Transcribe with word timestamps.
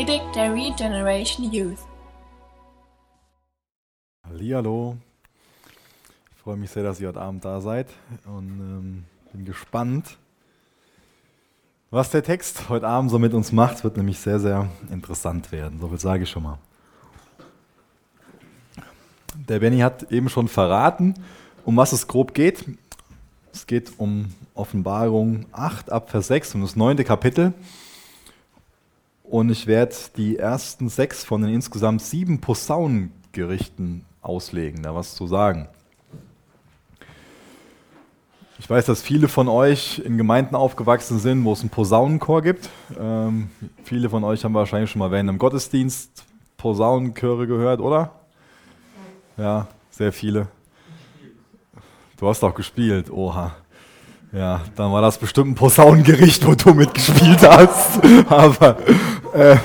Predigt 0.00 0.34
der 0.34 0.54
Regeneration 0.54 1.52
Youth. 1.52 1.76
Hallihallo. 4.26 4.96
Ich 6.34 6.42
freue 6.42 6.56
mich 6.56 6.70
sehr, 6.70 6.82
dass 6.82 6.98
ihr 7.00 7.08
heute 7.08 7.20
Abend 7.20 7.44
da 7.44 7.60
seid 7.60 7.88
und 8.24 8.48
ähm, 8.48 9.04
bin 9.34 9.44
gespannt, 9.44 10.16
was 11.90 12.08
der 12.08 12.22
Text 12.22 12.70
heute 12.70 12.86
Abend 12.88 13.10
so 13.10 13.18
mit 13.18 13.34
uns 13.34 13.52
macht. 13.52 13.84
Wird 13.84 13.98
nämlich 13.98 14.18
sehr, 14.18 14.40
sehr 14.40 14.70
interessant 14.90 15.52
werden. 15.52 15.78
So 15.78 15.88
viel 15.88 16.00
sage 16.00 16.22
ich 16.22 16.30
schon 16.30 16.44
mal. 16.44 16.56
Der 19.50 19.58
Benny 19.58 19.80
hat 19.80 20.10
eben 20.10 20.30
schon 20.30 20.48
verraten, 20.48 21.12
um 21.66 21.76
was 21.76 21.92
es 21.92 22.08
grob 22.08 22.32
geht. 22.32 22.64
Es 23.52 23.66
geht 23.66 23.92
um 23.98 24.32
Offenbarung 24.54 25.44
8 25.52 25.92
ab 25.92 26.08
Vers 26.08 26.28
6, 26.28 26.54
um 26.54 26.62
das 26.62 26.74
neunte 26.74 27.04
Kapitel. 27.04 27.52
Und 29.30 29.48
ich 29.48 29.68
werde 29.68 29.94
die 30.16 30.38
ersten 30.38 30.88
sechs 30.88 31.22
von 31.22 31.42
den 31.42 31.54
insgesamt 31.54 32.02
sieben 32.02 32.40
Posaunengerichten 32.40 34.04
auslegen, 34.22 34.82
da 34.82 34.92
was 34.96 35.14
zu 35.14 35.28
sagen. 35.28 35.68
Ich 38.58 38.68
weiß, 38.68 38.86
dass 38.86 39.00
viele 39.00 39.28
von 39.28 39.46
euch 39.46 40.00
in 40.00 40.18
Gemeinden 40.18 40.56
aufgewachsen 40.56 41.20
sind, 41.20 41.44
wo 41.44 41.52
es 41.52 41.60
einen 41.60 41.70
Posaunenchor 41.70 42.42
gibt. 42.42 42.70
Ähm, 42.98 43.50
viele 43.84 44.10
von 44.10 44.24
euch 44.24 44.44
haben 44.44 44.52
wahrscheinlich 44.52 44.90
schon 44.90 44.98
mal 44.98 45.12
während 45.12 45.28
einem 45.28 45.38
Gottesdienst 45.38 46.24
Posaunenchöre 46.56 47.46
gehört, 47.46 47.80
oder? 47.80 48.10
Ja, 49.36 49.68
sehr 49.92 50.12
viele. 50.12 50.48
Du 52.16 52.28
hast 52.28 52.42
auch 52.42 52.54
gespielt, 52.54 53.12
oha. 53.12 53.54
Ja, 54.32 54.60
dann 54.76 54.92
war 54.92 55.02
das 55.02 55.18
bestimmt 55.18 55.50
ein 55.50 55.54
Posaunengericht, 55.56 56.46
wo 56.46 56.54
du 56.54 56.72
mitgespielt 56.72 57.42
hast. 57.42 58.00
Aber 58.28 58.76
äh, 59.34 59.56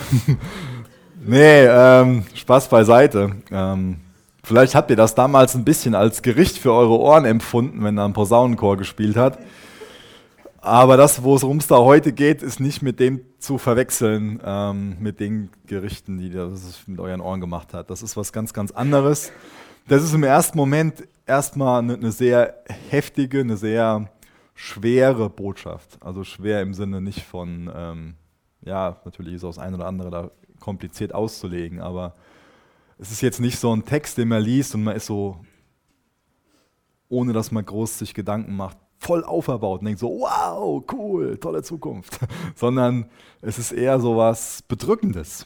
nee, 1.24 1.66
ähm, 1.66 2.24
Spaß 2.34 2.68
beiseite. 2.70 3.36
Ähm, 3.52 3.98
vielleicht 4.44 4.74
habt 4.74 4.90
ihr 4.90 4.96
das 4.96 5.14
damals 5.14 5.54
ein 5.54 5.66
bisschen 5.66 5.94
als 5.94 6.24
Gericht 6.24 6.58
für 6.58 6.74
eure 6.74 6.98
Ohren 7.00 7.26
empfunden, 7.26 7.84
wenn 7.84 7.96
da 7.96 8.06
ein 8.06 8.14
Posaunenchor 8.14 8.78
gespielt 8.78 9.18
hat. 9.18 9.38
Aber 10.62 10.98
das, 10.98 11.22
worum 11.22 11.58
es 11.58 11.68
da 11.68 11.78
heute 11.78 12.12
geht, 12.12 12.42
ist 12.42 12.60
nicht 12.60 12.82
mit 12.82 13.00
dem 13.00 13.22
zu 13.38 13.60
verwechseln, 13.60 14.42
ähm, 14.44 14.98
mit 15.00 15.20
den 15.20 15.52
Gerichten, 15.68 16.18
die 16.18 16.32
das 16.32 16.88
mit 16.88 17.00
euren 17.00 17.22
Ohren 17.22 17.40
gemacht 17.40 17.72
hat. 17.76 17.92
Das 17.92 18.02
ist 18.02 18.18
was 18.18 18.34
ganz, 18.34 18.52
ganz 18.52 18.72
anderes. 18.72 19.32
Das 19.88 20.02
ist 20.02 20.16
im 20.16 20.24
ersten 20.24 20.58
Moment 20.58 21.08
erstmal 21.28 21.84
eine, 21.84 21.94
eine 21.94 22.12
sehr 22.12 22.56
heftige, 22.90 23.42
eine 23.42 23.58
sehr 23.58 24.10
schwere 24.56 25.30
Botschaft. 25.30 25.98
Also 26.02 26.24
schwer 26.24 26.62
im 26.62 26.74
Sinne 26.74 27.02
nicht 27.02 27.22
von, 27.22 27.70
ähm, 27.76 28.16
ja, 28.62 29.00
natürlich 29.06 29.36
ist 29.36 29.44
auch 29.44 29.50
das 29.50 29.60
eine 29.60 29.76
oder 29.76 29.86
andere 29.86 30.10
da 30.10 30.32
kompliziert 30.60 31.14
auszulegen, 31.14 31.82
aber 31.82 32.16
es 32.98 33.12
ist 33.12 33.22
jetzt 33.22 33.42
nicht 33.42 33.60
so 33.60 33.76
ein 33.76 33.86
Text, 33.86 34.18
den 34.18 34.30
man 34.30 34.42
liest 34.42 34.74
und 34.74 34.84
man 34.84 34.96
ist 34.96 35.06
so, 35.06 35.38
ohne 37.10 37.34
dass 37.34 37.52
man 37.52 37.66
groß 37.66 38.00
sich 38.00 38.14
Gedanken 38.14 38.56
macht, 38.56 38.78
voll 38.98 39.24
auferbaut 39.24 39.82
und 39.82 39.86
denkt 39.86 40.00
so, 40.00 40.10
wow, 40.10 40.84
cool, 40.94 41.38
tolle 41.38 41.62
Zukunft, 41.62 42.20
sondern 42.56 43.06
es 43.42 43.60
ist 43.60 43.74
eher 43.74 44.00
so 44.00 44.16
was 44.16 44.62
Bedrückendes. 44.64 45.46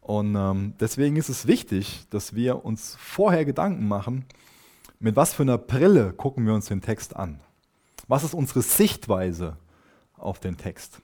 Und 0.00 0.34
ähm, 0.36 0.74
deswegen 0.80 1.16
ist 1.16 1.28
es 1.28 1.46
wichtig, 1.46 2.06
dass 2.10 2.34
wir 2.34 2.64
uns 2.64 2.96
vorher 2.98 3.44
Gedanken 3.44 3.86
machen, 3.86 4.24
mit 5.00 5.16
was 5.16 5.34
für 5.34 5.42
einer 5.42 5.58
Brille 5.58 6.12
gucken 6.12 6.46
wir 6.46 6.54
uns 6.54 6.66
den 6.66 6.80
Text 6.80 7.16
an? 7.16 7.40
Was 8.08 8.24
ist 8.24 8.34
unsere 8.34 8.62
Sichtweise 8.62 9.56
auf 10.16 10.40
den 10.40 10.56
Text? 10.56 11.00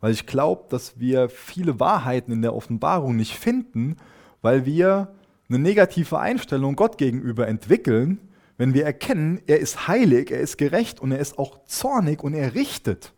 Weil 0.00 0.12
ich 0.12 0.26
glaube, 0.26 0.64
dass 0.68 0.98
wir 0.98 1.28
viele 1.28 1.80
Wahrheiten 1.80 2.32
in 2.32 2.42
der 2.42 2.54
Offenbarung 2.54 3.16
nicht 3.16 3.36
finden, 3.36 3.96
weil 4.42 4.66
wir 4.66 5.14
eine 5.48 5.58
negative 5.58 6.18
Einstellung 6.18 6.76
Gott 6.76 6.98
gegenüber 6.98 7.48
entwickeln, 7.48 8.18
wenn 8.58 8.74
wir 8.74 8.84
erkennen, 8.84 9.40
er 9.46 9.60
ist 9.60 9.88
heilig, 9.88 10.30
er 10.30 10.40
ist 10.40 10.58
gerecht 10.58 11.00
und 11.00 11.12
er 11.12 11.18
ist 11.18 11.38
auch 11.38 11.64
zornig 11.64 12.22
und 12.22 12.34
er 12.34 12.54
richtet. 12.54 13.12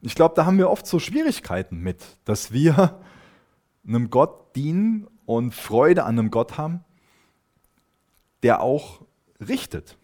Ich 0.00 0.14
glaube, 0.14 0.34
da 0.34 0.46
haben 0.46 0.58
wir 0.58 0.70
oft 0.70 0.86
so 0.86 0.98
Schwierigkeiten 0.98 1.78
mit, 1.78 2.02
dass 2.24 2.52
wir 2.52 3.00
einem 3.86 4.10
Gott 4.10 4.56
dienen 4.56 5.08
und 5.26 5.54
Freude 5.54 6.04
an 6.04 6.18
einem 6.18 6.30
Gott 6.30 6.58
haben, 6.58 6.84
der 8.42 8.60
auch 8.60 9.02
richtet. 9.48 9.96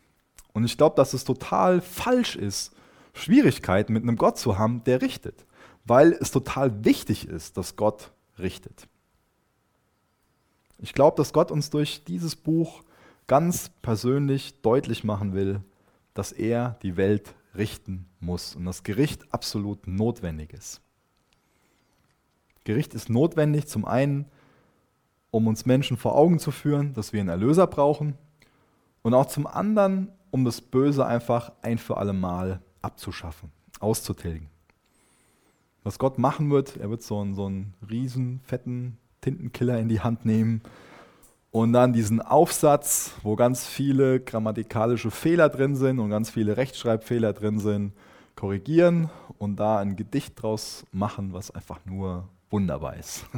Und 0.52 0.64
ich 0.64 0.76
glaube, 0.76 0.96
dass 0.96 1.14
es 1.14 1.24
total 1.24 1.80
falsch 1.80 2.36
ist, 2.36 2.72
Schwierigkeiten 3.12 3.92
mit 3.92 4.02
einem 4.02 4.16
Gott 4.16 4.38
zu 4.38 4.58
haben, 4.58 4.84
der 4.84 5.02
richtet, 5.02 5.46
weil 5.84 6.12
es 6.12 6.30
total 6.30 6.84
wichtig 6.84 7.28
ist, 7.28 7.56
dass 7.56 7.76
Gott 7.76 8.12
richtet. 8.38 8.88
Ich 10.78 10.92
glaube, 10.92 11.16
dass 11.16 11.32
Gott 11.32 11.50
uns 11.50 11.70
durch 11.70 12.04
dieses 12.04 12.36
Buch 12.36 12.82
ganz 13.26 13.70
persönlich 13.82 14.60
deutlich 14.62 15.04
machen 15.04 15.34
will, 15.34 15.62
dass 16.14 16.32
er 16.32 16.78
die 16.82 16.96
Welt 16.96 17.34
richten 17.56 18.06
muss 18.20 18.54
und 18.54 18.64
das 18.64 18.82
Gericht 18.84 19.32
absolut 19.32 19.86
notwendig 19.86 20.52
ist. 20.52 20.80
Gericht 22.64 22.94
ist 22.94 23.08
notwendig 23.08 23.66
zum 23.66 23.84
einen, 23.84 24.26
um 25.30 25.46
uns 25.46 25.66
Menschen 25.66 25.96
vor 25.96 26.14
Augen 26.14 26.38
zu 26.38 26.50
führen, 26.50 26.94
dass 26.94 27.12
wir 27.12 27.20
einen 27.20 27.28
Erlöser 27.28 27.66
brauchen, 27.66 28.14
und 29.02 29.14
auch 29.14 29.26
zum 29.26 29.46
anderen, 29.46 30.12
um 30.30 30.44
das 30.44 30.60
Böse 30.60 31.06
einfach 31.06 31.52
ein 31.62 31.78
für 31.78 31.96
alle 31.96 32.12
Mal 32.12 32.60
abzuschaffen, 32.82 33.50
auszutilgen. 33.80 34.48
Was 35.84 35.98
Gott 35.98 36.18
machen 36.18 36.50
wird, 36.50 36.76
er 36.76 36.90
wird 36.90 37.02
so 37.02 37.20
einen, 37.20 37.34
so 37.34 37.46
einen 37.46 37.74
riesen, 37.88 38.40
fetten 38.44 38.98
Tintenkiller 39.20 39.78
in 39.78 39.88
die 39.88 40.00
Hand 40.00 40.24
nehmen 40.24 40.62
und 41.50 41.72
dann 41.72 41.92
diesen 41.92 42.20
Aufsatz, 42.20 43.12
wo 43.22 43.36
ganz 43.36 43.66
viele 43.66 44.20
grammatikalische 44.20 45.10
Fehler 45.10 45.48
drin 45.48 45.76
sind 45.76 45.98
und 45.98 46.10
ganz 46.10 46.30
viele 46.30 46.56
Rechtschreibfehler 46.56 47.32
drin 47.32 47.58
sind, 47.58 47.92
korrigieren 48.36 49.10
und 49.38 49.56
da 49.56 49.78
ein 49.78 49.96
Gedicht 49.96 50.40
draus 50.40 50.84
machen, 50.92 51.32
was 51.32 51.50
einfach 51.50 51.80
nur 51.84 52.28
wunderbar 52.50 52.96
ist. 52.96 53.26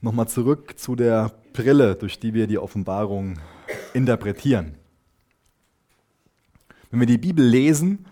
Nochmal 0.00 0.28
zurück 0.28 0.78
zu 0.78 0.94
der 0.94 1.32
Brille, 1.52 1.96
durch 1.96 2.20
die 2.20 2.32
wir 2.32 2.46
die 2.46 2.58
Offenbarung 2.58 3.40
interpretieren. 3.94 4.76
Wenn 6.90 7.00
wir 7.00 7.06
die 7.06 7.18
Bibel 7.18 7.44
lesen, 7.44 8.06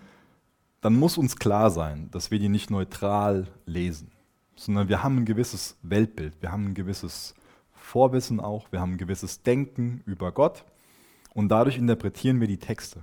dann 0.81 0.95
muss 0.95 1.17
uns 1.17 1.37
klar 1.37 1.71
sein, 1.71 2.09
dass 2.11 2.29
wir 2.29 2.39
die 2.39 2.49
nicht 2.49 2.69
neutral 2.69 3.47
lesen, 3.65 4.11
sondern 4.57 4.89
wir 4.89 5.01
haben 5.01 5.19
ein 5.19 5.25
gewisses 5.25 5.77
Weltbild, 5.81 6.41
wir 6.41 6.51
haben 6.51 6.65
ein 6.65 6.73
gewisses 6.73 7.33
Vorwissen 7.73 8.41
auch, 8.41 8.69
wir 8.71 8.81
haben 8.81 8.93
ein 8.93 8.97
gewisses 8.97 9.41
Denken 9.41 10.01
über 10.05 10.33
Gott 10.33 10.65
und 11.33 11.47
dadurch 11.47 11.77
interpretieren 11.77 12.41
wir 12.41 12.47
die 12.47 12.59
Texte. 12.59 13.01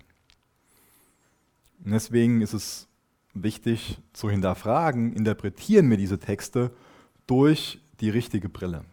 Und 1.83 1.93
deswegen 1.93 2.43
ist 2.43 2.53
es 2.53 2.87
wichtig 3.33 3.99
zu 4.12 4.28
hinterfragen, 4.28 5.15
interpretieren 5.15 5.89
wir 5.89 5.97
diese 5.97 6.19
Texte 6.19 6.71
durch 7.27 7.81
die 8.04 8.10
richtige 8.10 8.50
Brille. 8.50 8.84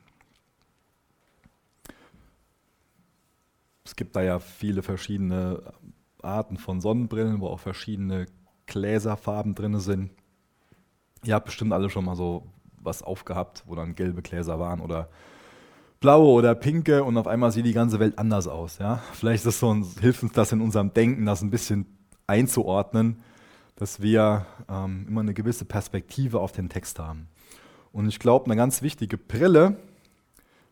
Es 3.84 3.98
gibt 3.98 4.16
da 4.16 4.22
ja 4.22 4.40
viele 4.40 4.84
verschiedene 4.84 5.74
Arten 6.22 6.56
von 6.56 6.80
Sonnenbrillen, 6.80 7.42
wo 7.42 7.48
auch 7.48 7.60
verschiedene 7.60 8.28
Gläserfarben 8.68 9.54
drin 9.54 9.78
sind. 9.80 10.12
Ihr 11.26 11.36
habt 11.36 11.48
bestimmt 11.48 11.74
alle 11.74 11.90
schon 11.90 12.06
mal 12.06 12.16
so 12.16 12.48
was 12.78 13.04
aufgehabt, 13.04 13.64
wo 13.68 13.76
dann 13.76 13.96
gelbe 13.96 14.22
Gläser 14.22 14.60
waren 14.60 14.80
oder 14.80 15.10
blaue 16.00 16.32
oder 16.32 16.56
pinke 16.56 17.04
und 17.04 17.18
auf 17.18 17.28
einmal 17.28 17.52
sieht 17.52 17.66
die 17.66 17.74
ganze 17.74 18.00
Welt 18.00 18.18
anders 18.18 18.48
aus. 18.48 18.78
Ja? 18.78 19.04
Vielleicht 19.12 19.46
ist 19.46 19.60
so 19.60 19.74
ein, 19.74 19.86
hilft 20.00 20.24
uns 20.24 20.32
das 20.32 20.54
in 20.54 20.62
unserem 20.62 20.94
Denken, 20.94 21.26
das 21.26 21.42
ein 21.42 21.52
bisschen 21.52 21.86
einzuordnen, 22.28 23.22
dass 23.76 24.02
wir 24.02 24.46
ähm, 24.70 25.06
immer 25.10 25.20
eine 25.20 25.34
gewisse 25.34 25.66
Perspektive 25.66 26.40
auf 26.40 26.54
den 26.54 26.70
Text 26.70 26.98
haben. 26.98 27.28
Und 27.92 28.08
ich 28.08 28.20
glaube, 28.20 28.46
eine 28.46 28.56
ganz 28.56 28.82
wichtige 28.82 29.18
Brille 29.18 29.78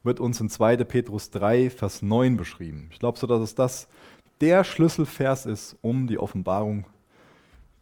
wird 0.03 0.19
uns 0.19 0.39
in 0.39 0.49
2. 0.49 0.77
Petrus 0.77 1.29
3, 1.31 1.69
Vers 1.69 2.01
9 2.01 2.37
beschrieben. 2.37 2.89
Ich 2.91 2.99
glaube 2.99 3.19
so, 3.19 3.27
dass 3.27 3.41
es 3.41 3.55
das 3.55 3.87
der 4.41 4.63
Schlüsselvers 4.63 5.45
ist, 5.45 5.75
um 5.81 6.07
die 6.07 6.17
Offenbarung 6.17 6.85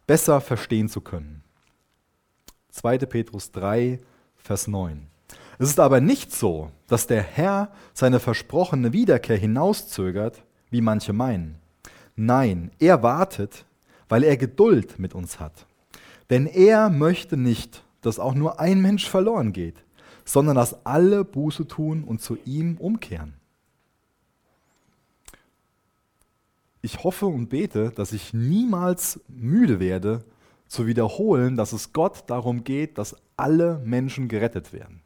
besser 0.06 0.40
verstehen 0.40 0.88
zu 0.88 1.00
können. 1.00 1.44
2. 2.70 2.98
Petrus 2.98 3.52
3, 3.52 4.00
Vers 4.36 4.66
9. 4.66 5.06
Es 5.58 5.68
ist 5.68 5.80
aber 5.80 6.00
nicht 6.00 6.32
so, 6.32 6.70
dass 6.86 7.06
der 7.06 7.22
Herr 7.22 7.72
seine 7.92 8.20
versprochene 8.20 8.92
Wiederkehr 8.92 9.36
hinauszögert, 9.36 10.42
wie 10.70 10.80
manche 10.80 11.12
meinen. 11.12 11.58
Nein, 12.16 12.70
er 12.78 13.02
wartet, 13.02 13.64
weil 14.08 14.24
er 14.24 14.36
Geduld 14.36 14.98
mit 14.98 15.14
uns 15.14 15.40
hat. 15.40 15.66
Denn 16.30 16.46
er 16.46 16.90
möchte 16.90 17.36
nicht, 17.36 17.84
dass 18.00 18.18
auch 18.18 18.34
nur 18.34 18.60
ein 18.60 18.80
Mensch 18.80 19.08
verloren 19.08 19.52
geht, 19.52 19.84
sondern 20.24 20.56
dass 20.56 20.84
alle 20.86 21.24
Buße 21.24 21.66
tun 21.66 22.04
und 22.04 22.20
zu 22.20 22.38
ihm 22.44 22.76
umkehren. 22.76 23.34
Ich 26.80 27.02
hoffe 27.02 27.26
und 27.26 27.48
bete, 27.48 27.90
dass 27.90 28.12
ich 28.12 28.32
niemals 28.32 29.20
müde 29.28 29.80
werde, 29.80 30.24
zu 30.68 30.86
wiederholen, 30.86 31.56
dass 31.56 31.72
es 31.72 31.92
Gott 31.92 32.24
darum 32.28 32.62
geht, 32.62 32.98
dass 32.98 33.16
alle 33.36 33.80
Menschen 33.84 34.28
gerettet 34.28 34.72
werden. 34.72 35.02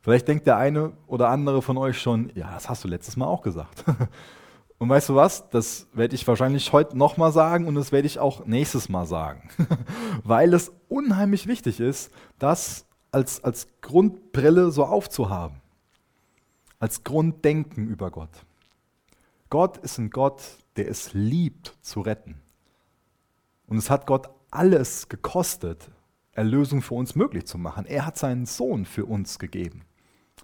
Vielleicht 0.00 0.28
denkt 0.28 0.46
der 0.46 0.56
eine 0.56 0.92
oder 1.06 1.28
andere 1.28 1.60
von 1.60 1.76
euch 1.76 2.00
schon, 2.00 2.30
ja, 2.34 2.52
das 2.52 2.68
hast 2.68 2.84
du 2.84 2.88
letztes 2.88 3.16
Mal 3.16 3.26
auch 3.26 3.42
gesagt. 3.42 3.84
Und 4.78 4.88
weißt 4.88 5.08
du 5.08 5.16
was? 5.16 5.50
Das 5.50 5.88
werde 5.92 6.14
ich 6.14 6.26
wahrscheinlich 6.26 6.72
heute 6.72 6.96
nochmal 6.96 7.32
sagen 7.32 7.66
und 7.66 7.74
das 7.74 7.90
werde 7.90 8.06
ich 8.06 8.20
auch 8.20 8.46
nächstes 8.46 8.88
Mal 8.88 9.06
sagen. 9.06 9.50
Weil 10.22 10.54
es 10.54 10.72
unheimlich 10.88 11.48
wichtig 11.48 11.80
ist, 11.80 12.12
das 12.38 12.86
als, 13.10 13.42
als 13.42 13.66
Grundbrille 13.80 14.70
so 14.70 14.84
aufzuhaben. 14.84 15.60
Als 16.78 17.02
Grunddenken 17.02 17.88
über 17.88 18.12
Gott. 18.12 18.30
Gott 19.50 19.78
ist 19.78 19.98
ein 19.98 20.10
Gott, 20.10 20.42
der 20.76 20.88
es 20.88 21.12
liebt 21.12 21.76
zu 21.82 22.00
retten. 22.00 22.40
Und 23.66 23.78
es 23.78 23.90
hat 23.90 24.06
Gott 24.06 24.30
alles 24.50 25.08
gekostet, 25.08 25.90
Erlösung 26.32 26.82
für 26.82 26.94
uns 26.94 27.16
möglich 27.16 27.46
zu 27.46 27.58
machen. 27.58 27.84
Er 27.84 28.06
hat 28.06 28.16
seinen 28.16 28.46
Sohn 28.46 28.84
für 28.84 29.06
uns 29.06 29.40
gegeben. 29.40 29.82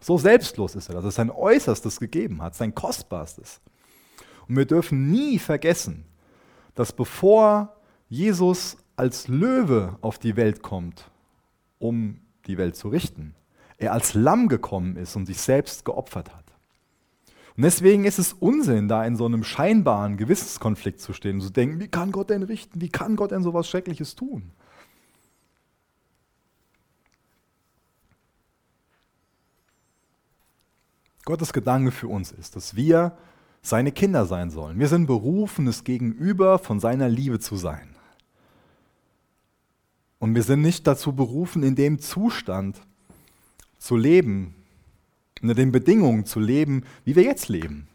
So 0.01 0.19
selbstlos 0.19 0.75
ist 0.75 0.89
er, 0.89 0.97
dass 0.97 1.05
er 1.05 1.11
sein 1.13 1.31
Äußerstes 1.31 2.01
gegeben 2.01 2.43
hat, 2.43 2.57
sein 2.57 2.75
Kostbarstes. 2.75 3.61
Und 4.49 4.57
wir 4.57 4.67
dürfen 4.67 5.11
nie 5.11 5.39
vergessen, 5.39 6.05
dass 6.75 6.93
bevor 6.93 7.77
Jesus 8.09 8.77
als 8.97 9.29
Löwe 9.29 9.97
auf 10.01 10.19
die 10.19 10.37
Welt 10.37 10.63
kommt, 10.63 11.11
um 11.79 12.21
die 12.47 12.59
Welt 12.59 12.77
zu 12.77 12.89
richten, 12.89 13.35
er 13.79 13.93
als 13.93 14.15
Lamm 14.15 14.49
gekommen 14.49 14.97
ist 14.97 15.17
und 15.17 15.27
sich 15.27 15.41
selbst 15.41 15.85
geopfert 15.85 16.35
hat. 16.35 16.45
Und 17.57 17.63
deswegen 17.63 18.05
ist 18.05 18.19
es 18.19 18.33
Unsinn, 18.33 18.89
da 18.89 19.05
in 19.05 19.17
so 19.17 19.27
einem 19.27 19.45
scheinbaren 19.45 20.17
Gewissenskonflikt 20.17 21.01
zu 21.01 21.13
stehen 21.13 21.37
und 21.37 21.43
zu 21.43 21.51
denken, 21.51 21.79
wie 21.79 21.89
kann 21.89 22.11
Gott 22.11 22.31
denn 22.31 22.43
richten? 22.43 22.81
Wie 22.81 22.89
kann 22.89 23.15
Gott 23.15 23.31
denn 23.31 23.43
so 23.43 23.51
etwas 23.51 23.69
Schreckliches 23.69 24.17
tun? 24.17 24.51
Gottes 31.25 31.53
Gedanke 31.53 31.91
für 31.91 32.09
uns 32.09 32.33
ist, 32.33 32.57
dass 32.57 32.77
wir 32.77 33.17
seine 33.65 33.93
Kinder 33.93 34.27
sein 34.27 34.51
sollen. 34.51 34.79
Wir 34.79 34.89
sind 34.89 35.07
berufen, 35.07 35.67
es 35.67 35.85
Gegenüber 35.85 36.59
von 36.59 36.81
seiner 36.81 37.09
Liebe 37.09 37.41
zu 37.41 37.57
sein. 37.57 37.89
Und 40.19 40.35
wir 40.35 40.43
sind 40.43 40.61
nicht 40.61 40.87
dazu 40.87 41.15
berufen, 41.15 41.63
in 41.63 41.75
dem 41.75 41.99
Zustand 41.99 42.79
zu 43.79 43.97
leben, 43.97 44.55
unter 45.43 45.55
den 45.55 45.73
Bedingungen 45.73 46.27
zu 46.27 46.41
leben, 46.41 46.85
wie 47.05 47.17
wir 47.17 47.23
jetzt 47.23 47.49
leben. 47.49 47.89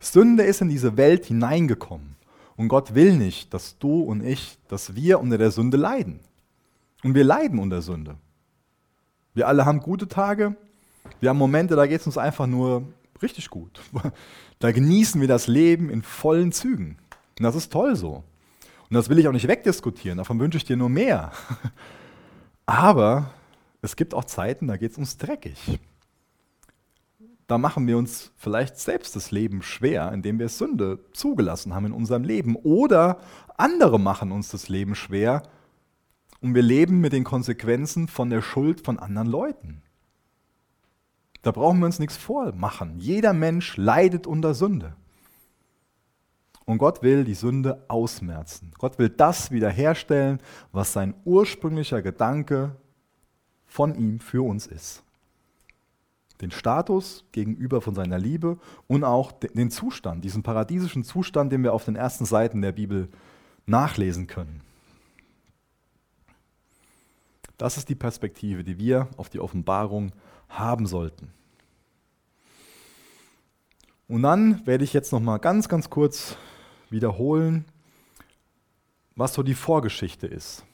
Sünde 0.00 0.42
ist 0.42 0.60
in 0.60 0.68
diese 0.68 0.96
Welt 0.96 1.26
hineingekommen. 1.26 2.16
Und 2.56 2.68
Gott 2.68 2.94
will 2.94 3.16
nicht, 3.16 3.54
dass 3.54 3.78
du 3.78 4.02
und 4.02 4.24
ich, 4.24 4.58
dass 4.68 4.94
wir 4.96 5.20
unter 5.20 5.38
der 5.38 5.52
Sünde 5.52 5.76
leiden. 5.76 6.18
Und 7.04 7.14
wir 7.14 7.24
leiden 7.24 7.58
unter 7.58 7.80
Sünde. 7.80 8.16
Wir 9.34 9.46
alle 9.46 9.64
haben 9.64 9.80
gute 9.80 10.08
Tage. 10.08 10.56
Wir 11.20 11.30
haben 11.30 11.38
Momente, 11.38 11.76
da 11.76 11.86
geht 11.86 12.00
es 12.00 12.06
uns 12.06 12.18
einfach 12.18 12.46
nur 12.46 12.84
richtig 13.22 13.50
gut. 13.50 13.80
Da 14.58 14.72
genießen 14.72 15.22
wir 15.22 15.28
das 15.28 15.46
Leben 15.46 15.88
in 15.88 16.02
vollen 16.02 16.52
Zügen. 16.52 16.98
Und 17.38 17.44
das 17.44 17.54
ist 17.54 17.72
toll 17.72 17.96
so. 17.96 18.24
Und 18.90 18.94
das 18.94 19.08
will 19.08 19.18
ich 19.18 19.26
auch 19.26 19.32
nicht 19.32 19.48
wegdiskutieren. 19.48 20.18
Davon 20.18 20.38
wünsche 20.38 20.58
ich 20.58 20.64
dir 20.64 20.76
nur 20.76 20.90
mehr. 20.90 21.32
Aber 22.66 23.32
es 23.80 23.96
gibt 23.96 24.12
auch 24.12 24.24
Zeiten, 24.26 24.68
da 24.68 24.76
geht 24.76 24.92
es 24.92 24.98
uns 24.98 25.16
dreckig 25.16 25.80
da 27.50 27.58
machen 27.58 27.88
wir 27.88 27.98
uns 27.98 28.30
vielleicht 28.36 28.78
selbst 28.78 29.16
das 29.16 29.32
Leben 29.32 29.62
schwer, 29.62 30.12
indem 30.12 30.38
wir 30.38 30.48
Sünde 30.48 31.00
zugelassen 31.12 31.74
haben 31.74 31.86
in 31.86 31.92
unserem 31.92 32.22
Leben. 32.22 32.54
Oder 32.54 33.18
andere 33.56 33.98
machen 33.98 34.30
uns 34.30 34.50
das 34.50 34.68
Leben 34.68 34.94
schwer 34.94 35.42
und 36.40 36.54
wir 36.54 36.62
leben 36.62 37.00
mit 37.00 37.12
den 37.12 37.24
Konsequenzen 37.24 38.06
von 38.06 38.30
der 38.30 38.40
Schuld 38.40 38.82
von 38.82 39.00
anderen 39.00 39.26
Leuten. 39.26 39.82
Da 41.42 41.52
brauchen 41.52 41.78
wir 41.78 41.86
uns 41.86 41.98
nichts 41.98 42.16
vormachen. 42.16 42.98
Jeder 42.98 43.32
Mensch 43.32 43.76
leidet 43.76 44.26
unter 44.26 44.54
Sünde. 44.54 44.94
Und 46.66 46.78
Gott 46.78 47.02
will 47.02 47.24
die 47.24 47.34
Sünde 47.34 47.84
ausmerzen. 47.88 48.72
Gott 48.78 48.98
will 48.98 49.08
das 49.08 49.50
wiederherstellen, 49.50 50.40
was 50.72 50.92
sein 50.92 51.14
ursprünglicher 51.24 52.02
Gedanke 52.02 52.76
von 53.66 53.94
ihm 53.94 54.20
für 54.20 54.42
uns 54.42 54.66
ist 54.66 55.02
den 56.40 56.50
Status 56.50 57.26
gegenüber 57.32 57.82
von 57.82 57.94
seiner 57.94 58.18
Liebe 58.18 58.58
und 58.86 59.04
auch 59.04 59.30
den 59.32 59.70
Zustand, 59.70 60.24
diesen 60.24 60.42
paradiesischen 60.42 61.04
Zustand, 61.04 61.52
den 61.52 61.62
wir 61.62 61.74
auf 61.74 61.84
den 61.84 61.96
ersten 61.96 62.24
Seiten 62.24 62.62
der 62.62 62.72
Bibel 62.72 63.08
nachlesen 63.66 64.26
können. 64.26 64.62
Das 67.58 67.76
ist 67.76 67.90
die 67.90 67.94
Perspektive, 67.94 68.64
die 68.64 68.78
wir 68.78 69.08
auf 69.18 69.28
die 69.28 69.38
Offenbarung 69.38 70.12
haben 70.12 70.29
sollten. 70.86 71.32
Und 74.08 74.22
dann 74.22 74.66
werde 74.66 74.84
ich 74.84 74.92
jetzt 74.92 75.12
noch 75.12 75.20
mal 75.20 75.38
ganz 75.38 75.68
ganz 75.68 75.88
kurz 75.88 76.36
wiederholen, 76.90 77.64
was 79.14 79.34
so 79.34 79.42
die 79.42 79.54
Vorgeschichte 79.54 80.26
ist. 80.26 80.64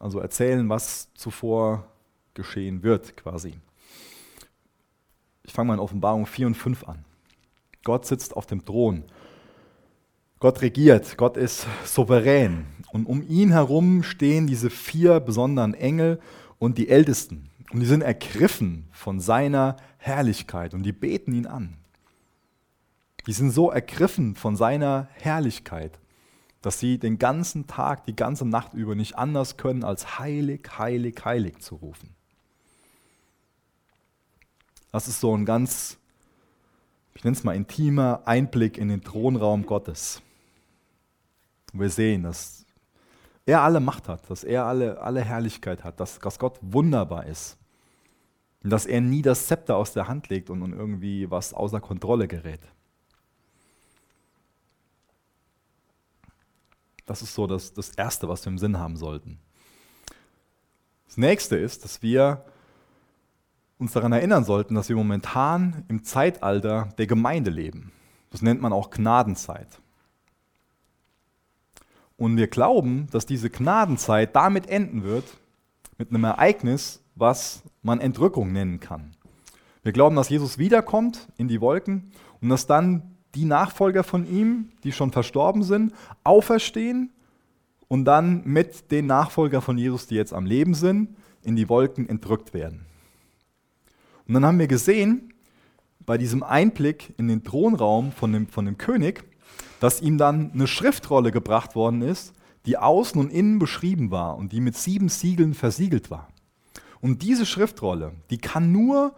Also 0.00 0.18
erzählen, 0.18 0.68
was 0.68 1.12
zuvor 1.14 1.86
geschehen 2.34 2.82
wird, 2.82 3.16
quasi. 3.16 3.54
Ich 5.44 5.52
fange 5.52 5.68
mal 5.68 5.74
in 5.74 5.80
Offenbarung 5.80 6.26
4 6.26 6.48
und 6.48 6.54
5 6.54 6.84
an. 6.88 7.04
Gott 7.84 8.06
sitzt 8.06 8.34
auf 8.34 8.46
dem 8.46 8.64
Thron. 8.64 9.04
Gott 10.40 10.62
regiert, 10.62 11.16
Gott 11.16 11.36
ist 11.36 11.66
souverän. 11.84 12.66
Und 12.92 13.06
um 13.06 13.22
ihn 13.22 13.50
herum 13.50 14.02
stehen 14.02 14.46
diese 14.46 14.70
vier 14.70 15.20
besonderen 15.20 15.74
Engel 15.74 16.20
und 16.58 16.78
die 16.78 16.88
Ältesten. 16.88 17.50
Und 17.72 17.80
die 17.80 17.86
sind 17.86 18.02
ergriffen 18.02 18.88
von 18.92 19.20
seiner 19.20 19.76
Herrlichkeit 19.98 20.74
und 20.74 20.82
die 20.82 20.92
beten 20.92 21.32
ihn 21.32 21.46
an. 21.46 21.76
Die 23.26 23.32
sind 23.32 23.50
so 23.50 23.70
ergriffen 23.70 24.36
von 24.36 24.56
seiner 24.56 25.08
Herrlichkeit, 25.14 25.98
dass 26.60 26.78
sie 26.78 26.98
den 26.98 27.18
ganzen 27.18 27.66
Tag, 27.66 28.04
die 28.04 28.16
ganze 28.16 28.44
Nacht 28.44 28.74
über 28.74 28.94
nicht 28.94 29.16
anders 29.16 29.56
können, 29.56 29.82
als 29.82 30.18
heilig, 30.18 30.78
heilig, 30.78 31.24
heilig 31.24 31.58
zu 31.58 31.76
rufen. 31.76 32.14
Das 34.92 35.08
ist 35.08 35.20
so 35.20 35.36
ein 35.36 35.44
ganz, 35.44 35.98
ich 37.14 37.24
nenne 37.24 37.36
es 37.36 37.44
mal 37.44 37.56
intimer 37.56 38.22
Einblick 38.26 38.78
in 38.78 38.88
den 38.88 39.02
Thronraum 39.02 39.66
Gottes. 39.66 40.22
Und 41.72 41.80
wir 41.80 41.90
sehen, 41.90 42.22
dass 42.22 42.63
er 43.46 43.62
alle 43.62 43.80
Macht 43.80 44.08
hat, 44.08 44.28
dass 44.30 44.44
er 44.44 44.64
alle, 44.64 45.00
alle 45.00 45.22
Herrlichkeit 45.22 45.84
hat, 45.84 46.00
dass, 46.00 46.18
dass 46.18 46.38
Gott 46.38 46.58
wunderbar 46.62 47.26
ist. 47.26 47.58
Und 48.62 48.70
dass 48.70 48.86
er 48.86 49.00
nie 49.02 49.20
das 49.20 49.46
Zepter 49.46 49.76
aus 49.76 49.92
der 49.92 50.08
Hand 50.08 50.30
legt 50.30 50.48
und, 50.48 50.62
und 50.62 50.72
irgendwie 50.72 51.30
was 51.30 51.52
außer 51.52 51.80
Kontrolle 51.80 52.26
gerät. 52.26 52.60
Das 57.04 57.20
ist 57.20 57.34
so 57.34 57.46
das, 57.46 57.74
das 57.74 57.90
Erste, 57.90 58.28
was 58.28 58.44
wir 58.46 58.52
im 58.52 58.58
Sinn 58.58 58.78
haben 58.78 58.96
sollten. 58.96 59.38
Das 61.06 61.18
nächste 61.18 61.56
ist, 61.56 61.84
dass 61.84 62.02
wir 62.02 62.44
uns 63.78 63.92
daran 63.92 64.12
erinnern 64.12 64.44
sollten, 64.44 64.74
dass 64.74 64.88
wir 64.88 64.96
momentan 64.96 65.84
im 65.88 66.02
Zeitalter 66.02 66.88
der 66.96 67.06
Gemeinde 67.06 67.50
leben. 67.50 67.92
Das 68.30 68.40
nennt 68.40 68.62
man 68.62 68.72
auch 68.72 68.90
Gnadenzeit. 68.90 69.80
Und 72.16 72.36
wir 72.36 72.46
glauben, 72.46 73.08
dass 73.10 73.26
diese 73.26 73.50
Gnadenzeit 73.50 74.34
damit 74.36 74.68
enden 74.68 75.02
wird, 75.02 75.24
mit 75.98 76.10
einem 76.10 76.24
Ereignis, 76.24 77.02
was 77.14 77.62
man 77.82 78.00
Entrückung 78.00 78.52
nennen 78.52 78.80
kann. 78.80 79.12
Wir 79.82 79.92
glauben, 79.92 80.16
dass 80.16 80.28
Jesus 80.28 80.58
wiederkommt 80.58 81.28
in 81.36 81.48
die 81.48 81.60
Wolken 81.60 82.12
und 82.40 82.48
dass 82.48 82.66
dann 82.66 83.14
die 83.34 83.44
Nachfolger 83.44 84.04
von 84.04 84.26
ihm, 84.26 84.70
die 84.82 84.92
schon 84.92 85.12
verstorben 85.12 85.62
sind, 85.62 85.92
auferstehen 86.22 87.10
und 87.88 88.04
dann 88.04 88.42
mit 88.44 88.90
den 88.90 89.06
Nachfolgern 89.06 89.62
von 89.62 89.76
Jesus, 89.76 90.06
die 90.06 90.14
jetzt 90.14 90.32
am 90.32 90.46
Leben 90.46 90.74
sind, 90.74 91.16
in 91.42 91.56
die 91.56 91.68
Wolken 91.68 92.08
entrückt 92.08 92.54
werden. 92.54 92.86
Und 94.26 94.34
dann 94.34 94.46
haben 94.46 94.58
wir 94.58 94.68
gesehen, 94.68 95.34
bei 96.06 96.18
diesem 96.18 96.42
Einblick 96.42 97.14
in 97.18 97.28
den 97.28 97.44
Thronraum 97.44 98.12
von 98.12 98.32
dem, 98.32 98.48
von 98.48 98.64
dem 98.64 98.78
König, 98.78 99.24
dass 99.80 100.00
ihm 100.00 100.18
dann 100.18 100.52
eine 100.52 100.66
Schriftrolle 100.66 101.30
gebracht 101.32 101.74
worden 101.74 102.02
ist, 102.02 102.32
die 102.66 102.78
außen 102.78 103.20
und 103.20 103.30
innen 103.30 103.58
beschrieben 103.58 104.10
war 104.10 104.36
und 104.36 104.52
die 104.52 104.60
mit 104.60 104.76
sieben 104.76 105.08
Siegeln 105.08 105.54
versiegelt 105.54 106.10
war. 106.10 106.28
Und 107.00 107.22
diese 107.22 107.44
Schriftrolle, 107.44 108.12
die 108.30 108.38
kann 108.38 108.72
nur 108.72 109.14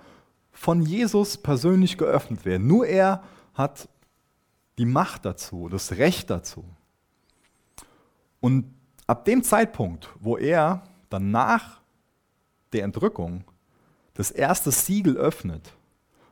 von 0.51 0.83
Jesus 0.83 1.37
persönlich 1.37 1.99
geöffnet 1.99 2.45
werden. 2.45 2.67
Nur 2.67 2.87
er 2.87 3.23
hat 3.55 3.89
die 4.79 4.87
Macht 4.87 5.25
dazu, 5.25 5.69
das 5.69 5.93
Recht 5.93 6.31
dazu. 6.31 6.65
Und 8.41 8.75
ab 9.07 9.25
dem 9.25 9.43
Zeitpunkt, 9.43 10.09
wo 10.19 10.37
er 10.37 10.83
dann 11.11 11.31
nach 11.31 11.81
der 12.73 12.85
Entrückung 12.85 13.45
das 14.15 14.31
erste 14.31 14.71
Siegel 14.71 15.17
öffnet, 15.17 15.73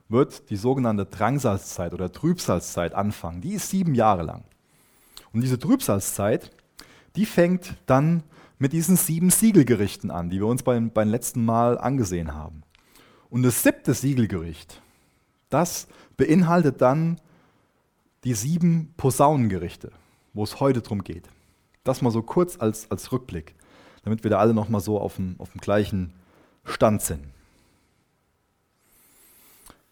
wird 0.07 0.49
die 0.49 0.55
sogenannte 0.55 1.05
Drangsalzzeit 1.05 1.93
oder 1.93 2.11
Trübsalzeit 2.11 2.93
anfangen. 2.93 3.41
Die 3.41 3.53
ist 3.53 3.69
sieben 3.69 3.95
Jahre 3.95 4.23
lang. 4.23 4.43
Und 5.33 5.41
diese 5.41 5.59
Trübsalzeit, 5.59 6.51
die 7.15 7.25
fängt 7.25 7.75
dann 7.85 8.23
mit 8.57 8.73
diesen 8.73 8.95
sieben 8.95 9.29
Siegelgerichten 9.29 10.11
an, 10.11 10.29
die 10.29 10.39
wir 10.39 10.47
uns 10.47 10.63
beim, 10.63 10.91
beim 10.91 11.09
letzten 11.09 11.43
Mal 11.43 11.77
angesehen 11.77 12.33
haben. 12.33 12.63
Und 13.29 13.43
das 13.43 13.63
siebte 13.63 13.93
Siegelgericht, 13.93 14.81
das 15.49 15.87
beinhaltet 16.17 16.81
dann 16.81 17.19
die 18.23 18.33
sieben 18.33 18.93
Posaunengerichte, 18.97 19.91
wo 20.33 20.43
es 20.43 20.59
heute 20.59 20.81
drum 20.81 21.03
geht. 21.03 21.27
Das 21.83 22.01
mal 22.01 22.11
so 22.11 22.21
kurz 22.21 22.57
als, 22.59 22.89
als 22.89 23.11
Rückblick, 23.11 23.55
damit 24.03 24.23
wir 24.23 24.31
da 24.31 24.39
alle 24.39 24.53
nochmal 24.53 24.81
so 24.81 24.99
auf 24.99 25.17
dem, 25.17 25.35
auf 25.37 25.51
dem 25.51 25.61
gleichen 25.61 26.13
Stand 26.63 27.01
sind. 27.01 27.34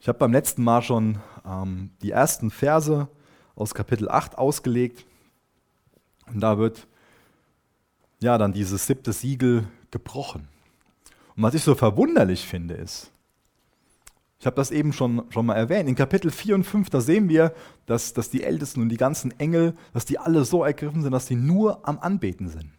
Ich 0.03 0.09
habe 0.09 0.19
beim 0.19 0.33
letzten 0.33 0.65
Mal 0.65 0.81
schon 0.81 1.17
ähm, 1.45 1.91
die 2.01 2.11
ersten 2.11 2.51
Verse 2.51 3.07
aus 3.55 3.73
Kapitel 3.73 4.09
8 4.09 4.37
ausgelegt. 4.37 5.05
Und 6.27 6.41
da 6.41 6.57
wird 6.57 6.89
ja 8.19 8.37
dann 8.37 8.51
dieses 8.51 8.85
siebte 8.85 9.13
Siegel 9.13 9.65
gebrochen. 9.91 10.49
Und 11.37 11.43
was 11.43 11.53
ich 11.53 11.63
so 11.63 11.73
verwunderlich 11.73 12.45
finde, 12.45 12.73
ist, 12.73 13.11
ich 14.41 14.45
habe 14.45 14.57
das 14.57 14.71
eben 14.71 14.91
schon, 14.91 15.23
schon 15.29 15.45
mal 15.45 15.55
erwähnt, 15.55 15.87
in 15.87 15.95
Kapitel 15.95 16.31
4 16.31 16.55
und 16.55 16.63
5, 16.65 16.89
da 16.89 16.99
sehen 16.99 17.29
wir, 17.29 17.53
dass, 17.85 18.11
dass 18.11 18.29
die 18.29 18.43
Ältesten 18.43 18.81
und 18.81 18.89
die 18.89 18.97
ganzen 18.97 19.31
Engel, 19.39 19.73
dass 19.93 20.03
die 20.03 20.19
alle 20.19 20.43
so 20.43 20.65
ergriffen 20.65 21.01
sind, 21.01 21.13
dass 21.13 21.27
sie 21.27 21.37
nur 21.37 21.87
am 21.87 21.97
Anbeten 21.99 22.49
sind. 22.49 22.73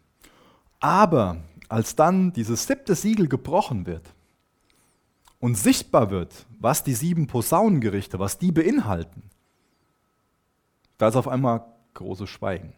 Aber 0.79 1.37
als 1.69 1.95
dann 1.95 2.33
dieses 2.33 2.67
siebte 2.67 2.93
Siegel 2.93 3.27
gebrochen 3.27 3.87
wird 3.87 4.14
und 5.45 5.53
sichtbar 5.53 6.09
wird, 6.09 6.47
was 6.59 6.83
die 6.83 6.95
sieben 6.95 7.27
Posaunengerichte, 7.27 8.17
was 8.17 8.39
die 8.39 8.51
beinhalten, 8.51 9.29
da 10.97 11.07
ist 11.07 11.15
auf 11.15 11.27
einmal 11.27 11.63
großes 11.93 12.27
Schweigen. 12.27 12.73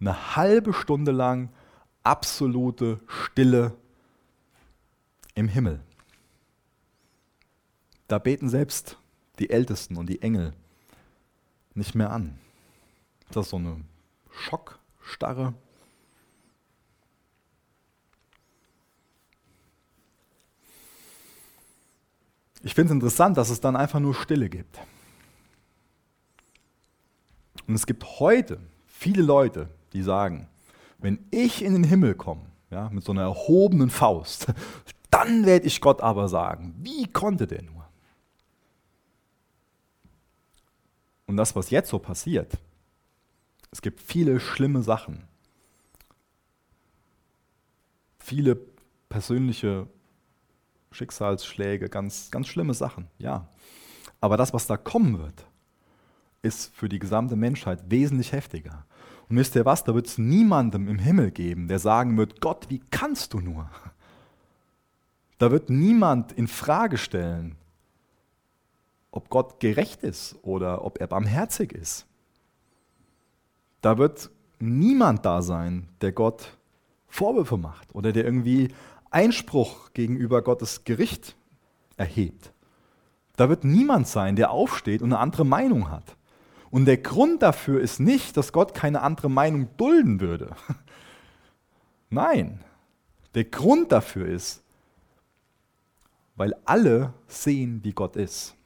Eine 0.00 0.34
halbe 0.34 0.72
Stunde 0.72 1.12
lang 1.12 1.50
absolute 2.02 2.98
Stille 3.06 3.76
im 5.36 5.46
Himmel. 5.46 5.78
Da 8.08 8.18
beten 8.18 8.48
selbst 8.48 8.98
die 9.38 9.50
Ältesten 9.50 9.96
und 9.96 10.08
die 10.08 10.20
Engel 10.20 10.52
nicht 11.74 11.94
mehr 11.94 12.10
an. 12.10 12.40
Das 13.30 13.46
ist 13.46 13.50
so 13.50 13.56
eine 13.58 13.80
Schockstarre. 14.32 15.54
Ich 22.64 22.74
finde 22.74 22.92
es 22.92 22.94
interessant, 22.94 23.36
dass 23.36 23.50
es 23.50 23.60
dann 23.60 23.76
einfach 23.76 24.00
nur 24.00 24.14
Stille 24.14 24.48
gibt. 24.48 24.78
Und 27.66 27.74
es 27.74 27.86
gibt 27.86 28.04
heute 28.20 28.58
viele 28.86 29.22
Leute, 29.22 29.68
die 29.92 30.02
sagen, 30.02 30.48
wenn 30.98 31.18
ich 31.30 31.62
in 31.62 31.74
den 31.74 31.84
Himmel 31.84 32.14
komme, 32.14 32.46
ja, 32.70 32.88
mit 32.88 33.04
so 33.04 33.12
einer 33.12 33.22
erhobenen 33.22 33.90
Faust, 33.90 34.46
dann 35.10 35.44
werde 35.44 35.66
ich 35.66 35.82
Gott 35.82 36.00
aber 36.00 36.26
sagen, 36.28 36.74
wie 36.78 37.06
konnte 37.06 37.46
der 37.46 37.62
nur? 37.62 37.86
Und 41.26 41.36
das, 41.36 41.54
was 41.54 41.68
jetzt 41.68 41.90
so 41.90 41.98
passiert, 41.98 42.58
es 43.70 43.82
gibt 43.82 44.00
viele 44.00 44.40
schlimme 44.40 44.82
Sachen, 44.82 45.24
viele 48.18 48.56
persönliche 49.10 49.86
Schicksalsschläge, 50.94 51.88
ganz, 51.88 52.30
ganz 52.30 52.46
schlimme 52.48 52.74
Sachen, 52.74 53.08
ja. 53.18 53.48
Aber 54.20 54.36
das, 54.36 54.54
was 54.54 54.66
da 54.66 54.76
kommen 54.76 55.18
wird, 55.18 55.46
ist 56.42 56.74
für 56.74 56.88
die 56.88 56.98
gesamte 56.98 57.36
Menschheit 57.36 57.90
wesentlich 57.90 58.32
heftiger. 58.32 58.86
Und 59.28 59.36
wisst 59.36 59.56
ihr 59.56 59.64
was, 59.64 59.84
da 59.84 59.94
wird 59.94 60.06
es 60.06 60.18
niemandem 60.18 60.88
im 60.88 60.98
Himmel 60.98 61.30
geben, 61.30 61.68
der 61.68 61.78
sagen 61.78 62.16
wird, 62.16 62.40
Gott, 62.40 62.66
wie 62.68 62.80
kannst 62.90 63.32
du 63.32 63.40
nur? 63.40 63.70
Da 65.38 65.50
wird 65.50 65.70
niemand 65.70 66.32
in 66.32 66.46
Frage 66.46 66.96
stellen, 66.96 67.56
ob 69.10 69.30
Gott 69.30 69.60
gerecht 69.60 70.02
ist 70.02 70.36
oder 70.42 70.84
ob 70.84 71.00
er 71.00 71.06
barmherzig 71.06 71.72
ist. 71.72 72.06
Da 73.80 73.98
wird 73.98 74.30
niemand 74.58 75.24
da 75.24 75.42
sein, 75.42 75.88
der 76.00 76.12
Gott 76.12 76.56
Vorwürfe 77.08 77.56
macht 77.56 77.94
oder 77.94 78.12
der 78.12 78.24
irgendwie 78.24 78.68
Einspruch 79.14 79.92
gegenüber 79.92 80.42
Gottes 80.42 80.84
Gericht 80.84 81.36
erhebt. 81.96 82.52
Da 83.36 83.48
wird 83.48 83.64
niemand 83.64 84.06
sein, 84.06 84.36
der 84.36 84.50
aufsteht 84.50 85.02
und 85.02 85.12
eine 85.12 85.20
andere 85.20 85.44
Meinung 85.44 85.90
hat. 85.90 86.16
Und 86.70 86.86
der 86.86 86.98
Grund 86.98 87.42
dafür 87.42 87.80
ist 87.80 88.00
nicht, 88.00 88.36
dass 88.36 88.52
Gott 88.52 88.74
keine 88.74 89.02
andere 89.02 89.30
Meinung 89.30 89.68
dulden 89.76 90.20
würde. 90.20 90.54
Nein, 92.10 92.62
der 93.34 93.44
Grund 93.44 93.92
dafür 93.92 94.26
ist, 94.26 94.62
weil 96.36 96.54
alle 96.64 97.14
sehen, 97.26 97.80
wie 97.82 97.92
Gott 97.92 98.16
ist 98.16 98.56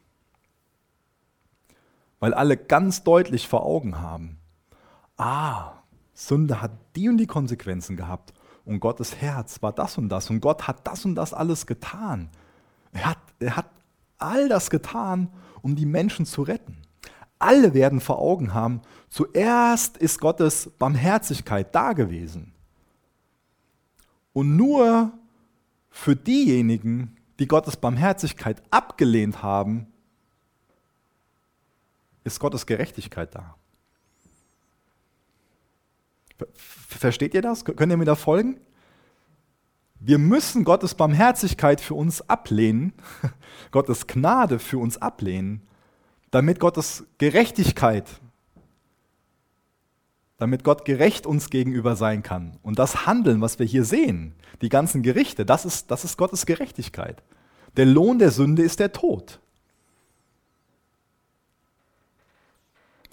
weil 2.20 2.34
alle 2.34 2.56
ganz 2.56 3.04
deutlich 3.04 3.48
vor 3.48 3.64
Augen 3.64 4.00
haben, 4.00 4.38
ah, 5.16 5.72
Sünde 6.14 6.60
hat 6.60 6.72
die 6.96 7.08
und 7.08 7.18
die 7.18 7.26
Konsequenzen 7.26 7.96
gehabt 7.96 8.32
und 8.68 8.80
Gottes 8.80 9.16
Herz 9.16 9.62
war 9.62 9.72
das 9.72 9.98
und 9.98 10.08
das 10.08 10.30
und 10.30 10.40
Gott 10.40 10.68
hat 10.68 10.86
das 10.86 11.04
und 11.04 11.14
das 11.14 11.32
alles 11.32 11.66
getan. 11.66 12.28
Er 12.92 13.06
hat, 13.06 13.18
er 13.40 13.56
hat 13.56 13.70
all 14.18 14.48
das 14.48 14.70
getan, 14.70 15.28
um 15.62 15.74
die 15.74 15.86
Menschen 15.86 16.26
zu 16.26 16.42
retten. 16.42 16.76
Alle 17.38 17.72
werden 17.72 18.00
vor 18.00 18.18
Augen 18.18 18.52
haben, 18.52 18.82
zuerst 19.08 19.96
ist 19.96 20.20
Gottes 20.20 20.70
Barmherzigkeit 20.78 21.74
da 21.74 21.92
gewesen. 21.92 22.52
Und 24.32 24.56
nur 24.56 25.12
für 25.90 26.16
diejenigen, 26.16 27.16
die 27.38 27.48
Gottes 27.48 27.76
Barmherzigkeit 27.76 28.62
abgelehnt 28.70 29.42
haben, 29.42 29.86
ist 32.24 32.40
Gottes 32.40 32.66
Gerechtigkeit 32.66 33.34
da. 33.34 33.57
Versteht 36.54 37.34
ihr 37.34 37.42
das? 37.42 37.64
Könnt 37.64 37.92
ihr 37.92 37.96
mir 37.96 38.04
da 38.04 38.14
folgen? 38.14 38.60
Wir 40.00 40.18
müssen 40.18 40.64
Gottes 40.64 40.94
Barmherzigkeit 40.94 41.80
für 41.80 41.94
uns 41.94 42.28
ablehnen, 42.28 42.92
Gottes 43.72 44.06
Gnade 44.06 44.58
für 44.58 44.78
uns 44.78 44.96
ablehnen, 44.96 45.66
damit 46.30 46.60
Gottes 46.60 47.04
Gerechtigkeit, 47.18 48.06
damit 50.36 50.62
Gott 50.62 50.84
gerecht 50.84 51.26
uns 51.26 51.50
gegenüber 51.50 51.96
sein 51.96 52.22
kann. 52.22 52.58
Und 52.62 52.78
das 52.78 53.06
Handeln, 53.06 53.40
was 53.40 53.58
wir 53.58 53.66
hier 53.66 53.84
sehen, 53.84 54.34
die 54.62 54.68
ganzen 54.68 55.02
Gerichte, 55.02 55.44
das 55.44 55.64
ist, 55.64 55.90
das 55.90 56.04
ist 56.04 56.16
Gottes 56.16 56.46
Gerechtigkeit. 56.46 57.22
Der 57.76 57.86
Lohn 57.86 58.20
der 58.20 58.30
Sünde 58.30 58.62
ist 58.62 58.78
der 58.78 58.92
Tod. 58.92 59.40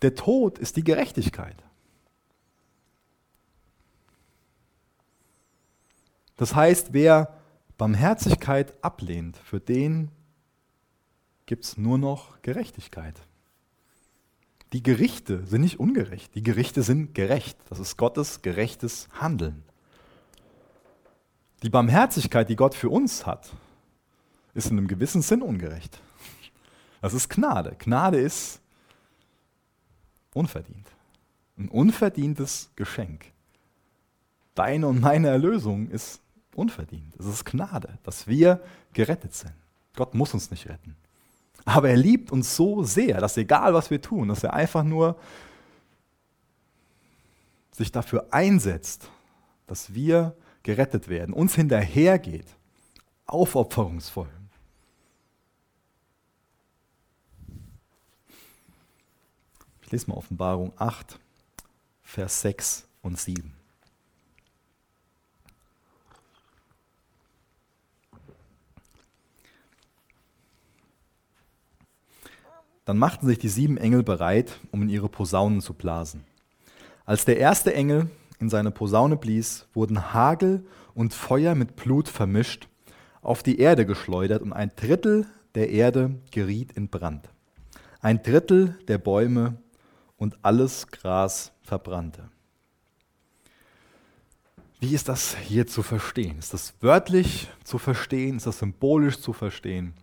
Der 0.04 0.14
Tod 0.14 0.60
ist 0.60 0.76
die 0.78 0.84
Gerechtigkeit. 0.84 1.65
Das 6.38 6.56
heißt, 6.56 6.94
wer 6.94 7.34
Barmherzigkeit 7.78 8.74
ablehnt, 8.84 9.38
für 9.38 9.60
den 9.60 10.10
gibt 11.46 11.64
es 11.64 11.78
nur 11.78 11.98
noch 11.98 12.42
Gerechtigkeit. 12.42 13.16
Die 14.74 14.84
Gerichte 14.84 15.46
sind 15.46 15.62
nicht 15.62 15.80
ungerecht, 15.80 16.36
die 16.36 16.44
Gerichte 16.44 16.84
sind 16.84 17.14
gerecht. 17.14 17.58
Das 17.70 17.80
ist 17.80 17.98
Gottes 17.98 18.42
gerechtes 18.42 19.08
Handeln. 19.20 19.64
Die 21.64 21.70
Barmherzigkeit, 21.70 22.50
die 22.50 22.56
Gott 22.56 22.76
für 22.76 22.90
uns 22.90 23.26
hat, 23.26 23.54
ist 24.54 24.72
in 24.72 24.78
einem 24.78 24.88
gewissen 24.88 25.22
Sinn 25.22 25.42
ungerecht. 25.42 26.02
Das 27.02 27.14
ist 27.14 27.30
Gnade. 27.30 27.76
Gnade 27.78 28.20
ist 28.20 28.62
Unverdient. 30.34 30.88
Ein 31.58 31.70
unverdientes 31.70 32.70
Geschenk. 32.76 33.32
Deine 34.54 34.88
und 34.88 35.00
meine 35.00 35.30
Erlösung 35.30 35.90
ist 35.90 36.20
unverdient. 36.56 37.16
Es 37.20 37.26
ist 37.26 37.46
Gnade, 37.46 37.98
dass 38.04 38.28
wir 38.28 38.62
gerettet 38.94 39.34
sind. 39.34 39.54
Gott 39.96 40.14
muss 40.14 40.34
uns 40.34 40.52
nicht 40.52 40.68
retten. 40.68 40.96
Aber 41.66 41.90
er 41.90 41.98
liebt 41.98 42.32
uns 42.32 42.56
so 42.56 42.84
sehr, 42.84 43.20
dass 43.20 43.38
egal 43.38 43.74
was 43.74 43.90
wir 43.90 44.02
tun, 44.02 44.28
dass 44.28 44.44
er 44.44 44.54
einfach 44.54 44.84
nur 44.84 45.18
sich 47.72 47.92
dafür 47.92 48.28
einsetzt, 48.32 49.10
dass 49.68 49.94
wir 49.94 50.36
gerettet 50.64 51.08
werden, 51.08 51.34
uns 51.34 51.56
hinterhergeht, 51.56 52.48
aufopferungsvoll. 53.26 54.30
Ich 59.82 59.92
lese 59.92 60.10
mal 60.10 60.18
Offenbarung 60.18 60.74
8, 60.78 61.20
Vers 62.02 62.42
6 62.42 62.88
und 63.02 63.20
7. 63.20 63.54
Dann 72.86 72.98
machten 72.98 73.28
sich 73.28 73.40
die 73.40 73.50
sieben 73.50 73.78
Engel 73.78 74.04
bereit, 74.04 74.60
um 74.72 74.84
in 74.84 74.90
ihre 74.90 75.10
Posaunen 75.10 75.62
zu 75.62 75.74
blasen. 75.74 76.24
Als 77.06 77.26
der 77.26 77.38
erste 77.38 77.74
Engel 77.74 78.10
in 78.40 78.50
seine 78.50 78.72
Posaune 78.72 79.18
blies, 79.18 79.68
wurden 79.74 80.14
Hagel 80.14 80.66
und 80.94 81.14
Feuer 81.14 81.56
mit 81.56 81.76
Blut 81.76 82.08
vermischt, 82.08 82.68
auf 83.22 83.42
die 83.42 83.60
Erde 83.60 83.86
geschleudert 83.86 84.42
und 84.42 84.54
ein 84.54 84.72
Drittel 84.76 85.26
der 85.56 85.70
Erde 85.70 86.16
geriet 86.32 86.74
in 86.74 86.90
Brand. 86.90 87.28
Ein 88.02 88.22
Drittel 88.22 88.78
der 88.88 89.00
Bäume 89.00 89.58
und 90.18 90.38
alles 90.44 90.88
Gras 90.88 91.52
verbrannte. 91.64 92.30
Wie 94.80 94.94
ist 94.94 95.10
das 95.10 95.36
hier 95.36 95.66
zu 95.66 95.82
verstehen? 95.82 96.38
Ist 96.38 96.54
das 96.54 96.76
wörtlich 96.82 97.50
zu 97.64 97.80
verstehen? 97.80 98.38
Ist 98.38 98.46
das 98.46 98.60
symbolisch 98.60 99.20
zu 99.20 99.34
verstehen? 99.34 99.94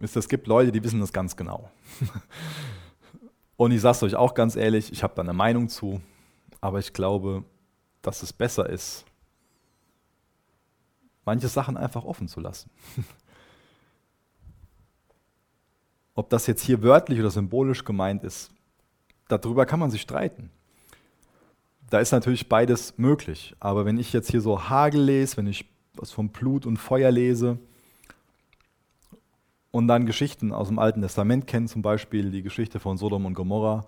Es 0.00 0.28
gibt 0.28 0.46
Leute, 0.46 0.72
die 0.72 0.82
wissen 0.84 1.00
das 1.00 1.12
ganz 1.12 1.36
genau. 1.36 1.70
Und 3.56 3.72
ich 3.72 3.80
sage 3.80 3.96
es 3.96 4.02
euch 4.02 4.16
auch 4.16 4.34
ganz 4.34 4.56
ehrlich, 4.56 4.92
ich 4.92 5.02
habe 5.02 5.14
da 5.14 5.22
eine 5.22 5.32
Meinung 5.32 5.68
zu, 5.68 6.00
aber 6.60 6.78
ich 6.78 6.92
glaube, 6.92 7.44
dass 8.02 8.22
es 8.22 8.32
besser 8.32 8.68
ist, 8.68 9.04
manche 11.24 11.48
Sachen 11.48 11.76
einfach 11.76 12.04
offen 12.04 12.28
zu 12.28 12.40
lassen. 12.40 12.70
Ob 16.14 16.30
das 16.30 16.46
jetzt 16.46 16.62
hier 16.62 16.82
wörtlich 16.82 17.18
oder 17.20 17.30
symbolisch 17.30 17.84
gemeint 17.84 18.24
ist, 18.24 18.50
darüber 19.28 19.66
kann 19.66 19.80
man 19.80 19.90
sich 19.90 20.02
streiten. 20.02 20.50
Da 21.90 22.00
ist 22.00 22.12
natürlich 22.12 22.48
beides 22.48 22.96
möglich. 22.98 23.54
Aber 23.60 23.84
wenn 23.84 23.98
ich 23.98 24.12
jetzt 24.12 24.30
hier 24.30 24.40
so 24.40 24.68
Hagel 24.68 25.02
lese, 25.02 25.36
wenn 25.36 25.46
ich 25.46 25.66
was 25.94 26.10
von 26.10 26.30
Blut 26.30 26.66
und 26.66 26.78
Feuer 26.78 27.10
lese, 27.10 27.58
und 29.76 29.88
dann 29.88 30.06
Geschichten 30.06 30.52
aus 30.52 30.68
dem 30.68 30.78
Alten 30.78 31.02
Testament 31.02 31.46
kennen, 31.46 31.68
zum 31.68 31.82
Beispiel 31.82 32.30
die 32.30 32.42
Geschichte 32.42 32.80
von 32.80 32.96
Sodom 32.96 33.26
und 33.26 33.34
Gomorra, 33.34 33.84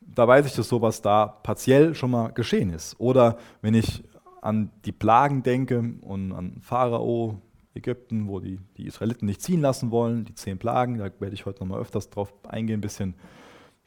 da 0.00 0.26
weiß 0.26 0.46
ich, 0.46 0.54
dass 0.54 0.70
sowas 0.70 1.02
da 1.02 1.26
partiell 1.26 1.94
schon 1.94 2.12
mal 2.12 2.28
geschehen 2.28 2.70
ist. 2.70 2.98
Oder 2.98 3.36
wenn 3.60 3.74
ich 3.74 4.02
an 4.40 4.70
die 4.86 4.92
Plagen 4.92 5.42
denke 5.42 5.96
und 6.00 6.32
an 6.32 6.62
Pharao, 6.62 7.42
Ägypten, 7.74 8.26
wo 8.26 8.40
die, 8.40 8.58
die 8.78 8.86
Israeliten 8.86 9.26
nicht 9.26 9.42
ziehen 9.42 9.60
lassen 9.60 9.90
wollen, 9.90 10.24
die 10.24 10.34
zehn 10.34 10.58
Plagen, 10.58 10.96
da 10.96 11.10
werde 11.20 11.34
ich 11.34 11.44
heute 11.44 11.60
noch 11.60 11.68
mal 11.68 11.78
öfters 11.78 12.08
drauf 12.08 12.32
eingehen, 12.48 12.78
ein 12.78 12.80
bisschen. 12.80 13.14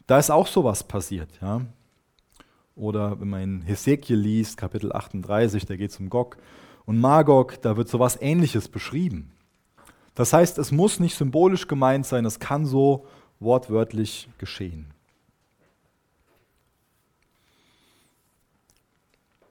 Da 0.06 0.20
ist 0.20 0.30
auch 0.30 0.46
sowas 0.46 0.84
passiert. 0.84 1.40
Ja? 1.42 1.62
Oder 2.76 3.20
wenn 3.20 3.30
man 3.30 3.42
in 3.42 3.62
Hesekiel 3.64 4.18
liest, 4.18 4.58
Kapitel 4.58 4.94
38, 4.94 5.66
da 5.66 5.76
geht 5.76 5.90
es 5.90 6.00
um 6.00 6.12
Gog 6.12 6.38
und 6.86 7.02
Magog, 7.02 7.60
da 7.64 7.78
wird 7.78 7.90
sowas 7.90 8.20
Ähnliches 8.22 8.70
beschrieben. 8.70 9.32
Das 10.15 10.34
heißt, 10.34 10.58
es 10.58 10.72
muss 10.72 11.00
nicht 11.00 11.15
symbolisch 11.15 11.68
gemeint 11.68 12.06
sein, 12.06 12.25
es 12.25 12.39
kann 12.39 12.65
so 12.65 13.08
wortwörtlich 13.39 14.30
geschehen. 14.38 14.88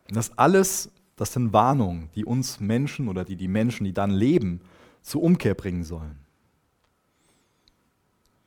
Das 0.09 0.37
alles, 0.37 0.91
das 1.17 1.33
sind 1.33 1.53
Warnungen, 1.53 2.11
die 2.15 2.25
uns 2.25 2.61
Menschen 2.61 3.09
oder 3.09 3.25
die 3.25 3.37
die 3.37 3.49
Menschen, 3.49 3.85
die 3.85 3.93
dann 3.93 4.11
leben, 4.11 4.61
zur 5.03 5.23
Umkehr 5.23 5.55
bringen 5.55 5.85
sollen. 5.85 6.19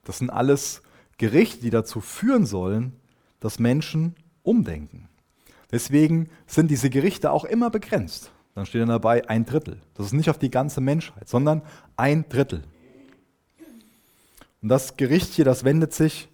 Das 0.04 0.18
sind 0.18 0.30
alles 0.30 0.82
Gerichte, 1.18 1.62
die 1.62 1.70
dazu 1.70 2.02
führen 2.02 2.46
sollen, 2.46 2.94
dass 3.40 3.60
Menschen 3.60 4.16
umdenken. 4.44 5.08
Deswegen 5.72 6.30
sind 6.46 6.70
diese 6.70 6.90
Gerichte 6.90 7.32
auch 7.32 7.46
immer 7.46 7.70
begrenzt. 7.70 8.33
Dann 8.56 8.66
steht 8.66 8.82
dann 8.82 8.90
dabei 8.90 9.28
ein 9.28 9.46
Drittel. 9.46 9.80
Das 9.96 10.06
ist 10.06 10.14
nicht 10.14 10.30
auf 10.30 10.38
die 10.38 10.52
ganze 10.52 10.82
Menschheit, 10.82 11.28
sondern 11.28 11.62
ein 11.98 12.28
Drittel. 12.30 12.64
Und 14.62 14.70
das 14.70 14.96
Gericht 14.96 15.34
hier, 15.34 15.46
das 15.46 15.64
wendet 15.64 15.94
sich 15.94 16.30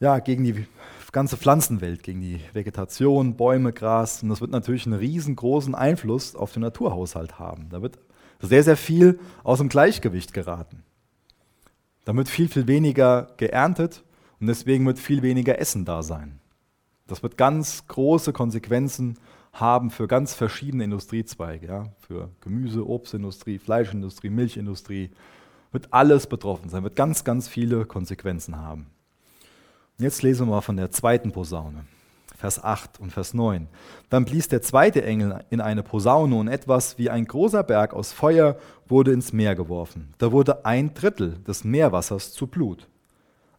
ja, 0.00 0.18
gegen 0.18 0.42
die 0.42 0.66
ganze 1.12 1.36
Pflanzenwelt, 1.36 2.02
gegen 2.02 2.20
die 2.20 2.40
Vegetation, 2.54 3.36
Bäume, 3.36 3.72
Gras. 3.72 4.22
Und 4.22 4.30
das 4.30 4.40
wird 4.40 4.50
natürlich 4.50 4.86
einen 4.86 4.98
riesengroßen 4.98 5.74
Einfluss 5.74 6.34
auf 6.34 6.52
den 6.52 6.62
Naturhaushalt 6.62 7.38
haben. 7.38 7.68
Da 7.70 7.82
wird 7.82 7.98
sehr, 8.40 8.64
sehr 8.64 8.76
viel 8.76 9.20
aus 9.44 9.58
dem 9.58 9.68
Gleichgewicht 9.68 10.32
geraten. 10.32 10.82
Da 12.04 12.16
wird 12.16 12.28
viel, 12.28 12.48
viel 12.48 12.66
weniger 12.66 13.28
geerntet 13.36 14.02
und 14.40 14.48
deswegen 14.48 14.84
wird 14.86 14.98
viel 14.98 15.22
weniger 15.22 15.60
Essen 15.60 15.84
da 15.84 16.02
sein. 16.02 16.40
Das 17.06 17.22
wird 17.22 17.36
ganz 17.36 17.86
große 17.86 18.32
Konsequenzen 18.32 19.18
haben 19.52 19.90
für 19.90 20.08
ganz 20.08 20.34
verschiedene 20.34 20.84
Industriezweige, 20.84 21.66
ja, 21.66 21.84
für 21.98 22.30
Gemüse, 22.40 22.86
Obstindustrie, 22.88 23.58
Fleischindustrie, 23.58 24.30
Milchindustrie, 24.30 25.10
wird 25.72 25.88
alles 25.92 26.26
betroffen 26.26 26.68
sein, 26.68 26.82
wird 26.82 26.96
ganz, 26.96 27.24
ganz 27.24 27.48
viele 27.48 27.84
Konsequenzen 27.84 28.56
haben. 28.56 28.86
Und 29.98 30.04
jetzt 30.04 30.22
lesen 30.22 30.46
wir 30.46 30.54
mal 30.54 30.60
von 30.62 30.76
der 30.76 30.90
zweiten 30.90 31.32
Posaune, 31.32 31.84
Vers 32.36 32.62
8 32.62 32.98
und 32.98 33.10
Vers 33.10 33.34
9. 33.34 33.68
Dann 34.08 34.24
blies 34.24 34.48
der 34.48 34.62
zweite 34.62 35.04
Engel 35.04 35.44
in 35.50 35.60
eine 35.60 35.82
Posaune 35.82 36.34
und 36.34 36.48
etwas 36.48 36.98
wie 36.98 37.10
ein 37.10 37.26
großer 37.26 37.62
Berg 37.62 37.94
aus 37.94 38.12
Feuer 38.12 38.56
wurde 38.88 39.12
ins 39.12 39.32
Meer 39.32 39.54
geworfen. 39.54 40.14
Da 40.18 40.32
wurde 40.32 40.64
ein 40.64 40.94
Drittel 40.94 41.38
des 41.46 41.64
Meerwassers 41.64 42.32
zu 42.32 42.46
Blut. 42.46 42.88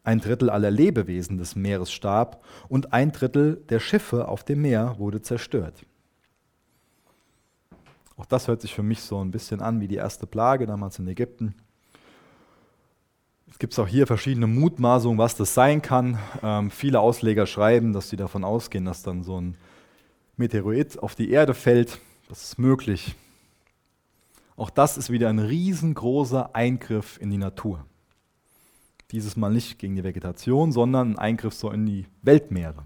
Ein 0.04 0.20
Drittel 0.20 0.50
aller 0.50 0.72
Lebewesen 0.72 1.38
des 1.38 1.56
Meeres 1.56 1.92
starb 1.92 2.44
und 2.68 2.92
ein 2.92 3.12
Drittel 3.12 3.64
der 3.70 3.80
Schiffe 3.80 4.28
auf 4.28 4.44
dem 4.44 4.62
Meer 4.62 4.96
wurde 4.98 5.22
zerstört. 5.22 5.86
Auch 8.18 8.26
das 8.26 8.48
hört 8.48 8.62
sich 8.62 8.74
für 8.74 8.84
mich 8.84 9.02
so 9.02 9.24
ein 9.24 9.32
bisschen 9.32 9.62
an 9.62 9.80
wie 9.80 9.88
die 9.88 9.96
erste 9.96 10.28
Plage 10.28 10.66
damals 10.66 11.00
in 11.00 11.08
Ägypten. 11.08 11.56
Es 13.50 13.60
gibt 13.60 13.78
auch 13.80 13.88
hier 13.88 14.08
verschiedene 14.08 14.48
Mutmaßungen, 14.48 15.18
was 15.18 15.36
das 15.36 15.54
sein 15.54 15.82
kann. 15.82 16.18
Ähm, 16.42 16.70
viele 16.72 17.00
Ausleger 17.00 17.46
schreiben, 17.46 17.94
dass 17.94 18.10
sie 18.10 18.18
davon 18.18 18.44
ausgehen, 18.44 18.86
dass 18.86 19.04
dann 19.04 19.24
so 19.24 19.40
ein 19.40 19.56
Meteorit 20.38 20.98
auf 21.00 21.16
die 21.16 21.32
Erde 21.32 21.54
fällt. 21.54 22.00
Das 22.30 22.44
ist 22.44 22.60
möglich. 22.60 23.16
Auch 24.56 24.70
das 24.70 24.98
ist 24.98 25.12
wieder 25.12 25.30
ein 25.30 25.40
riesengroßer 25.40 26.56
Eingriff 26.56 27.20
in 27.22 27.30
die 27.30 27.38
Natur. 27.38 27.86
Dieses 29.14 29.38
Mal 29.38 29.54
nicht 29.54 29.80
gegen 29.80 29.96
die 29.96 30.04
Vegetation, 30.04 30.74
sondern 30.74 31.14
ein 31.14 31.20
Eingriff 31.20 31.54
so 31.54 31.72
in 31.72 31.86
die 31.86 32.06
Weltmeere. 32.24 32.86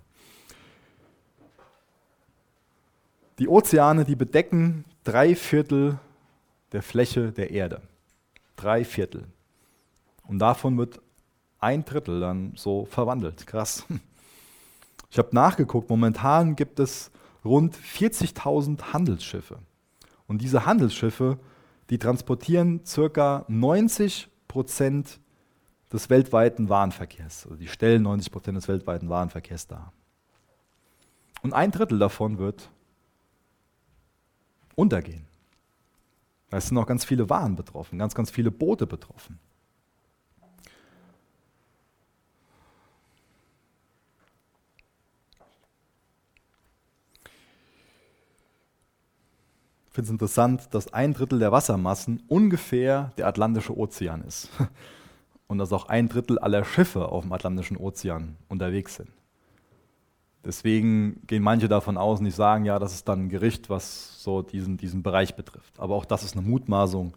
Die 3.40 3.48
Ozeane, 3.48 4.06
die 4.06 4.16
bedecken 4.16 4.86
drei 5.04 5.36
Viertel 5.36 6.00
der 6.74 6.84
Fläche 6.84 7.32
der 7.32 7.52
Erde. 7.52 7.82
Drei 8.56 8.84
Viertel. 8.84 9.26
Und 10.28 10.40
davon 10.40 10.78
wird 10.78 11.00
ein 11.60 11.86
Drittel 11.86 12.20
dann 12.20 12.54
so 12.56 12.86
verwandelt. 12.86 13.48
Krass. 13.48 13.86
Ich 15.10 15.18
habe 15.18 15.30
nachgeguckt, 15.32 15.90
momentan 15.90 16.58
gibt 16.58 16.82
es 16.82 17.12
rund 17.46 17.78
40.000 17.78 18.92
Handelsschiffe. 18.92 19.60
Und 20.28 20.42
diese 20.42 20.66
Handelsschiffe, 20.66 21.40
die 21.90 21.98
transportieren 21.98 22.86
circa 22.86 23.46
90 23.48 24.28
Prozent 24.50 25.22
des 25.92 26.10
weltweiten 26.10 26.70
Warenverkehrs. 26.70 27.46
Also 27.46 27.56
die 27.56 27.68
stellen 27.68 28.04
90 28.04 28.32
Prozent 28.32 28.58
des 28.58 28.68
weltweiten 28.68 29.10
Warenverkehrs 29.10 29.68
dar. 29.68 29.94
Und 31.42 31.54
ein 31.54 31.72
Drittel 31.72 32.00
davon 32.00 32.40
wird 32.40 32.70
untergehen. 34.76 35.26
Es 36.50 36.68
sind 36.68 36.78
auch 36.78 36.88
ganz 36.88 37.04
viele 37.04 37.30
Waren 37.30 37.56
betroffen, 37.56 38.00
ganz, 38.00 38.16
ganz 38.16 38.32
viele 38.32 38.52
Boote 38.52 38.88
betroffen. 38.88 39.40
Ich 49.88 49.94
finde 49.98 50.10
es 50.10 50.12
interessant, 50.12 50.74
dass 50.74 50.94
ein 50.94 51.14
Drittel 51.14 51.40
der 51.40 51.52
Wassermassen 51.52 52.22
ungefähr 52.28 53.14
der 53.18 53.28
Atlantische 53.28 53.76
Ozean 53.76 54.24
ist. 54.24 54.50
Und 55.48 55.58
dass 55.60 55.72
auch 55.72 55.88
ein 55.88 56.10
Drittel 56.10 56.40
aller 56.40 56.66
Schiffe 56.66 57.10
auf 57.10 57.24
dem 57.24 57.32
Atlantischen 57.32 57.78
Ozean 57.78 58.36
unterwegs 58.50 58.96
sind. 58.96 59.10
Deswegen 60.44 61.22
gehen 61.28 61.44
manche 61.44 61.68
davon 61.68 61.98
aus 61.98 62.20
und 62.20 62.26
die 62.26 62.32
sagen, 62.32 62.66
ja, 62.66 62.80
das 62.80 62.94
ist 62.94 63.08
dann 63.08 63.26
ein 63.26 63.30
Gericht, 63.30 63.70
was 63.70 64.24
so 64.24 64.42
diesen, 64.42 64.78
diesen 64.78 65.04
Bereich 65.04 65.36
betrifft. 65.36 65.80
Aber 65.80 65.96
auch 65.96 66.06
das 66.06 66.24
ist 66.24 66.38
eine 66.38 66.48
Mutmaßung. 66.48 67.14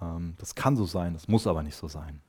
Ähm, 0.00 0.34
das 0.38 0.54
kann 0.54 0.76
so 0.76 0.84
sein, 0.84 1.12
das 1.14 1.28
muss 1.28 1.46
aber 1.46 1.62
nicht 1.62 1.76
so 1.76 1.88
sein. 1.88 2.20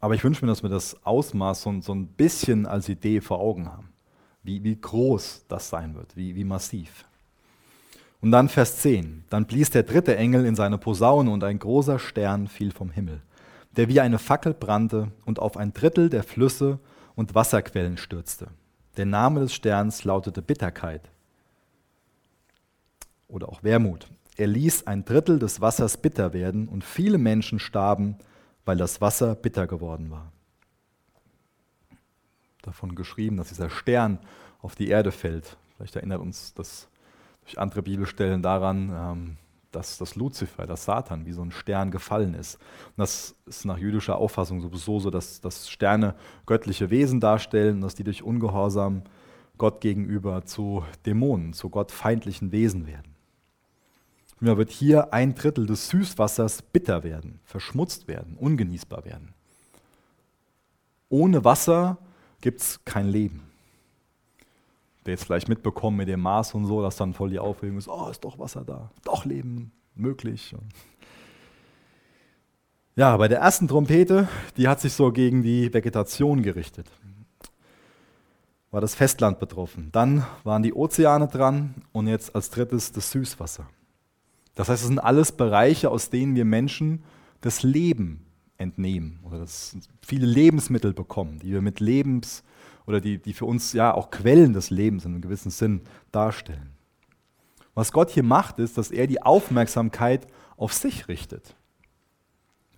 Aber 0.00 0.14
ich 0.14 0.24
wünsche 0.24 0.44
mir, 0.44 0.50
dass 0.50 0.62
wir 0.62 0.70
das 0.70 1.04
Ausmaß 1.04 1.62
so, 1.62 1.80
so 1.80 1.94
ein 1.94 2.06
bisschen 2.08 2.66
als 2.66 2.88
Idee 2.88 3.20
vor 3.20 3.40
Augen 3.40 3.68
haben. 3.68 3.90
Wie, 4.42 4.64
wie 4.64 4.78
groß 4.78 5.44
das 5.48 5.68
sein 5.68 5.94
wird, 5.94 6.16
wie, 6.16 6.34
wie 6.34 6.44
massiv. 6.44 7.04
Und 8.22 8.32
dann 8.32 8.48
Vers 8.48 8.78
10. 8.78 9.24
Dann 9.30 9.46
blies 9.46 9.70
der 9.70 9.82
dritte 9.82 10.16
Engel 10.16 10.44
in 10.46 10.56
seine 10.56 10.78
Posaune 10.78 11.30
und 11.30 11.44
ein 11.44 11.58
großer 11.58 11.98
Stern 11.98 12.48
fiel 12.48 12.70
vom 12.70 12.90
Himmel, 12.90 13.22
der 13.76 13.88
wie 13.88 14.00
eine 14.00 14.18
Fackel 14.18 14.54
brannte 14.54 15.12
und 15.24 15.38
auf 15.38 15.56
ein 15.56 15.72
Drittel 15.72 16.10
der 16.10 16.22
Flüsse 16.22 16.78
und 17.14 17.34
Wasserquellen 17.34 17.96
stürzte. 17.96 18.48
Der 18.96 19.06
Name 19.06 19.40
des 19.40 19.54
Sterns 19.54 20.04
lautete 20.04 20.42
Bitterkeit 20.42 21.10
oder 23.28 23.48
auch 23.48 23.62
Wermut. 23.62 24.08
Er 24.36 24.46
ließ 24.46 24.86
ein 24.86 25.04
Drittel 25.04 25.38
des 25.38 25.60
Wassers 25.60 25.96
bitter 25.98 26.32
werden 26.32 26.68
und 26.68 26.84
viele 26.84 27.18
Menschen 27.18 27.58
starben, 27.58 28.16
weil 28.64 28.76
das 28.76 29.00
Wasser 29.00 29.34
bitter 29.34 29.66
geworden 29.66 30.10
war. 30.10 30.32
davon 32.62 32.94
geschrieben, 32.94 33.38
dass 33.38 33.48
dieser 33.48 33.70
Stern 33.70 34.18
auf 34.60 34.74
die 34.74 34.88
Erde 34.88 35.12
fällt. 35.12 35.56
Vielleicht 35.76 35.96
erinnert 35.96 36.20
uns 36.20 36.52
das 36.52 36.88
durch 37.42 37.58
andere 37.58 37.82
Bibelstellen 37.82 38.42
daran, 38.42 39.38
dass 39.70 39.98
das 39.98 40.16
Luzifer, 40.16 40.66
das 40.66 40.84
Satan, 40.84 41.26
wie 41.26 41.32
so 41.32 41.42
ein 41.42 41.52
Stern 41.52 41.90
gefallen 41.90 42.34
ist. 42.34 42.56
Und 42.56 42.98
das 42.98 43.36
ist 43.46 43.64
nach 43.64 43.78
jüdischer 43.78 44.16
Auffassung 44.16 44.60
sowieso 44.60 44.98
so, 44.98 45.10
dass, 45.10 45.40
dass 45.40 45.70
Sterne 45.70 46.14
göttliche 46.46 46.90
Wesen 46.90 47.20
darstellen, 47.20 47.80
dass 47.80 47.94
die 47.94 48.04
durch 48.04 48.22
Ungehorsam 48.22 49.02
Gott 49.58 49.80
gegenüber 49.80 50.44
zu 50.44 50.84
Dämonen, 51.06 51.52
zu 51.52 51.68
gottfeindlichen 51.68 52.50
Wesen 52.50 52.86
werden. 52.86 53.14
Und 54.40 54.46
da 54.46 54.56
wird 54.56 54.70
hier 54.70 55.12
ein 55.12 55.34
Drittel 55.34 55.66
des 55.66 55.88
Süßwassers 55.90 56.62
bitter 56.62 57.02
werden, 57.02 57.40
verschmutzt 57.44 58.08
werden, 58.08 58.36
ungenießbar 58.38 59.04
werden. 59.04 59.34
Ohne 61.10 61.44
Wasser 61.44 61.98
gibt 62.40 62.60
es 62.60 62.84
kein 62.84 63.08
Leben. 63.08 63.49
Der 65.06 65.12
jetzt 65.12 65.24
vielleicht 65.24 65.48
mitbekommen 65.48 65.96
mit 65.96 66.08
dem 66.08 66.20
Maß 66.20 66.54
und 66.54 66.66
so, 66.66 66.82
dass 66.82 66.96
dann 66.96 67.14
voll 67.14 67.30
die 67.30 67.38
Aufregung 67.38 67.78
ist, 67.78 67.88
oh, 67.88 68.08
ist 68.10 68.24
doch 68.24 68.38
Wasser 68.38 68.64
da, 68.64 68.90
doch 69.04 69.24
Leben 69.24 69.72
möglich. 69.94 70.54
Ja, 72.96 73.16
bei 73.16 73.28
der 73.28 73.38
ersten 73.38 73.66
Trompete, 73.66 74.28
die 74.56 74.68
hat 74.68 74.80
sich 74.80 74.92
so 74.92 75.10
gegen 75.12 75.42
die 75.42 75.72
Vegetation 75.72 76.42
gerichtet. 76.42 76.86
War 78.70 78.80
das 78.80 78.94
Festland 78.94 79.40
betroffen. 79.40 79.88
Dann 79.90 80.26
waren 80.44 80.62
die 80.62 80.74
Ozeane 80.74 81.26
dran 81.28 81.74
und 81.92 82.06
jetzt 82.06 82.34
als 82.34 82.50
drittes 82.50 82.92
das 82.92 83.10
Süßwasser. 83.10 83.66
Das 84.54 84.68
heißt, 84.68 84.82
es 84.82 84.88
sind 84.88 84.98
alles 84.98 85.32
Bereiche, 85.32 85.90
aus 85.90 86.10
denen 86.10 86.34
wir 86.34 86.44
Menschen 86.44 87.02
das 87.40 87.62
Leben 87.62 88.26
entnehmen 88.58 89.20
oder 89.22 89.44
viele 90.02 90.26
Lebensmittel 90.26 90.92
bekommen, 90.92 91.38
die 91.38 91.52
wir 91.52 91.62
mit 91.62 91.80
Lebens 91.80 92.44
oder 92.86 93.00
die, 93.00 93.18
die 93.18 93.32
für 93.32 93.44
uns 93.44 93.72
ja 93.72 93.94
auch 93.94 94.10
Quellen 94.10 94.52
des 94.52 94.70
Lebens 94.70 95.04
in 95.04 95.12
einem 95.12 95.20
gewissen 95.20 95.50
Sinn 95.50 95.82
darstellen. 96.12 96.70
Was 97.74 97.92
Gott 97.92 98.10
hier 98.10 98.22
macht, 98.22 98.58
ist, 98.58 98.76
dass 98.78 98.90
er 98.90 99.06
die 99.06 99.22
Aufmerksamkeit 99.22 100.26
auf 100.56 100.72
sich 100.72 101.08
richtet. 101.08 101.54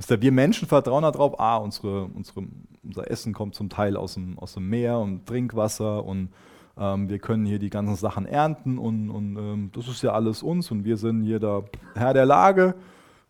Wir 0.08 0.32
Menschen 0.32 0.66
vertrauen 0.66 1.02
darauf, 1.02 1.38
ah, 1.38 1.56
unsere, 1.56 2.06
unsere, 2.06 2.44
unser 2.82 3.10
Essen 3.10 3.32
kommt 3.32 3.54
zum 3.54 3.68
Teil 3.68 3.96
aus 3.96 4.14
dem, 4.14 4.38
aus 4.38 4.54
dem 4.54 4.68
Meer 4.68 4.98
und 4.98 5.26
Trinkwasser 5.26 6.04
und 6.04 6.30
ähm, 6.76 7.08
wir 7.08 7.18
können 7.18 7.46
hier 7.46 7.58
die 7.58 7.70
ganzen 7.70 7.96
Sachen 7.96 8.26
ernten 8.26 8.78
und, 8.78 9.10
und 9.10 9.36
ähm, 9.36 9.70
das 9.72 9.88
ist 9.88 10.02
ja 10.02 10.12
alles 10.12 10.42
uns 10.42 10.70
und 10.70 10.84
wir 10.84 10.96
sind 10.96 11.22
hier 11.22 11.38
der 11.38 11.64
Herr 11.94 12.14
der 12.14 12.26
Lage 12.26 12.74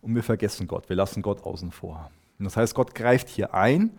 und 0.00 0.14
wir 0.14 0.22
vergessen 0.22 0.66
Gott, 0.66 0.88
wir 0.88 0.96
lassen 0.96 1.22
Gott 1.22 1.42
außen 1.42 1.70
vor. 1.72 2.10
Und 2.38 2.44
das 2.46 2.56
heißt, 2.56 2.74
Gott 2.74 2.94
greift 2.94 3.28
hier 3.28 3.54
ein, 3.54 3.90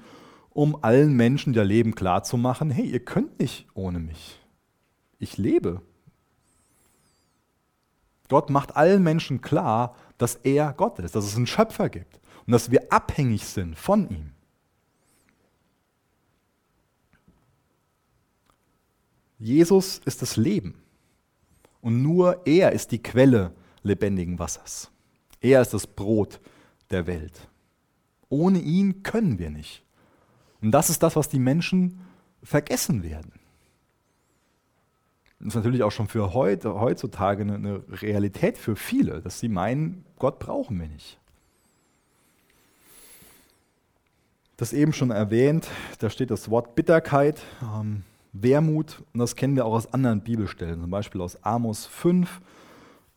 um 0.53 0.83
allen 0.83 1.13
Menschen, 1.13 1.53
die 1.53 1.57
da 1.57 1.63
leben, 1.63 1.95
klarzumachen, 1.95 2.69
hey, 2.69 2.85
ihr 2.85 3.03
könnt 3.03 3.39
nicht 3.39 3.67
ohne 3.73 3.99
mich. 3.99 4.39
Ich 5.19 5.37
lebe. 5.37 5.81
Gott 8.29 8.49
macht 8.49 8.75
allen 8.75 9.03
Menschen 9.03 9.41
klar, 9.41 9.95
dass 10.17 10.35
er 10.35 10.73
Gott 10.73 10.99
ist, 10.99 11.15
dass 11.15 11.25
es 11.25 11.35
einen 11.35 11.47
Schöpfer 11.47 11.89
gibt 11.89 12.19
und 12.45 12.51
dass 12.51 12.71
wir 12.71 12.91
abhängig 12.91 13.45
sind 13.45 13.77
von 13.77 14.09
ihm. 14.09 14.31
Jesus 19.39 19.99
ist 20.05 20.21
das 20.21 20.37
Leben 20.37 20.75
und 21.81 22.01
nur 22.01 22.47
er 22.47 22.71
ist 22.71 22.91
die 22.91 23.03
Quelle 23.03 23.53
lebendigen 23.81 24.39
Wassers. 24.39 24.89
Er 25.41 25.61
ist 25.61 25.73
das 25.73 25.85
Brot 25.85 26.39
der 26.89 27.07
Welt. 27.07 27.49
Ohne 28.29 28.59
ihn 28.59 29.03
können 29.03 29.37
wir 29.37 29.49
nicht. 29.49 29.83
Und 30.63 30.71
das 30.71 30.89
ist 30.89 31.03
das, 31.03 31.17
was 31.17 31.27
die 31.27 31.39
Menschen 31.39 31.99
vergessen 32.41 33.03
werden. 33.03 33.33
Das 35.39 35.49
ist 35.49 35.55
natürlich 35.55 35.83
auch 35.83 35.91
schon 35.91 36.07
für 36.07 36.33
heute, 36.33 36.79
heutzutage 36.79 37.43
eine, 37.43 37.83
Realität 37.89 38.57
für 38.57 38.77
viele, 38.77 39.21
dass 39.21 39.41
sie 39.41 39.49
meinen, 39.49 40.05
Gott 40.17 40.39
brauchen 40.39 40.79
wir 40.79 40.87
nicht. 40.87 41.19
Das 44.55 44.71
eben 44.71 44.93
schon 44.93 45.11
erwähnt, 45.11 45.67
da 45.99 46.09
steht 46.09 46.31
das 46.31 46.49
Wort 46.49 46.75
Bitterkeit, 46.75 47.41
ähm, 47.61 48.03
Wermut, 48.31 49.03
und 49.13 49.19
das 49.19 49.35
kennen 49.35 49.57
wir 49.57 49.65
auch 49.65 49.73
aus 49.73 49.93
anderen 49.93 50.21
Bibelstellen, 50.21 50.79
zum 50.79 50.89
Beispiel 50.89 51.19
aus 51.19 51.43
Amos 51.43 51.85
5 51.87 52.39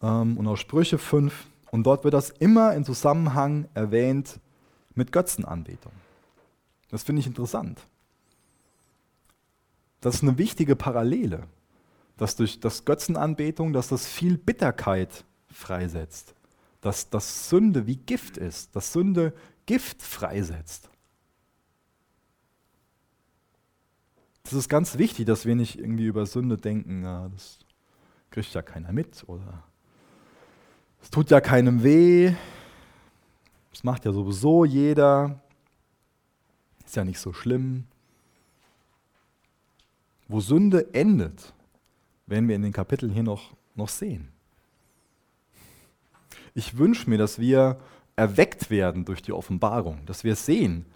ähm, 0.03 0.37
und 0.37 0.49
aus 0.49 0.59
Sprüche 0.59 0.99
5. 0.99 1.47
Und 1.71 1.85
dort 1.85 2.03
wird 2.03 2.15
das 2.15 2.31
immer 2.31 2.75
in 2.75 2.85
Zusammenhang 2.85 3.69
erwähnt 3.75 4.41
mit 4.97 5.13
Götzenanbetung. 5.13 5.93
Das 6.91 7.03
finde 7.03 7.21
ich 7.21 7.27
interessant. 7.27 7.81
Das 10.01 10.17
ist 10.17 10.23
eine 10.23 10.39
wichtige 10.39 10.77
Parallele, 10.77 11.49
dass 12.17 12.37
durch 12.37 12.61
das 12.61 12.85
Götzenanbetung, 12.85 13.73
dass 13.73 13.89
das 13.89 14.07
viel 14.07 14.39
Bitterkeit 14.39 15.25
freisetzt, 15.51 16.35
dass 16.81 17.11
das 17.11 17.49
Sünde 17.49 17.87
wie 17.87 17.97
Gift 17.97 18.37
ist, 18.37 18.77
dass 18.77 18.93
Sünde 18.93 19.35
Gift 19.67 20.03
freisetzt. 20.03 20.89
Das 24.45 24.53
ist 24.53 24.69
ganz 24.69 24.97
wichtig, 24.97 25.27
dass 25.27 25.45
wir 25.45 25.57
nicht 25.57 25.79
irgendwie 25.79 26.07
über 26.07 26.25
Sünde 26.25 26.57
denken, 26.57 27.03
ja, 27.03 27.29
das 27.29 27.59
kriegt 28.31 28.55
ja 28.55 28.63
keiner 28.63 28.93
mit 28.93 29.25
oder 29.27 29.65
es 31.03 31.11
tut 31.11 31.31
ja 31.31 31.41
keinem 31.41 31.83
weh, 31.83 32.33
das 33.73 33.83
macht 33.83 34.05
ja 34.05 34.13
sowieso 34.13 34.65
jeder. 34.65 35.41
Ist 36.87 36.97
ja 36.97 37.05
nicht 37.05 37.19
so 37.19 37.33
schlimm. 37.33 37.85
Wo 40.29 40.41
Sünde 40.41 40.95
endet, 40.95 41.53
werden 42.27 42.49
wir 42.49 42.57
in 42.57 42.63
den 42.63 42.73
Kapiteln 42.73 43.13
hier 43.13 43.23
noch, 43.23 43.55
noch 43.75 43.89
sehen. 43.89 44.29
Ich 46.55 46.79
wünsche 46.79 47.09
mir, 47.11 47.19
dass 47.19 47.39
wir 47.39 47.79
erweckt 48.17 48.71
werden 48.71 49.05
durch 49.05 49.21
die 49.21 49.33
Offenbarung, 49.33 50.01
dass 50.07 50.25
wir 50.25 50.35
sehen, 50.37 50.87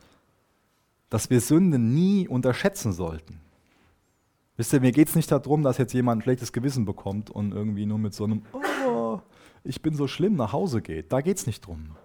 dass 1.11 1.29
wir 1.29 1.41
Sünde 1.41 1.79
nie 1.79 2.27
unterschätzen 2.27 2.93
sollten. 2.93 3.41
Wisst 4.57 4.73
ihr, 4.73 4.81
mir 4.81 4.93
geht 4.93 5.09
es 5.09 5.17
nicht 5.17 5.31
darum, 5.31 5.63
dass 5.63 5.79
jetzt 5.79 5.93
jemand 5.93 6.21
ein 6.21 6.23
schlechtes 6.23 6.53
Gewissen 6.53 6.85
bekommt 6.85 7.31
und 7.31 7.53
irgendwie 7.53 7.87
nur 7.87 7.99
mit 7.99 8.15
so 8.15 8.25
einem, 8.25 8.43
oh, 8.53 9.21
ich 9.65 9.83
bin 9.83 9.95
so 9.95 10.09
schlimm 10.09 10.35
nach 10.35 10.53
Hause 10.53 10.83
geht. 10.83 11.13
Da 11.13 11.21
geht 11.21 11.37
es 11.37 11.47
nicht 11.47 11.67
drum. 11.67 11.97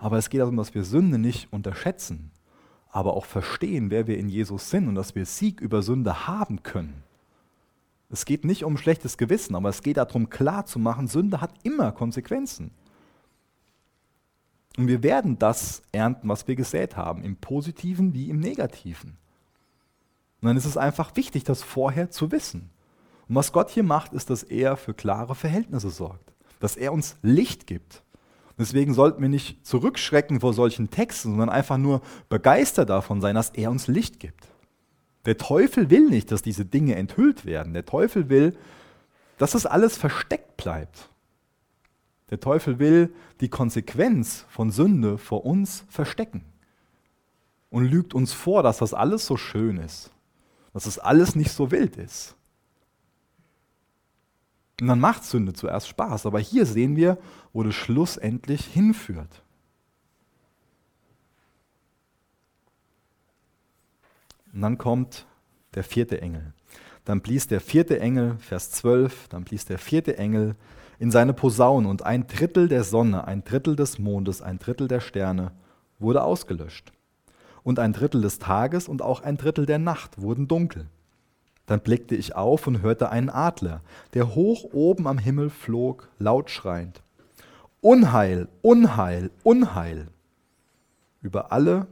Aber 0.00 0.18
es 0.18 0.30
geht 0.30 0.40
darum, 0.40 0.56
dass 0.56 0.74
wir 0.74 0.84
Sünde 0.84 1.18
nicht 1.18 1.52
unterschätzen, 1.52 2.31
aber 2.92 3.14
auch 3.14 3.24
verstehen, 3.24 3.90
wer 3.90 4.06
wir 4.06 4.18
in 4.18 4.28
Jesus 4.28 4.70
sind 4.70 4.86
und 4.86 4.94
dass 4.94 5.14
wir 5.14 5.26
Sieg 5.26 5.60
über 5.60 5.82
Sünde 5.82 6.28
haben 6.28 6.62
können. 6.62 7.02
Es 8.10 8.26
geht 8.26 8.44
nicht 8.44 8.64
um 8.64 8.76
schlechtes 8.76 9.16
Gewissen, 9.16 9.56
aber 9.56 9.70
es 9.70 9.82
geht 9.82 9.96
darum, 9.96 10.28
klarzumachen, 10.28 11.08
Sünde 11.08 11.40
hat 11.40 11.54
immer 11.62 11.92
Konsequenzen. 11.92 12.70
Und 14.76 14.88
wir 14.88 15.02
werden 15.02 15.38
das 15.38 15.82
ernten, 15.92 16.28
was 16.28 16.46
wir 16.46 16.54
gesät 16.54 16.96
haben, 16.96 17.24
im 17.24 17.36
positiven 17.36 18.12
wie 18.12 18.28
im 18.28 18.38
negativen. 18.38 19.16
Und 20.42 20.48
dann 20.48 20.56
ist 20.58 20.66
es 20.66 20.76
einfach 20.76 21.16
wichtig, 21.16 21.44
das 21.44 21.62
vorher 21.62 22.10
zu 22.10 22.30
wissen. 22.30 22.70
Und 23.28 23.36
was 23.36 23.52
Gott 23.52 23.70
hier 23.70 23.84
macht, 23.84 24.12
ist, 24.12 24.28
dass 24.28 24.42
er 24.42 24.76
für 24.76 24.92
klare 24.92 25.34
Verhältnisse 25.34 25.88
sorgt, 25.88 26.34
dass 26.60 26.76
er 26.76 26.92
uns 26.92 27.16
Licht 27.22 27.66
gibt, 27.66 28.02
Deswegen 28.62 28.94
sollten 28.94 29.20
wir 29.20 29.28
nicht 29.28 29.66
zurückschrecken 29.66 30.38
vor 30.38 30.54
solchen 30.54 30.88
Texten, 30.88 31.30
sondern 31.30 31.48
einfach 31.48 31.78
nur 31.78 32.00
begeistert 32.28 32.90
davon 32.90 33.20
sein, 33.20 33.34
dass 33.34 33.50
er 33.50 33.72
uns 33.72 33.88
Licht 33.88 34.20
gibt. 34.20 34.46
Der 35.24 35.36
Teufel 35.36 35.90
will 35.90 36.08
nicht, 36.08 36.30
dass 36.30 36.42
diese 36.42 36.64
Dinge 36.64 36.94
enthüllt 36.94 37.44
werden. 37.44 37.74
Der 37.74 37.84
Teufel 37.84 38.28
will, 38.28 38.56
dass 39.36 39.50
das 39.50 39.66
alles 39.66 39.96
versteckt 39.96 40.56
bleibt. 40.56 41.10
Der 42.30 42.38
Teufel 42.38 42.78
will 42.78 43.12
die 43.40 43.48
Konsequenz 43.48 44.46
von 44.48 44.70
Sünde 44.70 45.18
vor 45.18 45.44
uns 45.44 45.84
verstecken 45.88 46.44
und 47.68 47.86
lügt 47.86 48.14
uns 48.14 48.32
vor, 48.32 48.62
dass 48.62 48.78
das 48.78 48.94
alles 48.94 49.26
so 49.26 49.36
schön 49.36 49.76
ist, 49.76 50.12
dass 50.72 50.84
das 50.84 51.00
alles 51.00 51.34
nicht 51.34 51.50
so 51.50 51.72
wild 51.72 51.96
ist. 51.96 52.36
Und 54.82 54.88
dann 54.88 54.98
macht 54.98 55.22
Sünde 55.22 55.52
zuerst 55.52 55.86
Spaß. 55.86 56.26
Aber 56.26 56.40
hier 56.40 56.66
sehen 56.66 56.96
wir, 56.96 57.16
wo 57.52 57.62
das 57.62 57.72
schlussendlich 57.72 58.64
hinführt. 58.64 59.44
Und 64.52 64.60
dann 64.60 64.78
kommt 64.78 65.24
der 65.76 65.84
vierte 65.84 66.20
Engel. 66.20 66.52
Dann 67.04 67.20
blies 67.20 67.46
der 67.46 67.60
vierte 67.60 68.00
Engel, 68.00 68.38
Vers 68.38 68.72
12, 68.72 69.28
dann 69.28 69.44
blies 69.44 69.66
der 69.66 69.78
vierte 69.78 70.18
Engel 70.18 70.56
in 70.98 71.12
seine 71.12 71.32
Posaune 71.32 71.86
und 71.86 72.02
ein 72.02 72.26
Drittel 72.26 72.66
der 72.66 72.82
Sonne, 72.82 73.24
ein 73.24 73.44
Drittel 73.44 73.76
des 73.76 74.00
Mondes, 74.00 74.42
ein 74.42 74.58
Drittel 74.58 74.88
der 74.88 74.98
Sterne 74.98 75.52
wurde 76.00 76.24
ausgelöscht. 76.24 76.92
Und 77.62 77.78
ein 77.78 77.92
Drittel 77.92 78.20
des 78.20 78.40
Tages 78.40 78.88
und 78.88 79.00
auch 79.00 79.20
ein 79.20 79.36
Drittel 79.36 79.64
der 79.64 79.78
Nacht 79.78 80.20
wurden 80.20 80.48
dunkel. 80.48 80.88
Dann 81.66 81.80
blickte 81.80 82.14
ich 82.16 82.34
auf 82.34 82.66
und 82.66 82.82
hörte 82.82 83.10
einen 83.10 83.30
Adler, 83.30 83.82
der 84.14 84.34
hoch 84.34 84.64
oben 84.72 85.06
am 85.06 85.18
Himmel 85.18 85.50
flog, 85.50 86.08
laut 86.18 86.50
schreiend. 86.50 87.02
Unheil, 87.80 88.48
Unheil, 88.62 89.30
Unheil 89.42 90.08
über 91.20 91.52
alle, 91.52 91.86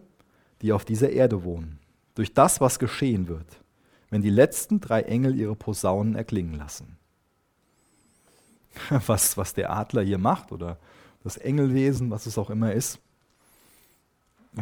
die 0.62 0.72
auf 0.72 0.84
dieser 0.84 1.10
Erde 1.10 1.44
wohnen, 1.44 1.78
durch 2.14 2.34
das, 2.34 2.60
was 2.60 2.78
geschehen 2.78 3.28
wird. 3.28 3.60
wenn 4.10 4.22
die 4.22 4.30
letzten 4.30 4.80
drei 4.80 5.02
Engel 5.02 5.36
ihre 5.36 5.54
Posaunen 5.54 6.16
erklingen 6.16 6.54
lassen. 6.54 6.98
Was, 9.06 9.36
was 9.36 9.54
der 9.54 9.70
Adler 9.70 10.02
hier 10.02 10.18
macht 10.18 10.52
oder 10.52 10.78
das 11.22 11.36
Engelwesen, 11.36 12.10
was 12.10 12.26
es 12.26 12.38
auch 12.38 12.50
immer 12.50 12.72
ist. 12.72 12.98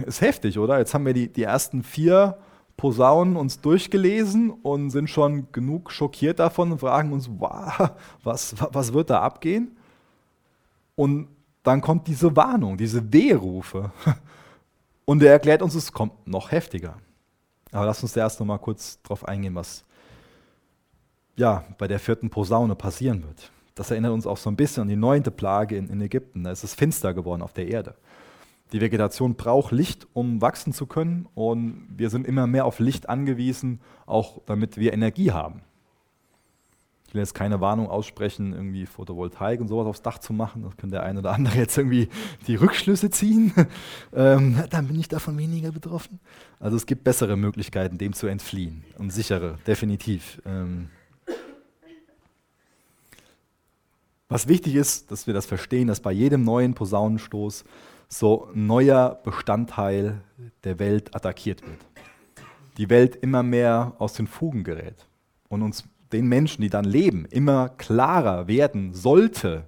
Ist 0.07 0.21
heftig, 0.21 0.59
oder? 0.59 0.79
Jetzt 0.79 0.93
haben 0.93 1.07
wir 1.07 1.15
die, 1.15 1.33
die 1.33 1.45
ersten 1.45 1.83
vier 1.83 2.39
Posaunen 2.79 3.37
uns 3.37 3.61
durchgelesen 3.61 4.51
und 4.51 4.91
sind 4.91 5.11
schon 5.11 5.51
genug 5.51 5.91
schockiert 5.91 6.39
davon 6.39 6.71
und 6.73 6.79
fragen 6.79 7.13
uns, 7.13 7.29
wow, 7.29 7.91
was, 8.23 8.55
was 8.73 8.93
wird 8.93 9.11
da 9.11 9.21
abgehen? 9.21 9.77
Und 10.95 11.29
dann 11.65 11.81
kommt 11.81 12.07
diese 12.07 12.35
Warnung, 12.35 12.79
diese 12.79 13.13
Wehrufe. 13.13 13.91
Und 15.05 15.23
er 15.23 15.33
erklärt 15.33 15.61
uns, 15.61 15.75
es 15.75 15.93
kommt 15.93 16.27
noch 16.27 16.53
heftiger. 16.53 16.97
Aber 17.73 17.87
lass 17.87 18.03
uns 18.03 18.17
erst 18.17 18.39
noch 18.39 18.47
mal 18.47 18.59
kurz 18.59 19.01
darauf 19.03 19.27
eingehen, 19.27 19.55
was 19.55 19.85
ja, 21.37 21.65
bei 21.79 21.89
der 21.89 21.99
vierten 21.99 22.31
Posaune 22.31 22.75
passieren 22.75 23.25
wird. 23.25 23.51
Das 23.75 23.91
erinnert 23.91 24.13
uns 24.13 24.27
auch 24.27 24.37
so 24.37 24.51
ein 24.51 24.57
bisschen 24.57 24.83
an 24.83 24.89
die 24.89 24.97
neunte 24.97 25.31
Plage 25.31 25.77
in, 25.77 25.89
in 25.89 26.01
Ägypten. 26.01 26.45
Da 26.45 26.53
ist 26.53 26.63
es 26.63 26.75
finster 26.75 27.13
geworden 27.13 27.43
auf 27.43 27.53
der 27.53 27.69
Erde. 27.69 27.95
Die 28.73 28.81
Vegetation 28.81 29.35
braucht 29.35 29.73
Licht, 29.73 30.07
um 30.13 30.41
wachsen 30.43 30.73
zu 30.73 30.87
können. 30.87 31.27
Und 31.35 31.89
wir 31.97 32.11
sind 32.11 32.27
immer 32.27 32.47
mehr 32.47 32.67
auf 32.67 32.79
Licht 32.79 33.09
angewiesen, 33.09 33.81
auch 34.07 34.41
damit 34.47 34.77
wir 34.77 34.93
Energie 34.93 35.33
haben. 35.33 35.63
Ich 37.09 37.15
will 37.15 37.23
jetzt 37.23 37.35
keine 37.35 37.63
Warnung 37.63 37.89
aussprechen, 37.89 38.53
irgendwie 38.53 38.85
Photovoltaik 38.85 39.63
und 39.63 39.69
sowas 39.69 39.87
aufs 39.87 40.03
Dach 40.03 40.19
zu 40.19 40.35
machen. 40.35 40.63
Das 40.63 40.77
könnte 40.77 40.97
der 40.97 41.05
eine 41.05 41.21
oder 41.21 41.33
andere 41.33 41.57
jetzt 41.57 41.79
irgendwie 41.79 42.11
die 42.47 42.57
Rückschlüsse 42.57 43.09
ziehen. 43.09 43.55
ähm, 44.13 44.63
dann 44.69 44.89
bin 44.89 45.01
ich 45.01 45.09
davon 45.09 45.39
weniger 45.39 45.73
betroffen. 45.73 46.21
Also 46.61 46.77
es 46.77 46.85
gibt 46.85 47.05
bessere 47.05 47.39
Möglichkeiten, 47.39 47.97
dem 47.97 48.13
zu 48.13 48.27
entfliehen. 48.27 48.85
Und 48.99 49.11
sichere, 49.11 49.59
definitiv. 49.67 50.43
Ähm 50.45 50.91
Was 54.29 54.47
wichtig 54.47 54.75
ist, 54.75 55.11
dass 55.11 55.27
wir 55.27 55.33
das 55.33 55.47
verstehen, 55.47 55.89
dass 55.89 56.01
bei 56.01 56.13
jedem 56.13 56.45
neuen 56.45 56.75
Posaunenstoß 56.75 57.65
so 58.09 58.51
neuer 58.55 59.21
Bestandteil 59.23 60.23
der 60.65 60.79
Welt 60.79 61.15
attackiert 61.15 61.63
wird. 61.63 61.81
Die 62.79 62.89
Welt 62.91 63.17
immer 63.17 63.43
mehr 63.43 63.95
aus 63.99 64.15
den 64.15 64.27
Fugen 64.27 64.65
gerät 64.65 65.07
und 65.49 65.63
uns 65.63 65.85
den 66.13 66.27
Menschen, 66.27 66.63
die 66.63 66.71
dann 66.71 66.85
leben, 66.85 67.27
immer 67.27 67.69
klarer 67.69 68.49
werden 68.49 68.95
sollte, 68.95 69.67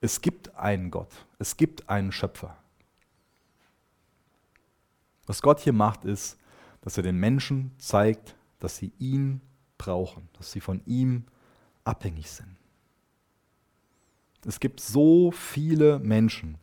es 0.00 0.20
gibt 0.20 0.54
einen 0.54 0.90
Gott, 0.90 1.26
es 1.38 1.56
gibt 1.56 1.88
einen 1.88 2.12
Schöpfer. 2.12 2.58
Was 5.26 5.40
Gott 5.40 5.60
hier 5.60 5.72
macht, 5.72 6.04
ist, 6.04 6.36
dass 6.82 6.98
er 6.98 7.02
den 7.02 7.16
Menschen 7.16 7.70
zeigt, 7.78 8.36
dass 8.58 8.76
sie 8.76 8.92
ihn 8.98 9.40
brauchen, 9.78 10.28
dass 10.36 10.52
sie 10.52 10.60
von 10.60 10.82
ihm 10.84 11.24
abhängig 11.84 12.30
sind. 12.30 12.56
Es 14.46 14.60
gibt 14.60 14.80
so 14.80 15.30
viele 15.30 15.98
Menschen, 16.00 16.58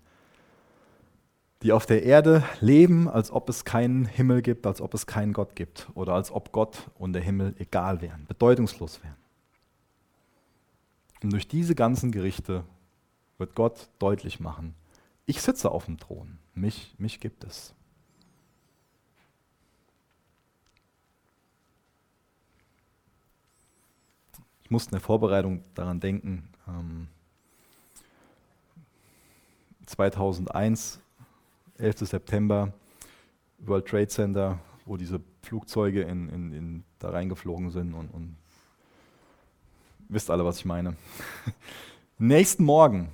die 1.61 1.71
auf 1.71 1.85
der 1.85 2.03
Erde 2.03 2.43
leben, 2.59 3.07
als 3.07 3.31
ob 3.31 3.47
es 3.49 3.65
keinen 3.65 4.05
Himmel 4.05 4.41
gibt, 4.41 4.65
als 4.65 4.81
ob 4.81 4.93
es 4.93 5.05
keinen 5.05 5.33
Gott 5.33 5.55
gibt 5.55 5.87
oder 5.93 6.13
als 6.13 6.31
ob 6.31 6.51
Gott 6.51 6.89
und 6.97 7.13
der 7.13 7.21
Himmel 7.21 7.55
egal 7.59 8.01
wären, 8.01 8.25
bedeutungslos 8.25 9.03
wären. 9.03 9.15
Und 11.21 11.31
durch 11.33 11.47
diese 11.47 11.75
ganzen 11.75 12.11
Gerichte 12.11 12.63
wird 13.37 13.53
Gott 13.53 13.89
deutlich 13.99 14.39
machen, 14.39 14.73
ich 15.27 15.41
sitze 15.41 15.69
auf 15.71 15.85
dem 15.85 15.99
Thron, 15.99 16.39
mich, 16.55 16.95
mich 16.97 17.19
gibt 17.19 17.43
es. 17.43 17.75
Ich 24.63 24.71
musste 24.71 24.89
in 24.89 24.95
der 24.95 25.01
Vorbereitung 25.01 25.63
daran 25.75 25.99
denken, 25.99 26.49
ähm, 26.67 27.07
2001 29.85 31.00
11. 31.81 32.07
September, 32.07 32.73
World 33.59 33.87
Trade 33.87 34.07
Center, 34.07 34.59
wo 34.85 34.97
diese 34.97 35.19
Flugzeuge 35.41 36.01
in, 36.03 36.29
in, 36.29 36.53
in 36.53 36.83
da 36.99 37.09
reingeflogen 37.09 37.71
sind 37.71 37.93
und, 37.93 38.09
und 38.09 38.35
wisst 40.09 40.29
alle, 40.29 40.45
was 40.45 40.59
ich 40.59 40.65
meine. 40.65 40.95
Nächsten 42.17 42.63
Morgen 42.63 43.09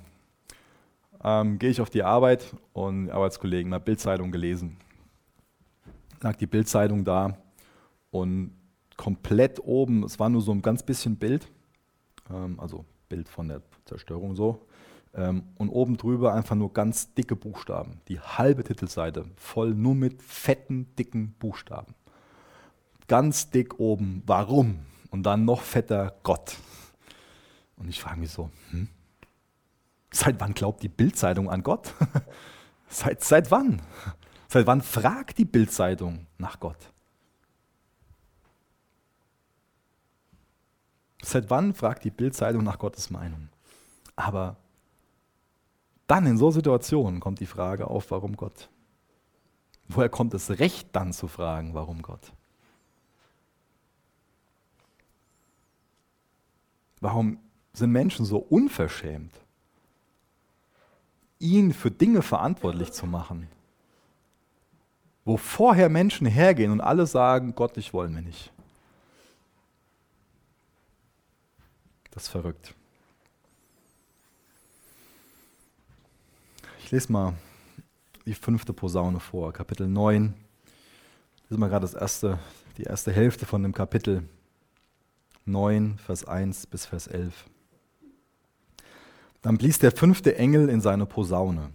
ähm, 1.24 1.58
gehe 1.58 1.70
ich 1.70 1.80
auf 1.80 1.90
die 1.90 2.02
Arbeit 2.02 2.54
und 2.72 3.10
Arbeitskollegen 3.10 3.72
haben 3.72 3.84
Bildzeitung 3.84 4.30
gelesen. 4.30 4.76
Lag 6.20 6.36
die 6.36 6.46
Bildzeitung 6.46 7.04
da 7.04 7.38
und 8.10 8.52
komplett 8.96 9.60
oben, 9.60 10.04
es 10.04 10.18
war 10.18 10.28
nur 10.28 10.42
so 10.42 10.52
ein 10.52 10.60
ganz 10.60 10.82
bisschen 10.82 11.16
Bild, 11.16 11.48
ähm, 12.30 12.58
also 12.60 12.84
Bild 13.08 13.28
von 13.28 13.48
der 13.48 13.62
Zerstörung 13.86 14.34
so, 14.34 14.66
und 15.12 15.68
oben 15.70 15.96
drüber 15.96 16.34
einfach 16.34 16.54
nur 16.54 16.72
ganz 16.72 17.14
dicke 17.14 17.34
Buchstaben. 17.34 18.00
Die 18.08 18.20
halbe 18.20 18.62
Titelseite 18.62 19.24
voll 19.36 19.74
nur 19.74 19.94
mit 19.94 20.22
fetten, 20.22 20.94
dicken 20.96 21.32
Buchstaben. 21.38 21.94
Ganz 23.08 23.50
dick 23.50 23.80
oben, 23.80 24.22
warum? 24.26 24.80
Und 25.10 25.22
dann 25.24 25.44
noch 25.44 25.62
fetter 25.62 26.14
Gott. 26.22 26.56
Und 27.76 27.88
ich 27.88 28.00
frage 28.00 28.20
mich 28.20 28.30
so, 28.30 28.50
hm? 28.70 28.88
seit 30.12 30.38
wann 30.40 30.52
glaubt 30.52 30.82
die 30.82 30.88
Bildzeitung 30.88 31.48
an 31.48 31.62
Gott? 31.62 31.94
seit, 32.88 33.24
seit 33.24 33.50
wann? 33.50 33.80
Seit 34.48 34.66
wann 34.66 34.82
fragt 34.82 35.38
die 35.38 35.44
Bildzeitung 35.44 36.26
nach 36.36 36.60
Gott? 36.60 36.92
Seit 41.22 41.50
wann 41.50 41.74
fragt 41.74 42.04
die 42.04 42.10
Bildzeitung 42.10 42.62
nach 42.64 42.78
Gottes 42.78 43.10
Meinung? 43.10 43.48
Aber 44.16 44.56
dann 46.08 46.26
in 46.26 46.38
so 46.38 46.50
Situationen 46.50 47.20
kommt 47.20 47.38
die 47.38 47.46
Frage 47.46 47.86
auf, 47.86 48.10
warum 48.10 48.36
Gott? 48.36 48.68
Woher 49.86 50.08
kommt 50.08 50.34
das 50.34 50.50
Recht 50.58 50.88
dann 50.92 51.12
zu 51.12 51.28
fragen, 51.28 51.74
warum 51.74 52.02
Gott? 52.02 52.32
Warum 57.00 57.38
sind 57.72 57.92
Menschen 57.92 58.24
so 58.24 58.38
unverschämt, 58.38 59.32
ihn 61.38 61.72
für 61.72 61.90
Dinge 61.90 62.22
verantwortlich 62.22 62.92
zu 62.92 63.06
machen, 63.06 63.48
wo 65.24 65.36
vorher 65.36 65.88
Menschen 65.88 66.26
hergehen 66.26 66.72
und 66.72 66.80
alle 66.80 67.06
sagen, 67.06 67.54
Gott, 67.54 67.76
ich 67.76 67.92
wollen 67.92 68.14
wir 68.14 68.22
nicht. 68.22 68.50
Das 72.10 72.24
ist 72.24 72.30
verrückt. 72.30 72.74
Ich 76.88 76.92
lese 76.92 77.12
mal 77.12 77.34
die 78.24 78.32
fünfte 78.32 78.72
Posaune 78.72 79.20
vor, 79.20 79.52
Kapitel 79.52 79.86
9. 79.86 80.32
Das 81.42 81.50
ist 81.50 81.58
mal 81.58 81.68
gerade 81.68 81.82
das 81.82 81.92
erste, 81.92 82.38
die 82.78 82.84
erste 82.84 83.12
Hälfte 83.12 83.44
von 83.44 83.62
dem 83.62 83.74
Kapitel 83.74 84.22
9, 85.44 85.98
Vers 85.98 86.24
1 86.24 86.66
bis 86.68 86.86
Vers 86.86 87.06
11. 87.06 87.44
Dann 89.42 89.58
blies 89.58 89.78
der 89.78 89.92
fünfte 89.92 90.36
Engel 90.36 90.70
in 90.70 90.80
seine 90.80 91.04
Posaune. 91.04 91.68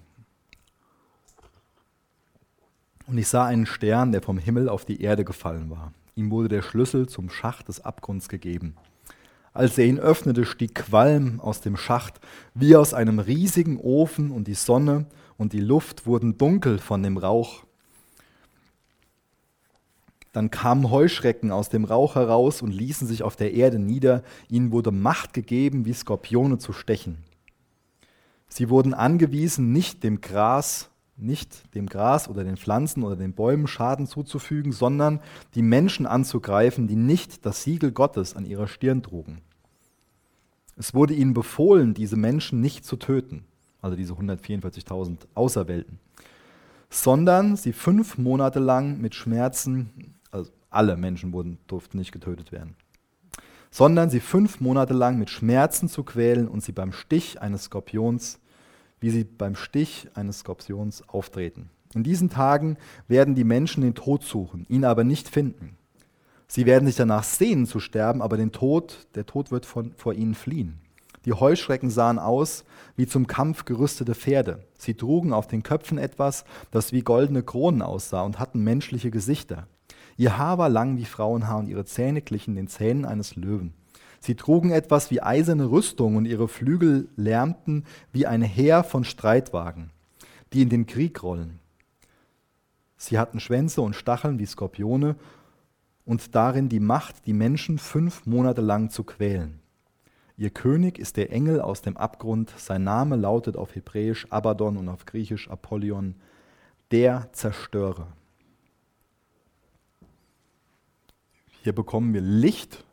Und 3.06 3.16
ich 3.20 3.28
sah 3.28 3.46
einen 3.46 3.68
Stern, 3.68 4.14
der 4.14 4.24
vom 4.24 4.40
Himmel 4.40 4.68
auf 4.68 4.84
die 4.84 5.00
Erde 5.00 5.24
gefallen 5.24 5.70
war. 5.70 5.94
Ihm 6.16 6.32
wurde 6.32 6.48
der 6.48 6.64
Schlüssel 6.64 7.08
zum 7.08 7.30
Schacht 7.30 7.68
des 7.68 7.82
Abgrunds 7.82 8.30
gegeben. 8.30 8.76
Als 9.54 9.78
er 9.78 9.86
ihn 9.86 10.00
öffnete, 10.00 10.46
stieg 10.46 10.74
Qualm 10.74 11.40
aus 11.40 11.62
dem 11.62 11.78
Schacht 11.78 12.20
wie 12.56 12.76
aus 12.76 12.94
einem 12.94 13.20
riesigen 13.20 13.78
Ofen 13.78 14.32
und 14.32 14.48
die 14.48 14.56
Sonne 14.56 15.06
und 15.38 15.54
die 15.54 15.60
Luft 15.60 16.08
wurden 16.08 16.38
dunkel 16.38 16.80
von 16.80 17.04
dem 17.04 17.18
Rauch. 17.18 17.64
Dann 20.32 20.50
kamen 20.50 20.90
Heuschrecken 20.90 21.52
aus 21.52 21.70
dem 21.70 21.86
Rauch 21.86 22.16
heraus 22.16 22.64
und 22.64 22.72
ließen 22.72 23.08
sich 23.08 23.22
auf 23.22 23.36
der 23.36 23.54
Erde 23.54 23.78
nieder. 23.78 24.24
Ihnen 24.50 24.72
wurde 24.72 24.92
Macht 24.92 25.34
gegeben, 25.34 25.86
wie 25.86 25.94
Skorpione 25.94 26.58
zu 26.58 26.74
stechen. 26.74 27.20
Sie 28.48 28.70
wurden 28.70 28.96
angewiesen, 28.96 29.72
nicht 29.72 30.04
dem 30.04 30.22
Gras 30.22 30.90
nicht 31.16 31.76
dem 31.76 31.88
Gras 31.88 32.28
oder 32.28 32.44
den 32.44 32.58
Pflanzen 32.58 33.04
oder 33.04 33.16
den 33.16 33.34
Bäumen 33.34 33.68
Schaden 33.68 34.08
zuzufügen, 34.08 34.72
sondern 34.72 35.20
die 35.56 35.62
Menschen 35.62 36.06
anzugreifen, 36.06 36.88
die 36.88 36.96
nicht 36.96 37.46
das 37.46 37.64
Siegel 37.64 37.92
Gottes 37.92 38.36
an 38.36 38.46
ihrer 38.46 38.68
Stirn 38.68 39.04
trugen. 39.04 39.42
Es 40.76 40.94
wurde 40.94 41.14
ihnen 41.14 41.34
befohlen, 41.34 41.94
diese 41.94 42.18
Menschen 42.18 42.62
nicht 42.62 42.84
zu 42.84 42.96
töten, 42.96 43.46
also 43.82 43.96
diese 43.96 44.14
144.000 44.14 45.18
Auserwählten, 45.36 46.00
sondern 46.90 47.56
sie 47.58 47.74
fünf 47.74 48.18
Monate 48.18 48.60
lang 48.60 49.00
mit 49.00 49.14
Schmerzen, 49.14 50.16
also 50.32 50.52
alle 50.72 50.98
Menschen 50.98 51.32
wurden, 51.32 51.60
durften 51.68 52.00
nicht 52.00 52.12
getötet 52.12 52.52
werden, 52.52 52.76
sondern 53.70 54.10
sie 54.10 54.20
fünf 54.20 54.62
Monate 54.62 54.94
lang 54.94 55.20
mit 55.20 55.30
Schmerzen 55.30 55.90
zu 55.90 56.04
quälen 56.04 56.48
und 56.48 56.64
sie 56.64 56.72
beim 56.72 56.92
Stich 56.92 57.40
eines 57.40 57.66
Skorpions 57.66 58.40
wie 59.04 59.10
sie 59.10 59.26
beim 59.26 59.58
Stich 59.58 60.08
eines 60.14 60.40
Skorpions 60.40 61.04
auftreten. 61.10 61.70
In 61.94 62.04
diesen 62.04 62.30
Tagen 62.30 62.78
werden 63.10 63.36
die 63.36 63.44
Menschen 63.44 63.82
den 63.82 63.96
Tod 63.96 64.24
suchen, 64.24 64.66
ihn 64.70 64.86
aber 64.86 65.04
nicht 65.04 65.28
finden. 65.28 65.76
Sie 66.48 66.66
werden 66.66 66.86
sich 66.86 66.96
danach 66.96 67.26
sehnen 67.26 67.66
zu 67.66 67.82
sterben, 67.82 68.22
aber 68.22 68.38
den 68.38 68.54
Tod, 68.54 69.08
der 69.16 69.26
Tod 69.26 69.52
wird 69.52 69.66
von, 69.66 69.92
vor 69.98 70.14
ihnen 70.14 70.36
fliehen. 70.36 70.80
Die 71.26 71.34
Heuschrecken 71.34 71.90
sahen 71.90 72.18
aus 72.18 72.64
wie 72.96 73.06
zum 73.06 73.28
Kampf 73.28 73.66
gerüstete 73.66 74.16
Pferde. 74.16 74.64
Sie 74.78 74.94
trugen 74.94 75.34
auf 75.34 75.48
den 75.48 75.64
Köpfen 75.64 75.98
etwas, 75.98 76.46
das 76.72 76.94
wie 76.94 77.02
goldene 77.02 77.44
Kronen 77.44 77.82
aussah 77.82 78.22
und 78.22 78.40
hatten 78.40 78.64
menschliche 78.64 79.12
Gesichter. 79.12 79.68
Ihr 80.16 80.38
Haar 80.38 80.58
war 80.58 80.70
lang 80.70 80.96
wie 80.96 81.06
Frauenhaar 81.06 81.60
und 81.60 81.68
ihre 81.68 81.84
Zähne 81.84 82.22
glichen 82.22 82.56
den 82.56 82.70
Zähnen 82.70 83.04
eines 83.04 83.36
Löwen. 83.36 83.74
Sie 84.26 84.36
trugen 84.36 84.72
etwas 84.72 85.12
wie 85.12 85.22
eiserne 85.22 85.70
Rüstung 85.70 86.16
und 86.16 86.24
ihre 86.24 86.48
Flügel 86.48 87.10
lärmten 87.18 87.84
wie 88.14 88.26
ein 88.26 88.42
Heer 88.42 88.86
von 88.86 89.04
Streitwagen, 89.04 89.90
die 90.54 90.62
in 90.62 90.70
den 90.70 90.86
Krieg 90.86 91.22
rollen. 91.24 91.60
Sie 92.96 93.20
hatten 93.20 93.42
Schwänze 93.42 93.82
und 93.82 93.98
Stacheln 93.98 94.40
wie 94.40 94.46
Skorpione 94.46 95.18
und 96.06 96.36
darin 96.36 96.70
die 96.70 96.80
Macht, 96.80 97.26
die 97.26 97.34
Menschen 97.34 97.78
fünf 97.78 98.26
Monate 98.26 98.62
lang 98.62 98.90
zu 98.90 99.04
quälen. 99.04 99.60
Ihr 100.38 100.52
König 100.52 101.00
ist 101.00 101.18
der 101.18 101.34
Engel 101.34 101.60
aus 101.60 101.82
dem 101.82 101.98
Abgrund. 101.98 102.54
Sein 102.56 102.86
Name 102.86 103.18
lautet 103.18 103.58
auf 103.58 103.76
Hebräisch 103.76 104.26
Abaddon 104.30 104.78
und 104.78 104.88
auf 104.88 105.06
Griechisch 105.06 105.50
Apollyon, 105.50 106.16
der 106.92 107.28
Zerstörer. 107.34 108.08
Hier 111.62 111.76
bekommen 111.76 112.14
wir 112.14 112.22
Licht 112.22 112.86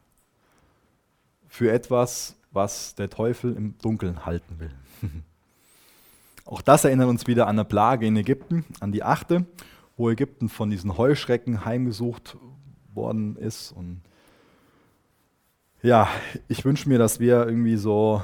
für 1.50 1.72
etwas, 1.72 2.36
was 2.52 2.94
der 2.94 3.10
Teufel 3.10 3.54
im 3.56 3.76
Dunkeln 3.78 4.24
halten 4.24 4.60
will. 4.60 4.70
Auch 6.44 6.62
das 6.62 6.84
erinnert 6.84 7.08
uns 7.08 7.26
wieder 7.26 7.48
an 7.48 7.58
eine 7.58 7.64
Plage 7.64 8.06
in 8.06 8.16
Ägypten, 8.16 8.64
an 8.78 8.92
die 8.92 9.02
achte, 9.02 9.44
wo 9.96 10.08
Ägypten 10.08 10.48
von 10.48 10.70
diesen 10.70 10.96
Heuschrecken 10.96 11.64
heimgesucht 11.64 12.36
worden 12.94 13.36
ist. 13.36 13.72
Und 13.72 14.00
ja, 15.82 16.08
ich 16.46 16.64
wünsche 16.64 16.88
mir, 16.88 16.98
dass 16.98 17.18
wir 17.18 17.46
irgendwie 17.46 17.76
so, 17.76 18.22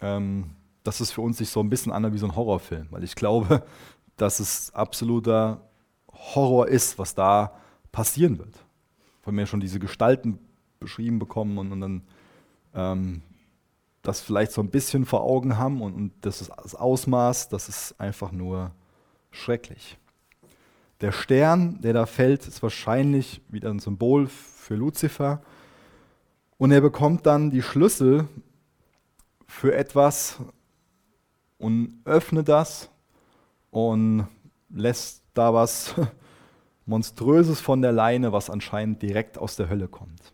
ähm, 0.00 0.50
dass 0.84 1.00
es 1.00 1.10
für 1.10 1.20
uns 1.20 1.38
sich 1.38 1.50
so 1.50 1.60
ein 1.60 1.68
bisschen 1.68 1.92
anhört 1.92 2.14
wie 2.14 2.18
so 2.18 2.26
ein 2.26 2.36
Horrorfilm, 2.36 2.86
weil 2.90 3.02
ich 3.02 3.16
glaube, 3.16 3.64
dass 4.16 4.38
es 4.38 4.72
absoluter 4.72 5.68
Horror 6.12 6.68
ist, 6.68 6.96
was 6.98 7.16
da 7.16 7.56
passieren 7.90 8.38
wird. 8.38 8.54
Von 9.22 9.34
mir 9.34 9.46
schon 9.46 9.60
diese 9.60 9.80
Gestalten 9.80 10.38
beschrieben 10.82 11.18
bekommen 11.18 11.58
und, 11.58 11.72
und 11.72 11.80
dann 11.80 12.02
ähm, 12.74 13.22
das 14.02 14.20
vielleicht 14.20 14.52
so 14.52 14.60
ein 14.60 14.70
bisschen 14.70 15.04
vor 15.04 15.22
Augen 15.22 15.56
haben 15.58 15.80
und, 15.80 15.94
und 15.94 16.12
das, 16.22 16.50
das 16.62 16.74
Ausmaß, 16.74 17.48
das 17.48 17.68
ist 17.68 18.00
einfach 18.00 18.32
nur 18.32 18.72
schrecklich. 19.30 19.98
Der 21.00 21.12
Stern, 21.12 21.80
der 21.80 21.92
da 21.92 22.06
fällt, 22.06 22.46
ist 22.46 22.62
wahrscheinlich 22.62 23.40
wieder 23.48 23.70
ein 23.70 23.80
Symbol 23.80 24.28
für 24.28 24.76
Luzifer. 24.76 25.42
Und 26.58 26.70
er 26.70 26.80
bekommt 26.80 27.26
dann 27.26 27.50
die 27.50 27.62
Schlüssel 27.62 28.28
für 29.48 29.74
etwas 29.74 30.38
und 31.58 32.00
öffnet 32.04 32.48
das 32.48 32.88
und 33.70 34.28
lässt 34.70 35.24
da 35.34 35.52
was 35.52 35.94
Monströses 36.86 37.60
von 37.60 37.82
der 37.82 37.92
Leine, 37.92 38.32
was 38.32 38.48
anscheinend 38.48 39.02
direkt 39.02 39.38
aus 39.38 39.56
der 39.56 39.68
Hölle 39.68 39.88
kommt. 39.88 40.32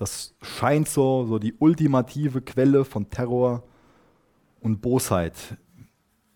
Das 0.00 0.34
scheint 0.40 0.88
so, 0.88 1.26
so 1.26 1.38
die 1.38 1.52
ultimative 1.58 2.40
Quelle 2.40 2.86
von 2.86 3.10
Terror 3.10 3.62
und 4.62 4.80
Bosheit 4.80 5.34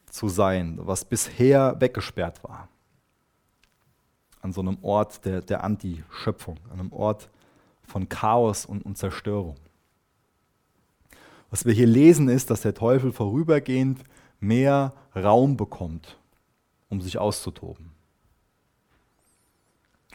zu 0.04 0.28
sein, 0.28 0.78
was 0.82 1.06
bisher 1.06 1.80
weggesperrt 1.80 2.44
war. 2.44 2.68
An 4.42 4.52
so 4.52 4.60
einem 4.60 4.76
Ort 4.82 5.24
der, 5.24 5.40
der 5.40 5.64
Anti-Schöpfung, 5.64 6.58
an 6.70 6.78
einem 6.78 6.92
Ort 6.92 7.30
von 7.84 8.06
Chaos 8.06 8.66
und, 8.66 8.84
und 8.84 8.98
Zerstörung. 8.98 9.56
Was 11.48 11.64
wir 11.64 11.72
hier 11.72 11.86
lesen, 11.86 12.28
ist, 12.28 12.50
dass 12.50 12.60
der 12.60 12.74
Teufel 12.74 13.12
vorübergehend 13.12 14.00
mehr 14.40 14.92
Raum 15.16 15.56
bekommt, 15.56 16.18
um 16.90 17.00
sich 17.00 17.16
auszutoben. 17.16 17.92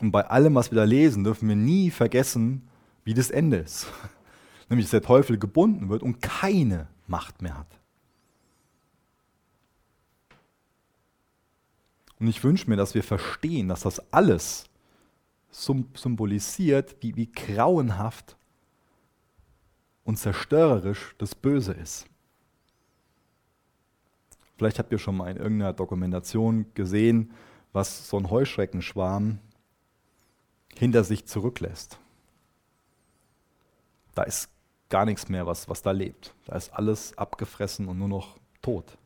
Und 0.02 0.12
bei 0.12 0.28
allem, 0.28 0.54
was 0.54 0.70
wir 0.70 0.76
da 0.76 0.84
lesen, 0.84 1.24
dürfen 1.24 1.50
wir 1.50 1.56
nie 1.56 1.90
vergessen, 1.90 2.69
wie 3.10 3.15
das 3.15 3.32
Ende 3.32 3.58
ist. 3.58 3.88
Nämlich, 4.69 4.86
dass 4.86 4.91
der 4.91 5.02
Teufel 5.02 5.39
gebunden 5.39 5.89
wird 5.89 6.04
und 6.04 6.22
keine 6.22 6.88
Macht 7.08 7.41
mehr 7.41 7.58
hat. 7.58 7.80
Und 12.19 12.28
ich 12.28 12.43
wünsche 12.43 12.69
mir, 12.69 12.76
dass 12.76 12.93
wir 12.93 13.02
verstehen, 13.02 13.67
dass 13.67 13.82
das 13.82 14.13
alles 14.13 14.65
symbolisiert, 15.50 16.98
wie, 17.02 17.15
wie 17.15 17.32
grauenhaft 17.32 18.38
und 20.04 20.17
zerstörerisch 20.17 21.15
das 21.17 21.34
Böse 21.34 21.74
ist. 21.74 22.06
Vielleicht 24.56 24.78
habt 24.78 24.91
ihr 24.91 25.00
schon 25.00 25.17
mal 25.17 25.32
in 25.32 25.38
irgendeiner 25.38 25.74
Dokumentation 25.74 26.67
gesehen, 26.76 27.32
was 27.74 28.08
so 28.08 28.17
ein 28.17 28.30
Heuschreckenschwarm 28.30 29.39
hinter 30.76 31.04
sich 31.04 31.26
zurücklässt 31.26 32.00
da 34.20 34.24
ist 34.24 34.50
gar 34.90 35.06
nichts 35.06 35.30
mehr, 35.30 35.48
was, 35.48 35.70
was 35.70 35.82
da 35.82 35.92
lebt. 35.92 36.36
Da 36.46 36.58
ist 36.58 36.74
alles 36.74 37.18
abgefressen 37.18 37.88
und 37.88 37.98
nur 37.98 38.10
noch 38.10 38.38
tot. 38.62 38.98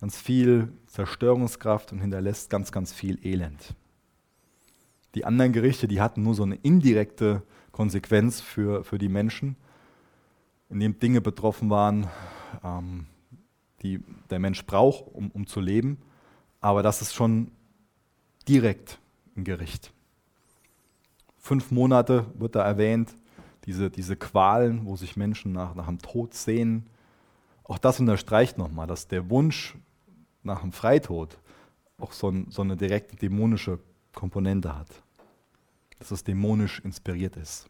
Ganz 0.00 0.16
viel 0.16 0.72
Zerstörungskraft 0.86 1.92
und 1.92 2.00
hinterlässt 2.00 2.48
ganz, 2.48 2.72
ganz 2.72 2.94
viel 2.94 3.18
Elend. 3.22 3.74
Die 5.14 5.26
anderen 5.26 5.52
Gerichte, 5.52 5.88
die 5.88 6.00
hatten 6.00 6.22
nur 6.22 6.34
so 6.34 6.42
eine 6.42 6.54
indirekte 6.54 7.42
Konsequenz 7.70 8.40
für, 8.40 8.82
für 8.82 8.96
die 8.96 9.10
Menschen, 9.10 9.56
indem 10.70 10.98
Dinge 10.98 11.20
betroffen 11.20 11.68
waren, 11.68 12.06
ähm, 12.64 13.04
die 13.82 14.02
der 14.30 14.38
Mensch 14.38 14.64
braucht, 14.64 15.04
um, 15.12 15.30
um 15.32 15.46
zu 15.46 15.60
leben. 15.60 15.98
Aber 16.62 16.82
das 16.82 17.02
ist 17.02 17.14
schon 17.14 17.50
direkt 18.48 18.98
ein 19.36 19.44
Gericht. 19.44 19.92
Fünf 21.36 21.70
Monate 21.70 22.24
wird 22.38 22.54
da 22.54 22.64
erwähnt, 22.64 23.14
diese, 23.66 23.90
diese 23.90 24.16
Qualen, 24.16 24.86
wo 24.86 24.96
sich 24.96 25.16
Menschen 25.16 25.52
nach, 25.52 25.74
nach 25.74 25.86
dem 25.86 25.98
Tod 25.98 26.34
sehen. 26.34 26.86
Auch 27.64 27.78
das 27.78 27.98
unterstreicht 28.00 28.58
nochmal, 28.58 28.86
dass 28.86 29.08
der 29.08 29.28
Wunsch 29.28 29.76
nach 30.42 30.60
dem 30.60 30.72
Freitod 30.72 31.38
auch 31.98 32.12
so, 32.12 32.28
ein, 32.28 32.46
so 32.50 32.62
eine 32.62 32.76
direkte 32.76 33.16
dämonische 33.16 33.80
Komponente 34.14 34.76
hat. 34.76 34.88
Dass 35.98 36.10
es 36.10 36.22
dämonisch 36.22 36.78
inspiriert 36.80 37.36
ist. 37.36 37.68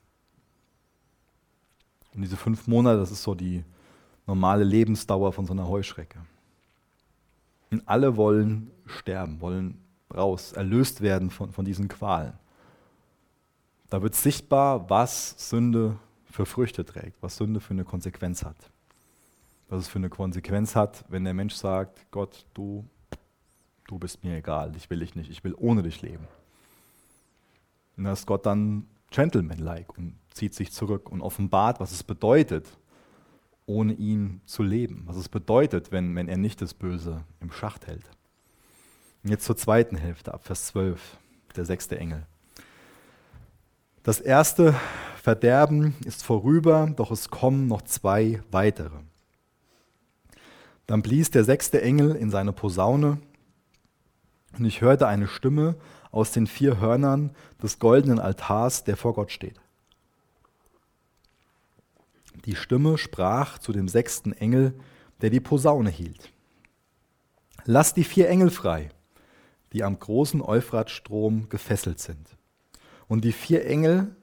Und 2.15 2.23
diese 2.23 2.37
fünf 2.37 2.67
Monate, 2.67 2.99
das 2.99 3.11
ist 3.11 3.23
so 3.23 3.35
die 3.35 3.65
normale 4.27 4.65
Lebensdauer 4.65 5.33
von 5.33 5.47
so 5.47 5.53
einer 5.53 5.69
Heuschrecke. 5.69 6.19
Und 7.71 7.89
alle 7.89 8.17
wollen 8.17 8.71
sterben, 8.87 9.41
wollen 9.41 9.79
raus, 10.15 10.53
erlöst 10.53 11.01
werden 11.01 11.31
von, 11.31 11.53
von 11.53 11.65
diesen 11.65 11.89
Qualen. 11.89 12.33
Da 13.89 14.03
wird 14.03 14.15
sichtbar, 14.15 14.91
was 14.91 15.35
Sünde 15.39 15.99
für 16.31 16.47
Früchte 16.47 16.85
trägt, 16.85 17.23
was 17.23 17.37
Sünde 17.37 17.61
für 17.61 17.71
eine 17.71 17.85
Konsequenz 17.85 18.45
hat. 18.45 18.57
Was 19.69 19.83
es 19.83 19.89
für 19.89 19.99
eine 19.99 20.11
Konsequenz 20.11 20.77
hat, 20.77 21.05
wenn 21.09 21.25
der 21.25 21.35
Mensch 21.35 21.55
sagt, 21.55 22.07
Gott, 22.11 22.47
du, 22.55 22.85
du 23.87 23.99
bist 23.99 24.23
mir 24.23 24.37
egal, 24.37 24.75
ich 24.77 24.91
will 24.91 25.01
dich 25.01 25.15
nicht, 25.15 25.31
ich 25.31 25.43
will 25.45 25.55
ohne 25.57 25.83
dich 25.83 26.03
leben. 26.03 26.27
Und 27.97 28.05
da 28.05 28.13
ist 28.13 28.27
Gott 28.27 28.47
dann 28.47 28.87
gentlemanlike 29.11 29.93
und 29.97 30.15
zieht 30.33 30.55
sich 30.55 30.73
zurück 30.73 31.11
und 31.11 31.21
offenbart, 31.21 31.81
was 31.81 31.93
es 31.93 32.03
bedeutet, 32.03 32.67
ohne 33.65 33.95
ihn 33.95 34.41
zu 34.47 34.63
leben. 34.63 35.03
Was 35.07 35.17
es 35.17 35.29
bedeutet, 35.29 35.91
wenn, 35.91 36.15
wenn 36.15 36.29
er 36.29 36.37
nicht 36.37 36.61
das 36.61 36.75
Böse 36.75 37.25
im 37.41 37.51
Schacht 37.51 37.87
hält. 37.87 38.09
Und 39.25 39.31
jetzt 39.31 39.45
zur 39.45 39.57
zweiten 39.57 39.97
Hälfte, 39.97 40.35
ab 40.35 40.45
Vers 40.45 40.67
12, 40.67 41.19
der 41.57 41.65
sechste 41.65 41.99
Engel. 41.99 42.27
Das 44.07 44.21
erste 44.21 44.73
Verderben 45.21 45.97
ist 46.05 46.23
vorüber, 46.23 46.89
doch 46.95 47.11
es 47.11 47.29
kommen 47.29 47.67
noch 47.67 47.83
zwei 47.83 48.41
weitere. 48.53 49.01
Dann 50.87 51.03
blies 51.03 51.33
der 51.33 51.43
sechste 51.43 51.83
Engel 51.83 52.15
in 52.15 52.31
seine 52.31 52.53
Posaune 52.53 53.19
und 54.57 54.65
ich 54.65 54.81
hörte 54.81 55.09
eine 55.09 55.27
Stimme 55.27 55.75
aus 56.13 56.31
den 56.31 56.47
vier 56.47 56.79
Hörnern 56.79 57.35
des 57.61 57.81
goldenen 57.81 58.21
Altars, 58.21 58.85
der 58.85 58.97
vor 58.97 59.13
Gott 59.13 59.33
steht. 59.33 59.61
Die 62.45 62.55
Stimme 62.55 62.99
sprach 62.99 63.59
zu 63.59 63.73
dem 63.73 63.89
sechsten 63.89 64.33
Engel, 64.35 64.79
der 65.21 65.31
die 65.31 65.41
Posaune 65.41 65.91
hielt. 65.91 66.31
Lass 67.65 67.93
die 67.93 68.05
vier 68.05 68.29
Engel 68.29 68.51
frei, 68.51 68.91
die 69.73 69.83
am 69.83 69.99
großen 69.99 70.43
Euphratstrom 70.43 71.49
gefesselt 71.49 71.99
sind. 71.99 72.36
Und 73.09 73.25
die 73.25 73.33
vier 73.33 73.67
Engel, 73.67 74.15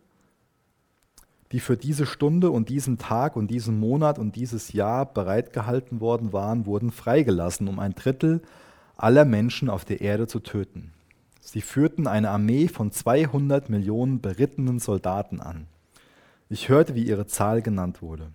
die 1.51 1.59
für 1.59 1.77
diese 1.77 2.05
Stunde 2.05 2.49
und 2.49 2.69
diesen 2.69 2.97
Tag 2.97 3.35
und 3.35 3.47
diesen 3.47 3.79
Monat 3.79 4.17
und 4.17 4.35
dieses 4.35 4.73
Jahr 4.73 5.05
bereitgehalten 5.05 6.01
worden 6.01 6.33
waren, 6.33 6.65
wurden 6.65 6.91
freigelassen, 6.91 7.67
um 7.67 7.79
ein 7.79 7.93
Drittel 7.93 8.41
aller 8.97 9.25
Menschen 9.25 9.69
auf 9.69 9.85
der 9.85 10.01
Erde 10.01 10.27
zu 10.27 10.39
töten. 10.39 10.91
Sie 11.41 11.61
führten 11.61 12.07
eine 12.07 12.29
Armee 12.29 12.67
von 12.67 12.91
200 12.91 13.69
Millionen 13.69 14.21
berittenen 14.21 14.79
Soldaten 14.79 15.41
an. 15.41 15.67
Ich 16.49 16.69
hörte, 16.69 16.95
wie 16.95 17.03
ihre 17.03 17.27
Zahl 17.27 17.61
genannt 17.61 18.01
wurde. 18.01 18.27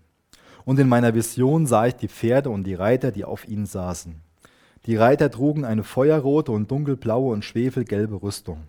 Und 0.65 0.79
in 0.79 0.89
meiner 0.89 1.15
Vision 1.15 1.67
sah 1.67 1.87
ich 1.87 1.95
die 1.95 2.09
Pferde 2.09 2.51
und 2.51 2.65
die 2.65 2.75
Reiter, 2.75 3.11
die 3.11 3.25
auf 3.25 3.49
ihnen 3.49 3.67
saßen. 3.67 4.17
Die 4.87 4.97
Reiter 4.97 5.31
trugen 5.31 5.65
eine 5.65 5.83
feuerrote 5.83 6.53
und 6.53 6.71
dunkelblaue 6.71 7.33
und 7.33 7.45
schwefelgelbe 7.45 8.23
Rüstung. 8.23 8.65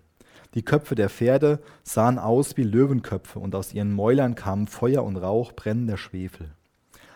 Die 0.54 0.62
Köpfe 0.64 0.96
der 0.96 1.10
Pferde 1.10 1.60
sahen 1.84 2.18
aus 2.18 2.56
wie 2.56 2.64
Löwenköpfe, 2.64 3.38
und 3.38 3.54
aus 3.54 3.72
ihren 3.72 3.92
Mäulern 3.92 4.34
kamen 4.34 4.66
Feuer 4.66 5.04
und 5.04 5.16
Rauch 5.16 5.52
brennender 5.52 5.96
Schwefel. 5.96 6.50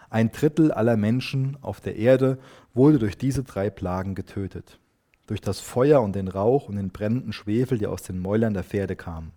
Ein 0.08 0.30
Drittel 0.30 0.70
aller 0.70 0.96
Menschen 0.96 1.58
auf 1.60 1.80
der 1.80 1.96
Erde 1.96 2.38
wurde 2.72 3.00
durch 3.00 3.18
diese 3.18 3.42
drei 3.42 3.70
Plagen 3.70 4.14
getötet. 4.14 4.78
Durch 5.26 5.40
das 5.40 5.58
Feuer 5.58 6.02
und 6.02 6.14
den 6.14 6.28
Rauch 6.28 6.68
und 6.68 6.76
den 6.76 6.90
brennenden 6.90 7.32
Schwefel, 7.32 7.78
die 7.78 7.88
aus 7.88 8.02
den 8.02 8.20
Mäulern 8.20 8.54
der 8.54 8.62
Pferde 8.62 8.94
kamen. 8.94 9.32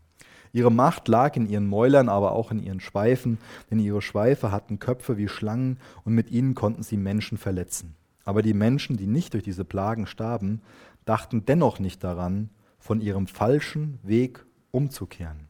Ihre 0.53 0.71
Macht 0.71 1.07
lag 1.07 1.35
in 1.35 1.49
ihren 1.49 1.67
Mäulern, 1.67 2.09
aber 2.09 2.33
auch 2.33 2.51
in 2.51 2.61
ihren 2.61 2.79
Schweifen, 2.79 3.39
denn 3.71 3.79
ihre 3.79 4.01
Schweife 4.01 4.51
hatten 4.51 4.79
Köpfe 4.79 5.17
wie 5.17 5.27
Schlangen 5.27 5.79
und 6.03 6.13
mit 6.13 6.29
ihnen 6.29 6.53
konnten 6.53 6.83
sie 6.83 6.97
Menschen 6.97 7.37
verletzen. 7.37 7.95
Aber 8.23 8.41
die 8.41 8.53
Menschen, 8.53 8.97
die 8.97 9.07
nicht 9.07 9.33
durch 9.33 9.43
diese 9.43 9.65
Plagen 9.65 10.05
starben, 10.05 10.61
dachten 11.05 11.45
dennoch 11.45 11.79
nicht 11.79 12.03
daran, 12.03 12.49
von 12.87 13.01
ihrem 13.01 13.27
falschen 13.27 13.99
Weg 14.01 14.45
umzukehren. 14.71 15.49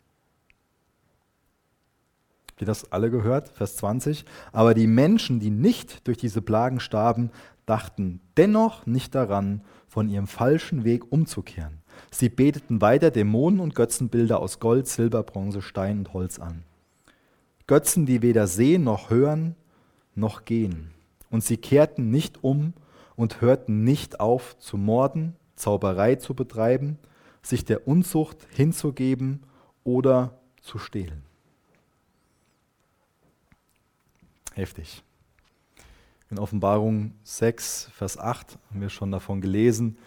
Habt 2.49 2.61
ihr 2.61 2.65
das 2.65 2.91
alle 2.91 3.11
gehört? 3.11 3.49
Vers 3.49 3.75
20. 3.75 4.25
Aber 4.51 4.73
die 4.73 4.87
Menschen, 4.87 5.39
die 5.39 5.51
nicht 5.51 6.07
durch 6.07 6.17
diese 6.17 6.41
Plagen 6.41 6.79
starben, 6.79 7.29
dachten 7.67 8.21
dennoch 8.37 8.87
nicht 8.87 9.13
daran, 9.13 9.61
von 9.87 10.09
ihrem 10.09 10.25
falschen 10.25 10.83
Weg 10.83 11.11
umzukehren. 11.11 11.83
Sie 12.09 12.29
beteten 12.29 12.81
weiter 12.81 13.11
Dämonen 13.11 13.59
und 13.59 13.75
Götzenbilder 13.75 14.39
aus 14.39 14.59
Gold, 14.59 14.87
Silber, 14.87 15.21
Bronze, 15.21 15.61
Stein 15.61 15.99
und 15.99 16.13
Holz 16.13 16.39
an. 16.39 16.63
Götzen, 17.67 18.07
die 18.07 18.23
weder 18.23 18.47
sehen 18.47 18.83
noch 18.83 19.11
hören 19.11 19.55
noch 20.15 20.43
gehen. 20.43 20.89
Und 21.29 21.43
sie 21.43 21.57
kehrten 21.57 22.09
nicht 22.09 22.43
um 22.43 22.73
und 23.15 23.41
hörten 23.41 23.83
nicht 23.83 24.19
auf 24.19 24.57
zu 24.57 24.75
morden, 24.75 25.35
Zauberei 25.55 26.15
zu 26.15 26.33
betreiben, 26.33 26.97
sich 27.47 27.65
der 27.65 27.87
Unzucht 27.87 28.47
hinzugeben 28.51 29.43
oder 29.83 30.37
zu 30.61 30.77
stehlen. 30.77 31.23
Heftig. 34.53 35.03
In 36.29 36.39
Offenbarung 36.39 37.13
6, 37.23 37.89
Vers 37.93 38.17
8 38.17 38.57
haben 38.69 38.81
wir 38.81 38.89
schon 38.89 39.11
davon 39.11 39.39
gelesen, 39.39 39.97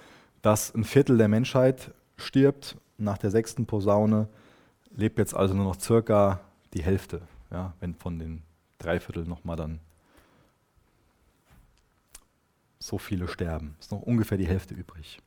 dass 0.42 0.74
ein 0.74 0.84
Viertel 0.84 1.16
der 1.16 1.28
Menschheit 1.28 1.94
stirbt. 2.16 2.76
Nach 2.98 3.16
der 3.16 3.30
sechsten 3.30 3.64
Posaune 3.64 4.28
lebt 4.94 5.18
jetzt 5.18 5.34
also 5.34 5.54
nur 5.54 5.64
noch 5.64 5.80
circa 5.80 6.40
die 6.74 6.82
Hälfte, 6.82 7.22
ja, 7.50 7.72
wenn 7.80 7.94
von 7.94 8.18
den 8.18 8.42
Dreiviertel 8.78 9.24
nochmal 9.24 9.56
dann 9.56 9.80
so 12.78 12.98
viele 12.98 13.28
sterben. 13.28 13.76
Ist 13.80 13.92
noch 13.92 14.02
ungefähr 14.02 14.36
die 14.36 14.46
Hälfte 14.46 14.74
übrig. 14.74 15.20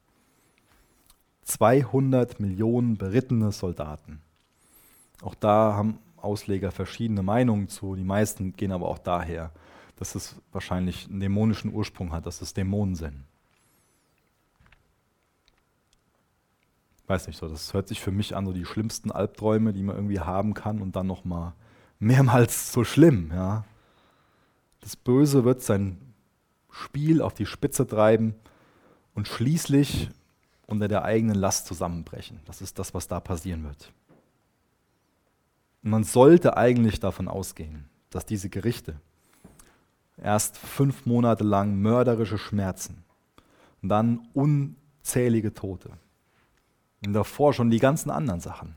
200 1.43 2.39
Millionen 2.39 2.97
berittene 2.97 3.51
Soldaten. 3.51 4.21
Auch 5.21 5.35
da 5.35 5.73
haben 5.73 5.99
Ausleger 6.17 6.71
verschiedene 6.71 7.21
Meinungen 7.21 7.67
zu. 7.67 7.95
Die 7.95 8.03
meisten 8.03 8.53
gehen 8.53 8.71
aber 8.71 8.87
auch 8.87 8.97
daher, 8.97 9.51
dass 9.97 10.15
es 10.15 10.35
wahrscheinlich 10.51 11.07
einen 11.09 11.19
dämonischen 11.19 11.73
Ursprung 11.73 12.11
hat, 12.11 12.25
dass 12.25 12.41
es 12.41 12.53
Dämonen 12.53 12.95
sind. 12.95 13.23
Weiß 17.07 17.27
nicht 17.27 17.37
so, 17.37 17.49
das 17.49 17.73
hört 17.73 17.89
sich 17.89 17.99
für 17.99 18.11
mich 18.11 18.35
an, 18.35 18.45
so 18.45 18.53
die 18.53 18.65
schlimmsten 18.65 19.11
Albträume, 19.11 19.73
die 19.73 19.83
man 19.83 19.97
irgendwie 19.97 20.21
haben 20.21 20.53
kann 20.53 20.81
und 20.81 20.95
dann 20.95 21.07
nochmal 21.07 21.53
mehrmals 21.99 22.71
so 22.71 22.83
schlimm. 22.83 23.31
Ja. 23.33 23.65
Das 24.79 24.95
Böse 24.95 25.43
wird 25.43 25.61
sein 25.61 25.97
Spiel 26.69 27.21
auf 27.21 27.33
die 27.33 27.45
Spitze 27.45 27.85
treiben 27.85 28.35
und 29.13 29.27
schließlich 29.27 30.09
unter 30.67 30.87
der 30.87 31.03
eigenen 31.03 31.35
Last 31.35 31.65
zusammenbrechen. 31.67 32.39
Das 32.45 32.61
ist 32.61 32.79
das, 32.79 32.93
was 32.93 33.07
da 33.07 33.19
passieren 33.19 33.63
wird. 33.63 33.91
Und 35.83 35.91
man 35.91 36.03
sollte 36.03 36.57
eigentlich 36.57 36.99
davon 36.99 37.27
ausgehen, 37.27 37.89
dass 38.09 38.25
diese 38.25 38.49
Gerichte 38.49 38.95
erst 40.17 40.57
fünf 40.57 41.05
Monate 41.05 41.43
lang 41.43 41.75
mörderische 41.81 42.37
Schmerzen 42.37 43.03
und 43.81 43.89
dann 43.89 44.27
unzählige 44.33 45.53
Tote 45.53 45.91
und 47.05 47.13
davor 47.13 47.53
schon 47.53 47.69
die 47.69 47.79
ganzen 47.79 48.09
anderen 48.09 48.39
Sachen. 48.39 48.75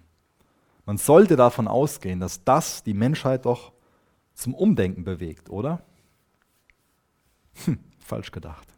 Man 0.85 0.99
sollte 0.99 1.37
davon 1.37 1.69
ausgehen, 1.69 2.21
dass 2.21 2.45
das 2.45 2.83
die 2.83 2.95
Menschheit 2.95 3.45
doch 3.45 3.73
zum 4.35 4.55
Umdenken 4.55 5.05
bewegt, 5.05 5.51
oder? 5.51 5.83
Hm, 7.65 7.79
falsch 7.99 8.31
gedacht. 8.31 8.76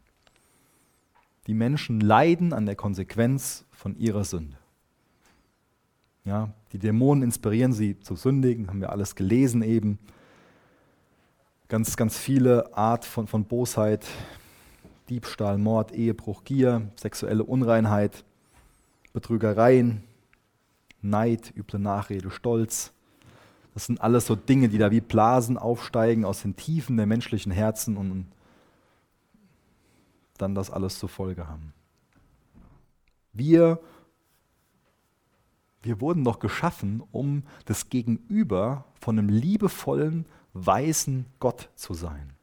Die 1.47 1.53
Menschen 1.53 1.99
leiden 1.99 2.53
an 2.53 2.65
der 2.65 2.75
Konsequenz 2.75 3.65
von 3.71 3.95
ihrer 3.95 4.23
Sünde. 4.23 4.57
Ja, 6.25 6.49
die 6.73 6.79
Dämonen 6.79 7.23
inspirieren 7.23 7.73
sie 7.73 7.99
zu 7.99 8.15
sündigen, 8.15 8.67
haben 8.67 8.81
wir 8.81 8.91
alles 8.91 9.15
gelesen 9.15 9.63
eben. 9.63 9.97
Ganz, 11.67 11.97
ganz 11.97 12.17
viele 12.17 12.75
Art 12.75 13.05
von, 13.05 13.27
von 13.27 13.45
Bosheit, 13.45 14.05
Diebstahl, 15.09 15.57
Mord, 15.57 15.91
Ehebruch, 15.91 16.43
Gier, 16.43 16.89
sexuelle 16.95 17.43
Unreinheit, 17.43 18.23
Betrügereien, 19.13 20.03
Neid, 21.01 21.53
üble 21.55 21.79
Nachrede, 21.79 22.29
Stolz. 22.29 22.91
Das 23.73 23.85
sind 23.85 24.01
alles 24.01 24.25
so 24.25 24.35
Dinge, 24.35 24.69
die 24.69 24.77
da 24.77 24.91
wie 24.91 25.01
Blasen 25.01 25.57
aufsteigen 25.57 26.25
aus 26.25 26.41
den 26.41 26.55
Tiefen 26.55 26.97
der 26.97 27.05
menschlichen 27.05 27.51
Herzen 27.51 27.97
und 27.97 28.25
dann 30.41 30.55
das 30.55 30.69
alles 30.69 30.99
zur 30.99 31.09
Folge 31.09 31.47
haben. 31.47 31.73
Wir, 33.33 33.79
wir 35.81 36.01
wurden 36.01 36.23
doch 36.23 36.39
geschaffen, 36.39 37.03
um 37.11 37.43
das 37.65 37.89
Gegenüber 37.89 38.85
von 38.99 39.17
einem 39.17 39.29
liebevollen, 39.29 40.25
weisen 40.53 41.25
Gott 41.39 41.69
zu 41.75 41.93
sein. 41.93 42.33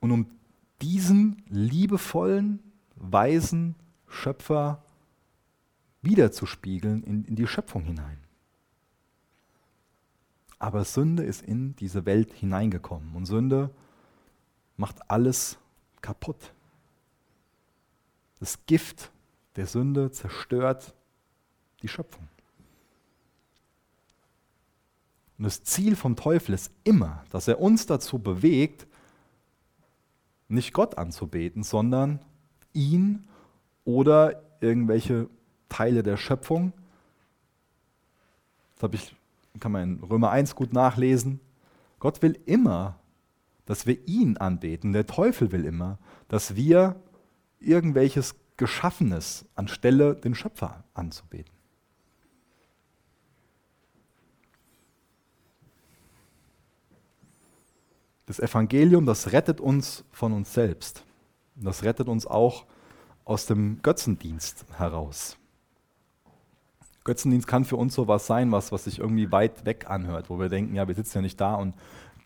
Und 0.00 0.10
um 0.10 0.26
diesen 0.80 1.42
liebevollen, 1.48 2.60
weisen 2.96 3.74
Schöpfer 4.08 4.82
wiederzuspiegeln 6.02 7.02
in, 7.02 7.24
in 7.24 7.36
die 7.36 7.46
Schöpfung 7.46 7.82
hinein. 7.82 8.18
Aber 10.58 10.84
Sünde 10.84 11.22
ist 11.22 11.42
in 11.42 11.76
diese 11.76 12.06
Welt 12.06 12.32
hineingekommen 12.32 13.14
und 13.14 13.26
Sünde 13.26 13.70
macht 14.76 15.10
alles 15.10 15.58
kaputt. 16.00 16.52
Das 18.38 18.64
Gift 18.66 19.10
der 19.56 19.66
Sünde 19.66 20.10
zerstört 20.10 20.94
die 21.82 21.88
Schöpfung. 21.88 22.28
Und 25.38 25.44
das 25.44 25.62
Ziel 25.62 25.96
vom 25.96 26.16
Teufel 26.16 26.54
ist 26.54 26.70
immer, 26.84 27.24
dass 27.30 27.48
er 27.48 27.60
uns 27.60 27.86
dazu 27.86 28.18
bewegt, 28.18 28.86
nicht 30.48 30.72
Gott 30.72 30.96
anzubeten, 30.96 31.62
sondern 31.62 32.20
ihn 32.72 33.26
oder 33.84 34.42
irgendwelche 34.60 35.28
Teile 35.68 36.02
der 36.02 36.16
Schöpfung. 36.16 36.72
Das 38.78 38.90
ich, 38.92 39.14
kann 39.60 39.72
man 39.72 39.82
in 39.82 40.04
Römer 40.04 40.30
1 40.30 40.54
gut 40.54 40.72
nachlesen. 40.72 41.40
Gott 41.98 42.22
will 42.22 42.38
immer 42.46 42.98
dass 43.66 43.86
wir 43.86 44.06
ihn 44.08 44.36
anbeten. 44.36 44.92
Der 44.92 45.06
Teufel 45.06 45.52
will 45.52 45.64
immer, 45.64 45.98
dass 46.28 46.56
wir 46.56 46.96
irgendwelches 47.60 48.36
Geschaffenes 48.56 49.44
anstelle 49.54 50.14
den 50.14 50.34
Schöpfer 50.34 50.84
anzubeten. 50.94 51.52
Das 58.26 58.40
Evangelium, 58.40 59.06
das 59.06 59.32
rettet 59.32 59.60
uns 59.60 60.04
von 60.10 60.32
uns 60.32 60.52
selbst. 60.52 61.04
Das 61.54 61.84
rettet 61.84 62.08
uns 62.08 62.26
auch 62.26 62.66
aus 63.24 63.46
dem 63.46 63.80
Götzendienst 63.82 64.66
heraus. 64.76 65.36
Götzendienst 67.04 67.46
kann 67.46 67.64
für 67.64 67.76
uns 67.76 67.94
so 67.94 68.08
was 68.08 68.26
sein, 68.26 68.50
was, 68.50 68.72
was 68.72 68.84
sich 68.84 68.98
irgendwie 68.98 69.30
weit 69.30 69.64
weg 69.64 69.88
anhört, 69.88 70.28
wo 70.28 70.40
wir 70.40 70.48
denken, 70.48 70.74
ja, 70.74 70.88
wir 70.88 70.94
sitzen 70.96 71.18
ja 71.18 71.22
nicht 71.22 71.40
da 71.40 71.54
und 71.54 71.74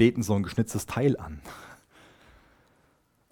beten 0.01 0.23
so 0.23 0.33
ein 0.33 0.43
geschnitztes 0.43 0.87
Teil 0.87 1.19
an. 1.19 1.43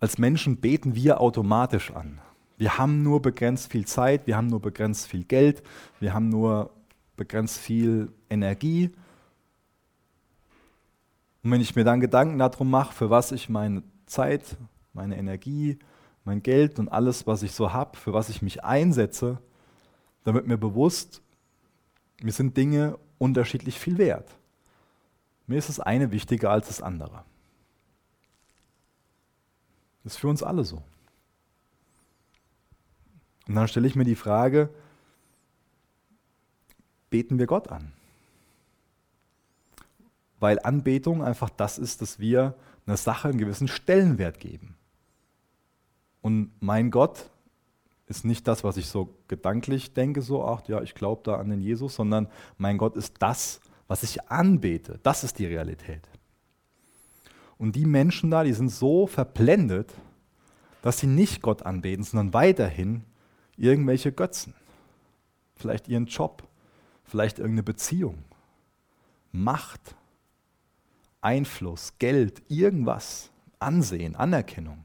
Als 0.00 0.18
Menschen 0.18 0.58
beten 0.58 0.94
wir 0.94 1.18
automatisch 1.18 1.90
an. 1.92 2.20
Wir 2.58 2.76
haben 2.76 3.02
nur 3.02 3.22
begrenzt 3.22 3.72
viel 3.72 3.86
Zeit, 3.86 4.26
wir 4.26 4.36
haben 4.36 4.48
nur 4.48 4.60
begrenzt 4.60 5.06
viel 5.06 5.24
Geld, 5.24 5.62
wir 5.98 6.12
haben 6.12 6.28
nur 6.28 6.70
begrenzt 7.16 7.56
viel 7.56 8.12
Energie. 8.28 8.90
Und 11.42 11.52
wenn 11.52 11.62
ich 11.62 11.74
mir 11.74 11.84
dann 11.84 12.00
Gedanken 12.00 12.38
darum 12.38 12.68
mache, 12.68 12.92
für 12.92 13.08
was 13.08 13.32
ich 13.32 13.48
meine 13.48 13.82
Zeit, 14.04 14.58
meine 14.92 15.16
Energie, 15.16 15.78
mein 16.24 16.42
Geld 16.42 16.78
und 16.78 16.90
alles, 16.90 17.26
was 17.26 17.42
ich 17.42 17.52
so 17.52 17.72
habe, 17.72 17.96
für 17.96 18.12
was 18.12 18.28
ich 18.28 18.42
mich 18.42 18.62
einsetze, 18.62 19.38
dann 20.22 20.34
wird 20.34 20.46
mir 20.46 20.58
bewusst, 20.58 21.22
mir 22.20 22.32
sind 22.32 22.58
Dinge 22.58 22.98
unterschiedlich 23.16 23.78
viel 23.78 23.96
wert. 23.96 24.37
Mir 25.48 25.58
ist 25.58 25.70
das 25.70 25.80
eine 25.80 26.12
wichtiger 26.12 26.50
als 26.50 26.68
das 26.68 26.82
andere. 26.82 27.24
Das 30.04 30.12
ist 30.12 30.18
für 30.18 30.28
uns 30.28 30.42
alle 30.42 30.64
so. 30.64 30.82
Und 33.48 33.54
dann 33.54 33.66
stelle 33.66 33.88
ich 33.88 33.96
mir 33.96 34.04
die 34.04 34.14
Frage, 34.14 34.68
beten 37.08 37.38
wir 37.38 37.46
Gott 37.46 37.68
an? 37.68 37.92
Weil 40.38 40.60
Anbetung 40.60 41.24
einfach 41.24 41.50
das 41.50 41.78
ist, 41.78 42.02
dass 42.02 42.18
wir 42.20 42.54
einer 42.86 42.98
Sache 42.98 43.28
einen 43.28 43.38
gewissen 43.38 43.68
Stellenwert 43.68 44.40
geben. 44.40 44.76
Und 46.20 46.52
mein 46.60 46.90
Gott 46.90 47.30
ist 48.06 48.26
nicht 48.26 48.46
das, 48.46 48.64
was 48.64 48.76
ich 48.76 48.88
so 48.88 49.14
gedanklich 49.28 49.94
denke, 49.94 50.20
so, 50.20 50.44
ach 50.44 50.68
ja, 50.68 50.82
ich 50.82 50.94
glaube 50.94 51.22
da 51.24 51.36
an 51.36 51.48
den 51.48 51.62
Jesus, 51.62 51.94
sondern 51.94 52.28
mein 52.58 52.76
Gott 52.76 52.96
ist 52.96 53.14
das, 53.20 53.60
was 53.88 54.02
ich 54.02 54.30
anbete. 54.30 55.00
Das 55.02 55.24
ist 55.24 55.38
die 55.38 55.46
Realität. 55.46 56.02
Und 57.56 57.74
die 57.74 57.86
Menschen 57.86 58.30
da, 58.30 58.44
die 58.44 58.52
sind 58.52 58.68
so 58.68 59.06
verblendet, 59.06 59.92
dass 60.82 60.98
sie 60.98 61.08
nicht 61.08 61.42
Gott 61.42 61.64
anbeten, 61.64 62.04
sondern 62.04 62.32
weiterhin 62.32 63.02
irgendwelche 63.56 64.12
Götzen. 64.12 64.54
Vielleicht 65.56 65.88
ihren 65.88 66.06
Job, 66.06 66.44
vielleicht 67.02 67.38
irgendeine 67.38 67.64
Beziehung, 67.64 68.22
Macht, 69.32 69.96
Einfluss, 71.20 71.94
Geld, 71.98 72.42
irgendwas, 72.48 73.30
Ansehen, 73.58 74.14
Anerkennung. 74.14 74.84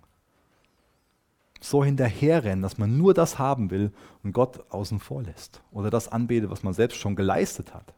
So 1.61 1.85
hinterherrennen, 1.85 2.63
dass 2.63 2.77
man 2.77 2.97
nur 2.97 3.13
das 3.13 3.37
haben 3.37 3.69
will 3.69 3.91
und 4.23 4.33
Gott 4.33 4.71
außen 4.71 4.99
vor 4.99 5.21
lässt. 5.21 5.61
Oder 5.71 5.91
das 5.91 6.09
anbetet, 6.09 6.49
was 6.49 6.63
man 6.63 6.73
selbst 6.73 6.97
schon 6.97 7.15
geleistet 7.15 7.73
hat. 7.73 7.93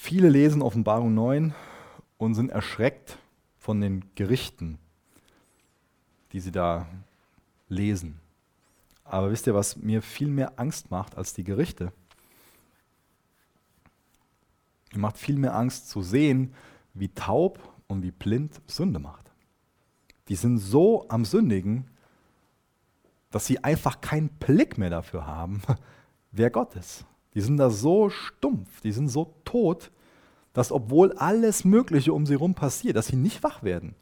Viele 0.00 0.28
lesen 0.28 0.62
Offenbarung 0.62 1.12
9 1.12 1.54
und 2.18 2.34
sind 2.34 2.50
erschreckt 2.50 3.18
von 3.58 3.80
den 3.80 4.04
Gerichten, 4.14 4.78
die 6.32 6.38
sie 6.38 6.52
da 6.52 6.86
lesen. 7.68 8.20
Aber 9.02 9.32
wisst 9.32 9.48
ihr, 9.48 9.54
was 9.54 9.76
mir 9.76 10.00
viel 10.00 10.28
mehr 10.28 10.52
Angst 10.56 10.92
macht 10.92 11.16
als 11.18 11.34
die 11.34 11.42
Gerichte? 11.42 11.92
Mir 14.92 15.00
macht 15.00 15.18
viel 15.18 15.36
mehr 15.36 15.56
Angst 15.56 15.90
zu 15.90 16.00
sehen, 16.00 16.54
wie 16.94 17.08
taub 17.08 17.58
und 17.88 18.04
wie 18.04 18.12
blind 18.12 18.60
Sünde 18.68 19.00
macht. 19.00 19.32
Die 20.28 20.36
sind 20.36 20.58
so 20.58 21.08
am 21.08 21.24
Sündigen, 21.24 21.90
dass 23.32 23.46
sie 23.46 23.64
einfach 23.64 24.00
keinen 24.00 24.28
Blick 24.28 24.78
mehr 24.78 24.90
dafür 24.90 25.26
haben, 25.26 25.60
wer 26.30 26.50
Gott 26.50 26.76
ist. 26.76 27.04
Die 27.34 27.40
sind 27.40 27.56
da 27.56 27.70
so 27.70 28.10
stumpf, 28.10 28.80
die 28.80 28.92
sind 28.92 29.08
so 29.08 29.34
tot, 29.44 29.90
dass 30.52 30.72
obwohl 30.72 31.12
alles 31.12 31.64
Mögliche 31.64 32.12
um 32.12 32.26
sie 32.26 32.34
herum 32.34 32.54
passiert, 32.54 32.96
dass 32.96 33.08
sie 33.08 33.16
nicht 33.16 33.42
wach 33.42 33.62
werden, 33.62 33.94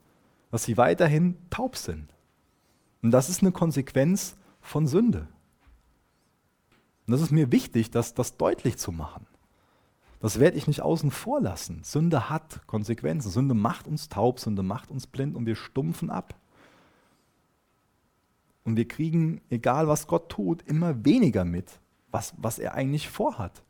dass 0.50 0.64
sie 0.64 0.76
weiterhin 0.76 1.36
taub 1.50 1.76
sind. 1.76 2.14
Und 3.02 3.10
das 3.10 3.28
ist 3.28 3.42
eine 3.42 3.52
Konsequenz 3.52 4.36
von 4.60 4.86
Sünde. 4.86 5.28
Und 7.06 7.12
das 7.12 7.20
ist 7.20 7.30
mir 7.30 7.52
wichtig, 7.52 7.90
das, 7.90 8.14
das 8.14 8.36
deutlich 8.36 8.78
zu 8.78 8.90
machen. 8.90 9.26
Das 10.20 10.40
werde 10.40 10.56
ich 10.56 10.66
nicht 10.66 10.82
außen 10.82 11.10
vor 11.10 11.40
lassen. 11.40 11.82
Sünde 11.84 12.30
hat 12.30 12.66
Konsequenzen. 12.66 13.30
Sünde 13.30 13.54
macht 13.54 13.86
uns 13.86 14.08
taub, 14.08 14.40
Sünde 14.40 14.62
macht 14.62 14.90
uns 14.90 15.06
blind 15.06 15.36
und 15.36 15.46
wir 15.46 15.56
stumpfen 15.56 16.10
ab. 16.10 16.34
Und 18.64 18.76
wir 18.76 18.88
kriegen, 18.88 19.40
egal 19.50 19.86
was 19.86 20.06
Gott 20.08 20.28
tut, 20.28 20.62
immer 20.62 21.04
weniger 21.04 21.44
mit, 21.44 21.78
was, 22.10 22.34
was 22.36 22.58
er 22.58 22.74
eigentlich 22.74 23.08
vorhat. 23.08 23.62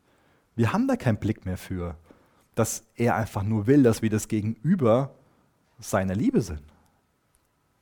Wir 0.55 0.73
haben 0.73 0.89
da 0.89 0.97
keinen 0.97 1.19
Blick 1.19 1.45
mehr 1.45 1.59
für, 1.59 1.97
dass 2.55 2.85
er 2.95 3.17
einfach 3.17 3.43
nur 3.43 3.67
will, 3.67 3.83
dass 3.83 4.03
wir 4.03 4.11
das 4.11 4.29
Gegenüber 4.29 5.15
seiner 5.79 6.15
Liebe 6.15 6.41
sind. 6.41 6.63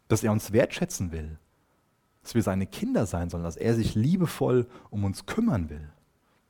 Dass 0.09 0.25
er 0.25 0.33
uns 0.33 0.53
wertschätzen 0.53 1.13
will. 1.13 1.39
Dass 2.23 2.35
wir 2.35 2.43
seine 2.43 2.67
Kinder 2.67 3.07
sein 3.07 3.31
sollen, 3.31 3.45
dass 3.45 3.57
er 3.57 3.75
sich 3.75 3.95
liebevoll 3.95 4.67
um 4.91 5.05
uns 5.05 5.27
kümmern 5.27 5.71
will. 5.71 5.93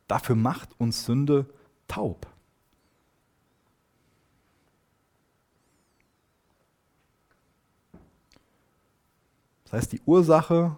Dafür 0.09 0.37
macht 0.37 0.79
uns 0.79 1.05
Sünde 1.05 1.47
taub. 1.89 2.27
Das 9.65 9.73
heißt, 9.75 9.93
die 9.93 10.03
Ursache 10.07 10.77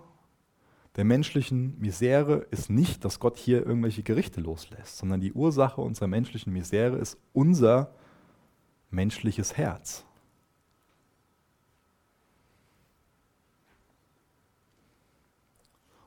der 0.97 1.05
menschlichen 1.05 1.79
Misere 1.79 2.47
ist 2.51 2.71
nicht, 2.71 3.05
dass 3.05 3.21
Gott 3.21 3.37
hier 3.37 3.65
irgendwelche 3.65 4.03
Gerichte 4.03 4.41
loslässt, 4.41 4.97
sondern 4.97 5.21
die 5.21 5.33
Ursache 5.33 5.83
unserer 5.83 6.09
menschlichen 6.09 6.53
Misere 6.53 6.97
ist 6.97 7.19
unser 7.35 7.95
menschliches 8.91 9.57
Herz. 9.59 10.05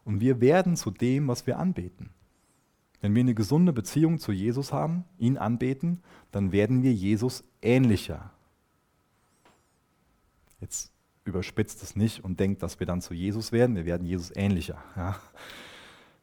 Und 0.04 0.22
wir 0.22 0.42
werden 0.42 0.76
zu 0.76 0.90
dem, 0.90 1.28
was 1.28 1.46
wir 1.46 1.60
anbeten. 1.60 2.10
Wenn 3.00 3.14
wir 3.14 3.22
eine 3.22 3.36
gesunde 3.36 3.74
Beziehung 3.74 4.18
zu 4.18 4.32
Jesus 4.32 4.74
haben, 4.74 5.06
ihn 5.20 5.38
anbeten, 5.38 6.02
dann 6.32 6.52
werden 6.52 6.82
wir 6.82 6.94
Jesus 6.94 7.44
ähnlicher. 7.62 8.34
Jetzt 10.60 10.92
überspitzt 11.30 11.82
es 11.82 11.96
nicht 11.96 12.24
und 12.24 12.40
denkt, 12.40 12.62
dass 12.62 12.80
wir 12.80 12.88
dann 12.88 13.02
zu 13.02 13.14
Jesus 13.14 13.52
werden. 13.52 13.76
Wir 13.76 13.86
werden 13.86 14.06
Jesus 14.06 14.32
ähnlicher. 14.36 14.84
Ja? 14.96 15.20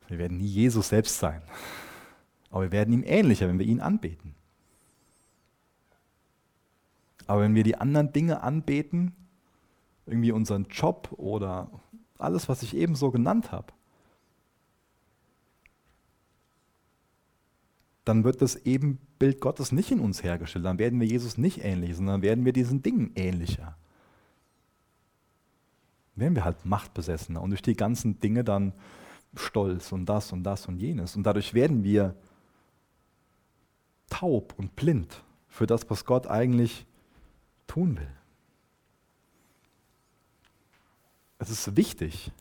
Wir 0.09 0.19
werden 0.19 0.39
nie 0.39 0.47
Jesus 0.47 0.89
selbst 0.89 1.19
sein. 1.19 1.43
Aber 2.51 2.65
wir 2.65 2.73
werden 2.73 2.93
ihm 2.93 3.03
ähnlicher, 3.05 3.49
wenn 3.49 3.59
wir 3.59 3.67
ihn 3.67 3.81
anbeten. 3.81 4.35
Aber 7.27 7.43
wenn 7.43 7.55
wir 7.55 7.65
die 7.65 7.77
anderen 7.77 8.13
Dinge 8.13 8.43
anbeten, 8.43 9.15
irgendwie 10.07 10.33
unseren 10.33 10.67
Job 10.67 11.13
oder 11.17 11.71
alles, 12.19 12.49
was 12.49 12.63
ich 12.63 12.77
eben 12.77 12.95
so 12.95 13.11
genannt 13.11 13.51
habe, 13.51 13.73
dann 18.05 18.23
wird 18.23 18.41
das 18.41 18.55
Ebenbild 18.65 19.41
Gottes 19.41 19.73
nicht 19.73 19.91
in 19.91 19.99
uns 19.99 20.23
hergestellt. 20.23 20.65
Dann 20.65 20.79
werden 20.79 21.01
wir 21.01 21.07
Jesus 21.07 21.39
nicht 21.39 21.65
ähnlich, 21.65 21.97
sondern 21.97 22.23
werden 22.23 22.45
wir 22.45 22.53
diesen 22.53 22.81
Dingen 22.83 23.11
ähnlicher. 23.17 23.77
Werden 26.17 26.35
wir 26.35 26.45
halt 26.45 26.65
machtbesessener 26.65 27.41
und 27.41 27.51
durch 27.51 27.63
die 27.63 27.77
ganzen 27.77 28.19
Dinge 28.19 28.43
dann 28.43 28.73
stolz 29.37 29.93
und 29.93 30.07
das 30.07 30.33
und 30.33 30.43
das 30.45 30.67
und 30.67 30.79
jenes. 30.79 31.15
Und 31.15 31.25
dadurch 31.25 31.55
werden 31.55 31.85
wir 31.85 32.15
taub 34.09 34.55
und 34.57 34.75
blind 34.77 35.23
für 35.49 35.67
das, 35.67 35.89
was 35.91 36.05
Gott 36.05 36.27
eigentlich 36.27 36.87
tun 37.67 37.99
will. 37.99 38.09
Es 41.39 41.51
ist 41.51 41.77
wichtig, 41.77 42.33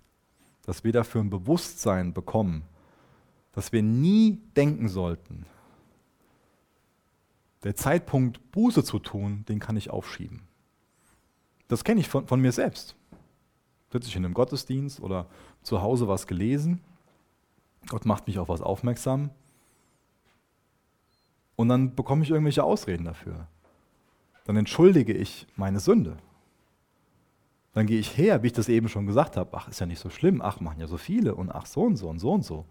dass 0.65 0.83
wir 0.83 0.93
dafür 0.93 1.21
ein 1.21 1.29
Bewusstsein 1.29 2.13
bekommen, 2.13 2.63
dass 3.51 3.71
wir 3.71 3.83
nie 3.83 4.39
denken 4.55 4.87
sollten, 4.87 5.45
der 7.63 7.75
Zeitpunkt, 7.75 8.51
Buße 8.51 8.83
zu 8.83 8.99
tun, 8.99 9.43
den 9.49 9.59
kann 9.59 9.75
ich 9.75 9.89
aufschieben. 9.89 10.41
Das 11.67 11.83
kenne 11.83 11.99
ich 11.99 12.07
von, 12.07 12.27
von 12.27 12.39
mir 12.39 12.51
selbst. 12.51 12.95
Sitze 13.95 14.09
ich 14.09 14.15
in 14.17 14.25
einem 14.25 14.33
Gottesdienst 14.33 14.99
oder 14.99 15.27
zu 15.63 15.81
Hause 15.81 16.09
was 16.09 16.27
gelesen, 16.27 16.81
Gott 17.87 18.05
macht 18.05 18.27
mich 18.27 18.39
auf 18.39 18.49
was 18.49 18.61
aufmerksam 18.61 19.29
und 21.55 21.69
dann 21.69 21.95
bekomme 21.95 22.23
ich 22.23 22.29
irgendwelche 22.29 22.63
Ausreden 22.63 23.05
dafür. 23.05 23.47
Dann 24.43 24.57
entschuldige 24.57 25.13
ich 25.13 25.47
meine 25.55 25.79
Sünde. 25.79 26.17
Dann 27.71 27.85
gehe 27.85 27.99
ich 27.99 28.17
her, 28.17 28.43
wie 28.43 28.47
ich 28.47 28.53
das 28.53 28.67
eben 28.67 28.89
schon 28.89 29.05
gesagt 29.05 29.37
habe, 29.37 29.55
ach, 29.55 29.69
ist 29.69 29.79
ja 29.79 29.85
nicht 29.85 29.99
so 29.99 30.09
schlimm, 30.09 30.41
ach, 30.41 30.59
machen 30.59 30.81
ja 30.81 30.87
so 30.87 30.97
viele 30.97 31.33
und 31.35 31.49
ach, 31.51 31.65
so 31.65 31.83
und 31.83 31.95
so 31.95 32.09
und 32.09 32.19
so 32.19 32.33
und 32.33 32.43
so. 32.43 32.65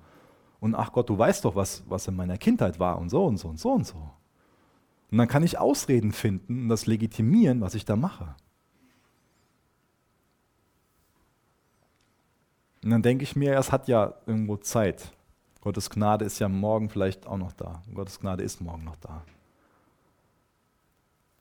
Und 0.60 0.74
ach 0.74 0.92
Gott, 0.92 1.08
du 1.08 1.16
weißt 1.16 1.46
doch, 1.46 1.54
was, 1.54 1.84
was 1.88 2.06
in 2.06 2.16
meiner 2.16 2.36
Kindheit 2.36 2.78
war 2.78 2.98
und 2.98 3.08
so 3.08 3.24
und 3.24 3.38
so 3.38 3.48
und 3.48 3.58
so 3.58 3.72
und 3.72 3.86
so. 3.86 4.10
Und 5.10 5.18
dann 5.18 5.28
kann 5.28 5.42
ich 5.42 5.58
Ausreden 5.58 6.12
finden 6.12 6.64
und 6.64 6.68
das 6.68 6.86
legitimieren, 6.86 7.62
was 7.62 7.74
ich 7.74 7.86
da 7.86 7.96
mache. 7.96 8.34
Und 12.84 12.90
dann 12.90 13.02
denke 13.02 13.24
ich 13.24 13.34
mir, 13.34 13.58
es 13.58 13.72
hat 13.72 13.88
ja 13.88 14.12
irgendwo 14.26 14.58
Zeit. 14.58 15.10
Gottes 15.62 15.88
Gnade 15.88 16.26
ist 16.26 16.38
ja 16.38 16.50
morgen 16.50 16.90
vielleicht 16.90 17.26
auch 17.26 17.38
noch 17.38 17.52
da. 17.52 17.82
Gottes 17.94 18.20
Gnade 18.20 18.44
ist 18.44 18.60
morgen 18.60 18.84
noch 18.84 18.96
da. 18.96 19.24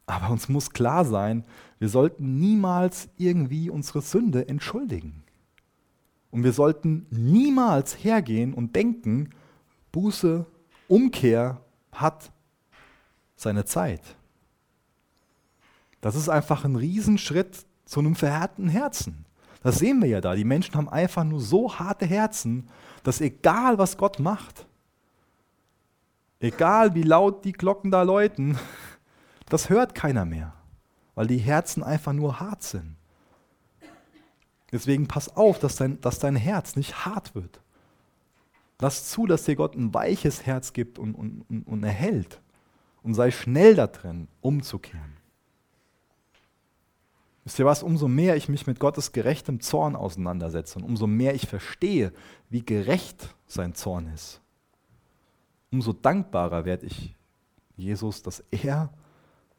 Aber 0.05 0.29
uns 0.29 0.47
muss 0.47 0.69
klar 0.69 1.03
sein, 1.03 1.43
wir 1.79 1.89
sollten 1.89 2.39
niemals 2.39 3.09
irgendwie 3.17 3.69
unsere 3.69 4.01
Sünde 4.01 4.47
entschuldigen. 4.47 5.23
Und 6.31 6.45
wir 6.45 6.53
sollten 6.53 7.07
niemals 7.09 8.01
hergehen 8.01 8.53
und 8.53 8.73
denken, 8.77 9.31
Buße, 9.91 10.45
Umkehr 10.87 11.59
hat 11.91 12.31
seine 13.35 13.65
Zeit. 13.65 14.15
Das 15.99 16.15
ist 16.15 16.29
einfach 16.29 16.63
ein 16.63 16.77
Riesenschritt 16.77 17.65
zu 17.83 17.99
einem 17.99 18.15
verhärteten 18.15 18.69
Herzen. 18.69 19.25
Das 19.63 19.79
sehen 19.79 20.01
wir 20.01 20.09
ja 20.09 20.21
da. 20.21 20.35
Die 20.35 20.43
Menschen 20.43 20.75
haben 20.75 20.89
einfach 20.89 21.23
nur 21.23 21.39
so 21.39 21.79
harte 21.79 22.05
Herzen, 22.05 22.69
dass 23.03 23.21
egal 23.21 23.77
was 23.77 23.97
Gott 23.97 24.19
macht, 24.19 24.67
egal 26.39 26.93
wie 26.93 27.03
laut 27.03 27.45
die 27.45 27.53
Glocken 27.53 27.89
da 27.89 28.03
läuten, 28.03 28.59
das 29.49 29.69
hört 29.69 29.95
keiner 29.95 30.25
mehr, 30.25 30.53
weil 31.15 31.27
die 31.27 31.37
Herzen 31.37 31.81
einfach 31.81 32.13
nur 32.13 32.39
hart 32.39 32.61
sind. 32.61 32.95
Deswegen 34.73 35.07
pass 35.07 35.35
auf, 35.37 35.59
dass 35.59 35.77
dein, 35.77 36.01
dass 36.01 36.19
dein 36.19 36.35
Herz 36.35 36.75
nicht 36.75 37.05
hart 37.05 37.35
wird. 37.35 37.61
Lass 38.79 39.09
zu, 39.09 39.27
dass 39.27 39.45
dir 39.45 39.55
Gott 39.55 39.75
ein 39.75 39.93
weiches 39.93 40.45
Herz 40.45 40.73
gibt 40.73 40.99
und, 40.99 41.13
und, 41.13 41.63
und, 41.65 41.83
erhält. 41.83 42.41
Und 43.01 43.13
sei 43.13 43.31
schnell 43.31 43.75
da 43.75 43.87
drin, 43.87 44.27
umzukehren. 44.41 45.12
Wisst 47.43 47.59
ihr 47.59 47.65
was? 47.65 47.83
Umso 47.83 48.07
mehr 48.07 48.35
ich 48.35 48.47
mich 48.47 48.67
mit 48.67 48.79
Gottes 48.79 49.11
gerechtem 49.11 49.59
Zorn 49.59 49.95
auseinandersetze 49.95 50.79
und 50.79 50.85
umso 50.85 51.07
mehr 51.07 51.35
ich 51.35 51.47
verstehe, 51.47 52.13
wie 52.49 52.63
gerecht 52.63 53.35
sein 53.47 53.73
Zorn 53.73 54.07
ist, 54.13 54.41
umso 55.71 55.91
dankbarer 55.93 56.65
werde 56.65 56.85
ich 56.85 57.15
Jesus, 57.75 58.21
dass 58.21 58.43
er 58.51 58.93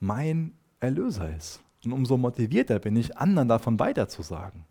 mein 0.01 0.53
Erlöser 0.80 1.35
ist. 1.35 1.61
Und 1.85 1.93
umso 1.93 2.16
motivierter 2.16 2.78
bin 2.78 2.97
ich, 2.97 3.18
anderen 3.18 3.49
davon 3.49 3.78
weiterzusagen, 3.78 4.64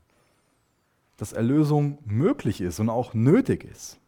dass 1.17 1.33
Erlösung 1.33 1.99
möglich 2.05 2.61
ist 2.61 2.79
und 2.79 2.89
auch 2.89 3.13
nötig 3.13 3.63
ist. 3.65 3.99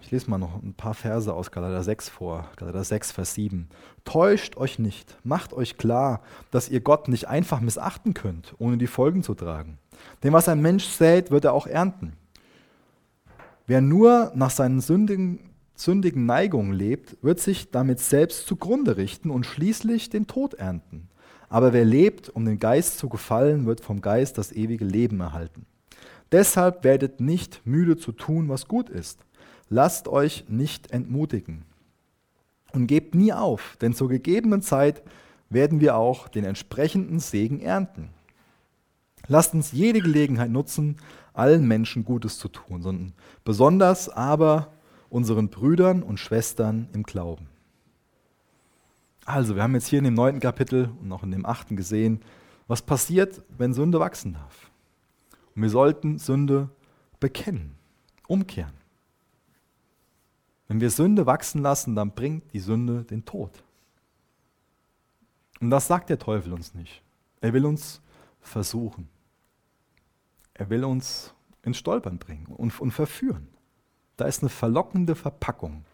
Ich 0.00 0.10
lese 0.10 0.30
mal 0.30 0.38
noch 0.38 0.62
ein 0.62 0.74
paar 0.74 0.94
Verse 0.94 1.32
aus 1.32 1.50
Galater 1.50 1.82
6 1.82 2.08
vor. 2.08 2.48
Galater 2.56 2.82
6, 2.82 3.12
Vers 3.12 3.34
7. 3.34 3.68
Täuscht 4.04 4.56
euch 4.56 4.78
nicht, 4.78 5.16
macht 5.22 5.52
euch 5.52 5.76
klar, 5.76 6.22
dass 6.50 6.68
ihr 6.68 6.80
Gott 6.80 7.08
nicht 7.08 7.28
einfach 7.28 7.60
missachten 7.60 8.14
könnt, 8.14 8.54
ohne 8.58 8.78
die 8.78 8.86
Folgen 8.86 9.22
zu 9.22 9.34
tragen. 9.34 9.78
Denn 10.22 10.32
was 10.32 10.48
ein 10.48 10.60
Mensch 10.60 10.86
sät, 10.86 11.30
wird 11.30 11.44
er 11.44 11.52
auch 11.52 11.66
ernten. 11.66 12.14
Wer 13.66 13.80
nur 13.80 14.32
nach 14.34 14.50
seinen 14.50 14.80
sündigen, 14.80 15.50
sündigen 15.74 16.26
Neigungen 16.26 16.72
lebt, 16.72 17.16
wird 17.22 17.38
sich 17.38 17.70
damit 17.70 18.00
selbst 18.00 18.46
zugrunde 18.46 18.96
richten 18.96 19.30
und 19.30 19.46
schließlich 19.46 20.10
den 20.10 20.26
Tod 20.26 20.54
ernten. 20.54 21.08
Aber 21.48 21.72
wer 21.72 21.84
lebt, 21.84 22.28
um 22.30 22.44
dem 22.44 22.58
Geist 22.58 22.98
zu 22.98 23.08
gefallen, 23.08 23.66
wird 23.66 23.80
vom 23.80 24.00
Geist 24.00 24.38
das 24.38 24.52
ewige 24.52 24.84
Leben 24.84 25.20
erhalten. 25.20 25.66
Deshalb 26.32 26.82
werdet 26.82 27.20
nicht 27.20 27.60
müde 27.66 27.98
zu 27.98 28.10
tun, 28.10 28.48
was 28.48 28.66
gut 28.66 28.88
ist 28.88 29.20
Lasst 29.72 30.06
euch 30.06 30.44
nicht 30.48 30.90
entmutigen 30.90 31.64
und 32.74 32.88
gebt 32.88 33.14
nie 33.14 33.32
auf, 33.32 33.78
denn 33.80 33.94
zur 33.94 34.10
gegebenen 34.10 34.60
Zeit 34.60 35.02
werden 35.48 35.80
wir 35.80 35.96
auch 35.96 36.28
den 36.28 36.44
entsprechenden 36.44 37.20
Segen 37.20 37.58
ernten. 37.58 38.10
Lasst 39.28 39.54
uns 39.54 39.72
jede 39.72 40.00
Gelegenheit 40.00 40.50
nutzen, 40.50 40.98
allen 41.32 41.66
Menschen 41.66 42.04
Gutes 42.04 42.38
zu 42.38 42.48
tun, 42.48 42.82
sondern 42.82 43.14
besonders 43.44 44.10
aber 44.10 44.74
unseren 45.08 45.48
Brüdern 45.48 46.02
und 46.02 46.20
Schwestern 46.20 46.90
im 46.92 47.02
Glauben. 47.02 47.46
Also, 49.24 49.56
wir 49.56 49.62
haben 49.62 49.72
jetzt 49.72 49.86
hier 49.86 50.00
in 50.00 50.04
dem 50.04 50.12
neunten 50.12 50.42
Kapitel 50.42 50.90
und 51.00 51.10
auch 51.12 51.22
in 51.22 51.30
dem 51.30 51.46
achten 51.46 51.76
gesehen, 51.76 52.20
was 52.68 52.82
passiert, 52.82 53.40
wenn 53.56 53.72
Sünde 53.72 54.00
wachsen 54.00 54.34
darf. 54.34 54.70
Und 55.56 55.62
wir 55.62 55.70
sollten 55.70 56.18
Sünde 56.18 56.68
bekennen, 57.20 57.74
umkehren. 58.28 58.81
Wenn 60.72 60.80
wir 60.80 60.88
Sünde 60.88 61.26
wachsen 61.26 61.60
lassen, 61.60 61.94
dann 61.94 62.12
bringt 62.12 62.50
die 62.54 62.58
Sünde 62.58 63.04
den 63.04 63.26
Tod. 63.26 63.62
Und 65.60 65.68
das 65.68 65.86
sagt 65.86 66.08
der 66.08 66.18
Teufel 66.18 66.54
uns 66.54 66.72
nicht. 66.72 67.02
Er 67.42 67.52
will 67.52 67.66
uns 67.66 68.00
versuchen. 68.40 69.10
Er 70.54 70.70
will 70.70 70.84
uns 70.84 71.34
ins 71.62 71.76
Stolpern 71.76 72.18
bringen 72.18 72.46
und, 72.46 72.80
und 72.80 72.90
verführen. 72.90 73.48
Da 74.16 74.24
ist 74.24 74.40
eine 74.40 74.48
verlockende 74.48 75.14
Verpackung. 75.14 75.84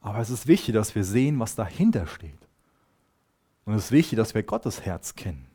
Aber 0.00 0.20
es 0.20 0.30
ist 0.30 0.46
wichtig, 0.46 0.72
dass 0.72 0.94
wir 0.94 1.02
sehen, 1.02 1.40
was 1.40 1.56
dahinter 1.56 2.06
steht. 2.06 2.38
Und 3.64 3.74
es 3.74 3.86
ist 3.86 3.90
wichtig, 3.90 4.16
dass 4.16 4.36
wir 4.36 4.44
Gottes 4.44 4.82
Herz 4.82 5.16
kennen. 5.16 5.48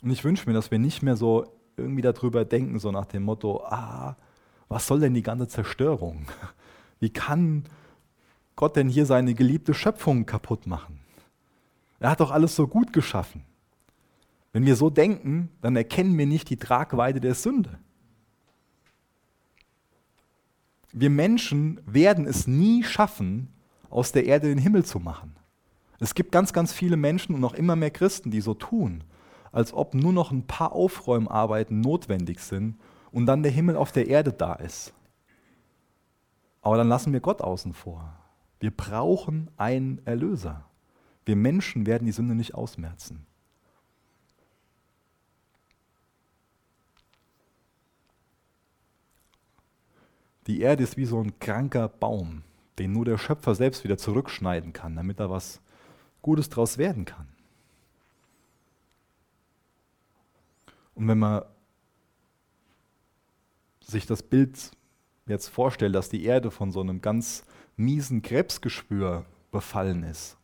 Und 0.00 0.10
ich 0.10 0.24
wünsche 0.24 0.48
mir, 0.48 0.54
dass 0.54 0.70
wir 0.70 0.78
nicht 0.78 1.02
mehr 1.02 1.16
so 1.16 1.52
irgendwie 1.76 2.00
darüber 2.00 2.46
denken, 2.46 2.78
so 2.78 2.90
nach 2.90 3.04
dem 3.04 3.24
Motto, 3.24 3.62
ah, 3.66 4.16
was 4.70 4.86
soll 4.86 5.00
denn 5.00 5.14
die 5.14 5.22
ganze 5.22 5.48
Zerstörung? 5.48 6.26
Wie 7.00 7.10
kann 7.10 7.64
Gott 8.56 8.76
denn 8.76 8.88
hier 8.88 9.04
seine 9.04 9.34
geliebte 9.34 9.74
Schöpfung 9.74 10.24
kaputt 10.24 10.66
machen? 10.66 11.00
Er 11.98 12.10
hat 12.10 12.20
doch 12.20 12.30
alles 12.30 12.56
so 12.56 12.66
gut 12.66 12.92
geschaffen. 12.92 13.42
Wenn 14.52 14.64
wir 14.64 14.76
so 14.76 14.88
denken, 14.88 15.50
dann 15.60 15.76
erkennen 15.76 16.16
wir 16.16 16.26
nicht 16.26 16.48
die 16.50 16.56
Tragweite 16.56 17.20
der 17.20 17.34
Sünde. 17.34 17.78
Wir 20.92 21.10
Menschen 21.10 21.80
werden 21.84 22.26
es 22.26 22.46
nie 22.46 22.82
schaffen, 22.84 23.48
aus 23.90 24.12
der 24.12 24.24
Erde 24.26 24.48
den 24.48 24.58
Himmel 24.58 24.84
zu 24.84 25.00
machen. 25.00 25.34
Es 25.98 26.14
gibt 26.14 26.30
ganz, 26.30 26.52
ganz 26.52 26.72
viele 26.72 26.96
Menschen 26.96 27.34
und 27.34 27.40
noch 27.40 27.54
immer 27.54 27.74
mehr 27.74 27.90
Christen, 27.90 28.30
die 28.30 28.40
so 28.40 28.54
tun, 28.54 29.02
als 29.50 29.72
ob 29.72 29.94
nur 29.94 30.12
noch 30.12 30.30
ein 30.30 30.46
paar 30.46 30.72
Aufräumarbeiten 30.72 31.80
notwendig 31.80 32.38
sind, 32.38 32.76
und 33.12 33.26
dann 33.26 33.42
der 33.42 33.52
Himmel 33.52 33.76
auf 33.76 33.92
der 33.92 34.08
Erde 34.08 34.32
da 34.32 34.54
ist. 34.54 34.92
Aber 36.62 36.76
dann 36.76 36.88
lassen 36.88 37.12
wir 37.12 37.20
Gott 37.20 37.40
außen 37.40 37.72
vor. 37.72 38.14
Wir 38.58 38.70
brauchen 38.70 39.50
einen 39.56 40.04
Erlöser. 40.06 40.64
Wir 41.24 41.36
Menschen 41.36 41.86
werden 41.86 42.06
die 42.06 42.12
Sünde 42.12 42.34
nicht 42.34 42.54
ausmerzen. 42.54 43.26
Die 50.46 50.60
Erde 50.60 50.82
ist 50.82 50.96
wie 50.96 51.04
so 51.04 51.20
ein 51.20 51.38
kranker 51.38 51.88
Baum, 51.88 52.42
den 52.78 52.92
nur 52.92 53.04
der 53.04 53.18
Schöpfer 53.18 53.54
selbst 53.54 53.84
wieder 53.84 53.98
zurückschneiden 53.98 54.72
kann, 54.72 54.96
damit 54.96 55.20
da 55.20 55.30
was 55.30 55.60
Gutes 56.22 56.48
draus 56.48 56.76
werden 56.76 57.04
kann. 57.04 57.28
Und 60.94 61.08
wenn 61.08 61.18
man 61.18 61.44
sich 63.90 64.06
das 64.06 64.22
Bild 64.22 64.70
jetzt 65.26 65.48
vorstellt, 65.48 65.94
dass 65.94 66.08
die 66.08 66.24
Erde 66.24 66.50
von 66.50 66.72
so 66.72 66.80
einem 66.80 67.00
ganz 67.00 67.44
miesen 67.76 68.22
Krebsgeschwür 68.22 69.24
befallen 69.50 70.02
ist, 70.02 70.36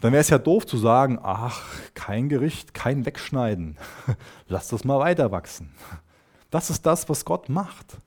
dann 0.00 0.12
wäre 0.12 0.20
es 0.20 0.30
ja 0.30 0.38
doof 0.38 0.66
zu 0.66 0.78
sagen, 0.78 1.20
ach, 1.22 1.64
kein 1.94 2.28
Gericht, 2.28 2.74
kein 2.74 3.06
Wegschneiden, 3.06 3.78
lass 4.48 4.68
das 4.68 4.84
mal 4.84 4.98
weiter 4.98 5.30
wachsen. 5.30 5.72
Das 6.50 6.70
ist 6.70 6.84
das, 6.84 7.08
was 7.08 7.24
Gott 7.24 7.48
macht. 7.48 7.98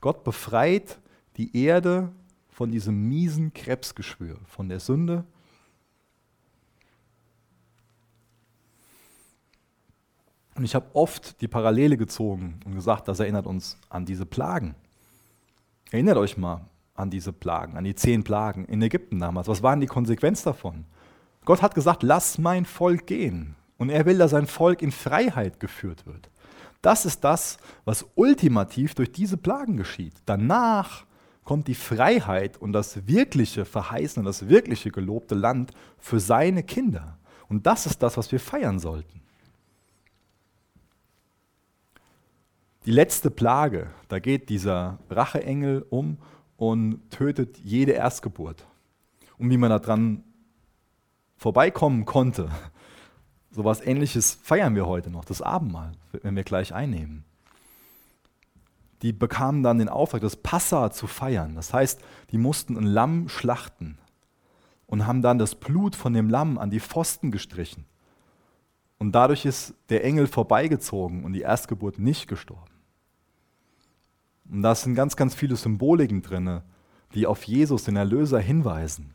Gott 0.00 0.24
befreit 0.24 0.98
die 1.36 1.56
Erde 1.56 2.10
von 2.48 2.70
diesem 2.70 3.08
miesen 3.08 3.54
Krebsgeschwür, 3.54 4.38
von 4.46 4.68
der 4.68 4.80
Sünde 4.80 5.24
Und 10.56 10.64
ich 10.64 10.74
habe 10.74 10.86
oft 10.92 11.40
die 11.40 11.48
Parallele 11.48 11.96
gezogen 11.96 12.60
und 12.64 12.74
gesagt, 12.74 13.08
das 13.08 13.20
erinnert 13.20 13.46
uns 13.46 13.78
an 13.88 14.04
diese 14.04 14.26
Plagen. 14.26 14.74
Erinnert 15.90 16.16
euch 16.16 16.36
mal 16.36 16.62
an 16.94 17.10
diese 17.10 17.32
Plagen, 17.32 17.76
an 17.76 17.84
die 17.84 17.94
zehn 17.94 18.22
Plagen 18.22 18.64
in 18.66 18.80
Ägypten 18.80 19.18
damals. 19.18 19.48
Was 19.48 19.62
waren 19.62 19.80
die 19.80 19.86
Konsequenzen 19.86 20.44
davon? 20.44 20.84
Gott 21.44 21.60
hat 21.60 21.74
gesagt, 21.74 22.02
lass 22.02 22.38
mein 22.38 22.64
Volk 22.64 23.06
gehen. 23.06 23.56
Und 23.76 23.90
er 23.90 24.06
will, 24.06 24.18
dass 24.18 24.30
sein 24.30 24.46
Volk 24.46 24.80
in 24.80 24.92
Freiheit 24.92 25.58
geführt 25.58 26.06
wird. 26.06 26.30
Das 26.80 27.04
ist 27.04 27.24
das, 27.24 27.58
was 27.84 28.06
ultimativ 28.14 28.94
durch 28.94 29.10
diese 29.10 29.36
Plagen 29.36 29.76
geschieht. 29.76 30.14
Danach 30.26 31.04
kommt 31.42 31.66
die 31.66 31.74
Freiheit 31.74 32.56
und 32.56 32.72
das 32.72 33.06
wirkliche 33.06 33.64
verheißene, 33.64 34.24
das 34.24 34.48
wirkliche 34.48 34.90
gelobte 34.90 35.34
Land 35.34 35.72
für 35.98 36.20
seine 36.20 36.62
Kinder. 36.62 37.18
Und 37.48 37.66
das 37.66 37.86
ist 37.86 38.02
das, 38.02 38.16
was 38.16 38.30
wir 38.32 38.40
feiern 38.40 38.78
sollten. 38.78 39.23
Die 42.86 42.90
letzte 42.90 43.30
Plage, 43.30 43.88
da 44.08 44.18
geht 44.18 44.50
dieser 44.50 44.98
Racheengel 45.08 45.86
um 45.88 46.18
und 46.58 47.00
tötet 47.10 47.58
jede 47.58 47.92
Erstgeburt. 47.92 48.66
Und 49.38 49.48
wie 49.48 49.56
man 49.56 49.70
daran 49.70 50.22
vorbeikommen 51.38 52.04
konnte, 52.04 52.50
so 53.50 53.62
etwas 53.62 53.80
ähnliches 53.80 54.34
feiern 54.34 54.74
wir 54.74 54.86
heute 54.86 55.08
noch, 55.08 55.24
das 55.24 55.40
Abendmahl, 55.40 55.92
wenn 56.12 56.36
wir 56.36 56.44
gleich 56.44 56.74
einnehmen. 56.74 57.24
Die 59.00 59.14
bekamen 59.14 59.62
dann 59.62 59.78
den 59.78 59.88
Auftrag, 59.88 60.20
das 60.20 60.36
Passa 60.36 60.90
zu 60.90 61.06
feiern. 61.06 61.54
Das 61.54 61.72
heißt, 61.72 62.00
die 62.32 62.38
mussten 62.38 62.76
ein 62.76 62.86
Lamm 62.86 63.30
schlachten 63.30 63.96
und 64.86 65.06
haben 65.06 65.22
dann 65.22 65.38
das 65.38 65.54
Blut 65.54 65.96
von 65.96 66.12
dem 66.12 66.28
Lamm 66.28 66.58
an 66.58 66.68
die 66.68 66.80
Pfosten 66.80 67.30
gestrichen. 67.30 67.86
Und 68.98 69.12
dadurch 69.12 69.46
ist 69.46 69.74
der 69.88 70.04
Engel 70.04 70.26
vorbeigezogen 70.26 71.24
und 71.24 71.32
die 71.32 71.40
Erstgeburt 71.40 71.98
nicht 71.98 72.28
gestorben. 72.28 72.73
Und 74.50 74.62
da 74.62 74.74
sind 74.74 74.94
ganz, 74.94 75.16
ganz 75.16 75.34
viele 75.34 75.56
Symboliken 75.56 76.22
drin, 76.22 76.60
die 77.14 77.26
auf 77.26 77.44
Jesus, 77.44 77.84
den 77.84 77.96
Erlöser, 77.96 78.40
hinweisen. 78.40 79.14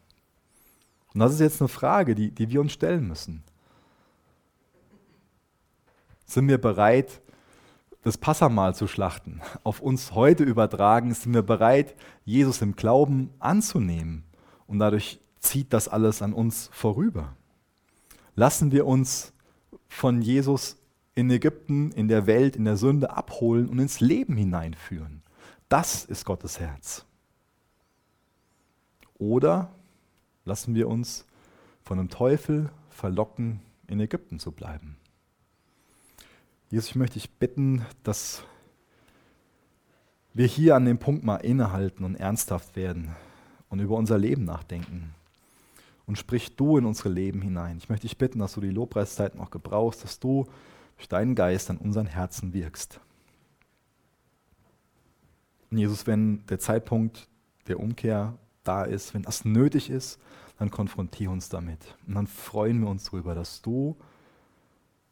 Und 1.14 1.20
das 1.20 1.34
ist 1.34 1.40
jetzt 1.40 1.62
eine 1.62 1.68
Frage, 1.68 2.16
die, 2.16 2.32
die 2.32 2.50
wir 2.50 2.62
uns 2.62 2.72
stellen 2.72 3.08
müssen. 3.08 3.44
Sind 6.26 6.48
wir 6.48 6.60
bereit, 6.60 7.22
das 8.04 8.18
Passamal 8.18 8.76
zu 8.76 8.88
schlachten? 8.88 9.42
Auf 9.64 9.82
uns 9.82 10.14
heute 10.14 10.44
übertragen, 10.44 11.14
sind 11.14 11.34
wir 11.34 11.42
bereit, 11.42 11.96
Jesus 12.26 12.62
im 12.62 12.76
Glauben 12.76 13.32
anzunehmen? 13.40 14.24
Und 14.68 14.80
dadurch 14.80 15.20
zieht 15.40 15.74
das 15.74 15.88
alles 15.88 16.22
an 16.22 16.34
uns 16.34 16.70
vorüber. 16.72 17.36
Lassen 18.36 18.72
wir 18.72 18.86
uns 18.86 19.34
von 19.88 20.22
Jesus 20.22 20.78
in 21.16 21.30
Ägypten, 21.30 21.92
in 21.92 22.08
der 22.08 22.28
Welt, 22.28 22.56
in 22.56 22.66
der 22.66 22.78
Sünde 22.78 23.10
abholen 23.10 23.68
und 23.68 23.80
ins 23.80 24.00
Leben 24.00 24.38
hineinführen. 24.38 25.19
Das 25.70 26.04
ist 26.04 26.26
Gottes 26.26 26.60
Herz. 26.60 27.06
Oder 29.20 29.72
lassen 30.44 30.74
wir 30.74 30.88
uns 30.88 31.26
von 31.84 32.00
einem 32.00 32.10
Teufel 32.10 32.72
verlocken, 32.90 33.62
in 33.88 34.00
Ägypten 34.00 34.40
zu 34.40 34.52
bleiben. 34.52 34.98
Jesus, 36.70 36.90
ich 36.90 36.96
möchte 36.96 37.20
dich 37.20 37.30
bitten, 37.32 37.86
dass 38.04 38.44
wir 40.34 40.46
hier 40.46 40.76
an 40.76 40.86
dem 40.86 41.00
Punkt 41.00 41.24
mal 41.24 41.38
innehalten 41.38 42.04
und 42.04 42.16
ernsthaft 42.16 42.76
werden 42.76 43.16
und 43.70 43.80
über 43.80 43.96
unser 43.96 44.18
Leben 44.18 44.46
nachdenken. 44.46 45.14
Und 46.06 46.18
sprich 46.18 46.56
du 46.56 46.78
in 46.78 46.86
unsere 46.86 47.10
Leben 47.10 47.42
hinein. 47.42 47.78
Ich 47.78 47.90
möchte 47.90 48.08
dich 48.08 48.18
bitten, 48.18 48.40
dass 48.40 48.54
du 48.54 48.62
die 48.62 48.70
Lobpreiszeit 48.70 49.36
noch 49.36 49.52
gebrauchst, 49.52 50.04
dass 50.04 50.20
du 50.20 50.48
durch 50.98 51.08
deinen 51.08 51.36
Geist 51.36 51.70
an 51.70 51.78
unseren 51.78 52.08
Herzen 52.08 52.54
wirkst. 52.54 53.00
Und 55.72 55.78
Jesus, 55.78 56.08
wenn 56.08 56.46
der 56.48 56.60
Zeitpunkt 56.60 57.28
der 57.68 57.80
Umkehr 57.80 58.38
da 58.64 58.84
ist, 58.84 59.14
wenn 59.14 59.24
das 59.24 59.46
nötig 59.46 59.90
ist, 59.90 60.20
dann 60.58 60.72
konfrontiere 60.72 61.32
uns 61.32 61.50
damit. 61.50 61.96
Und 62.06 62.16
dann 62.16 62.28
freuen 62.28 62.82
wir 62.82 62.90
uns 62.90 63.06
darüber, 63.06 63.34
dass 63.34 63.62
du 63.62 63.98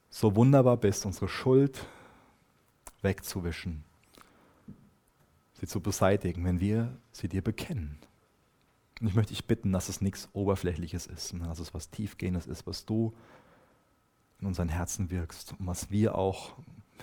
so 0.10 0.36
wunderbar 0.36 0.78
bist, 0.78 1.06
unsere 1.06 1.28
Schuld 1.28 1.86
wegzuwischen, 3.02 3.84
sie 5.54 5.68
zu 5.68 5.80
beseitigen, 5.80 6.44
wenn 6.44 6.60
wir 6.60 6.98
sie 7.12 7.30
dir 7.30 7.42
bekennen. 7.42 8.00
Und 9.00 9.08
ich 9.08 9.16
möchte 9.16 9.34
dich 9.34 9.46
bitten, 9.46 9.72
dass 9.72 9.90
es 9.90 10.02
nichts 10.02 10.28
Oberflächliches 10.34 11.06
ist, 11.06 11.30
sondern 11.30 11.50
dass 11.50 11.60
es 11.60 11.74
was 11.74 11.92
Tiefgehendes 11.92 12.48
ist, 12.48 12.66
was 12.66 12.86
du 12.86 13.14
in 14.40 14.48
unseren 14.48 14.70
Herzen 14.70 15.12
wirkst 15.12 15.54
und 15.60 15.68
was 15.68 15.92
wir 15.92 16.16
auch 16.16 16.56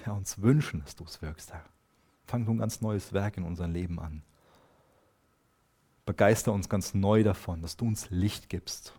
ja, 0.04 0.12
uns 0.12 0.42
wünschen, 0.42 0.80
dass 0.80 0.96
du 0.96 1.04
es 1.04 1.22
wirkst, 1.22 1.52
Herr. 1.52 1.64
Fang 2.26 2.48
ein 2.48 2.58
ganz 2.58 2.80
neues 2.80 3.12
Werk 3.12 3.36
in 3.36 3.44
unserem 3.44 3.72
Leben 3.72 4.00
an. 4.00 4.22
Begeister 6.06 6.52
uns 6.52 6.68
ganz 6.68 6.94
neu 6.94 7.22
davon, 7.22 7.62
dass 7.62 7.76
du 7.76 7.86
uns 7.86 8.10
Licht 8.10 8.48
gibst, 8.48 8.92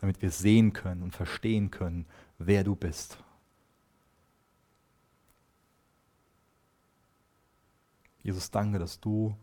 damit 0.00 0.22
wir 0.22 0.30
sehen 0.30 0.72
können 0.72 1.02
und 1.02 1.14
verstehen 1.14 1.70
können, 1.70 2.06
wer 2.38 2.62
du 2.64 2.76
bist. 2.76 3.18
Jesus, 8.22 8.50
danke, 8.50 8.78
dass 8.78 9.00
du 9.00 9.36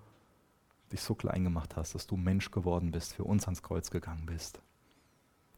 dich 0.92 1.02
so 1.02 1.16
klein 1.16 1.44
gemacht 1.44 1.76
hast, 1.76 1.96
dass 1.96 2.08
du 2.08 2.16
Mensch 2.18 2.52
geworden 2.52 2.92
bist, 2.92 3.14
für 3.14 3.24
uns 3.24 3.46
ans 3.46 3.64
Kreuz 3.64 3.90
gegangen 3.90 4.26
bist. 4.26 4.62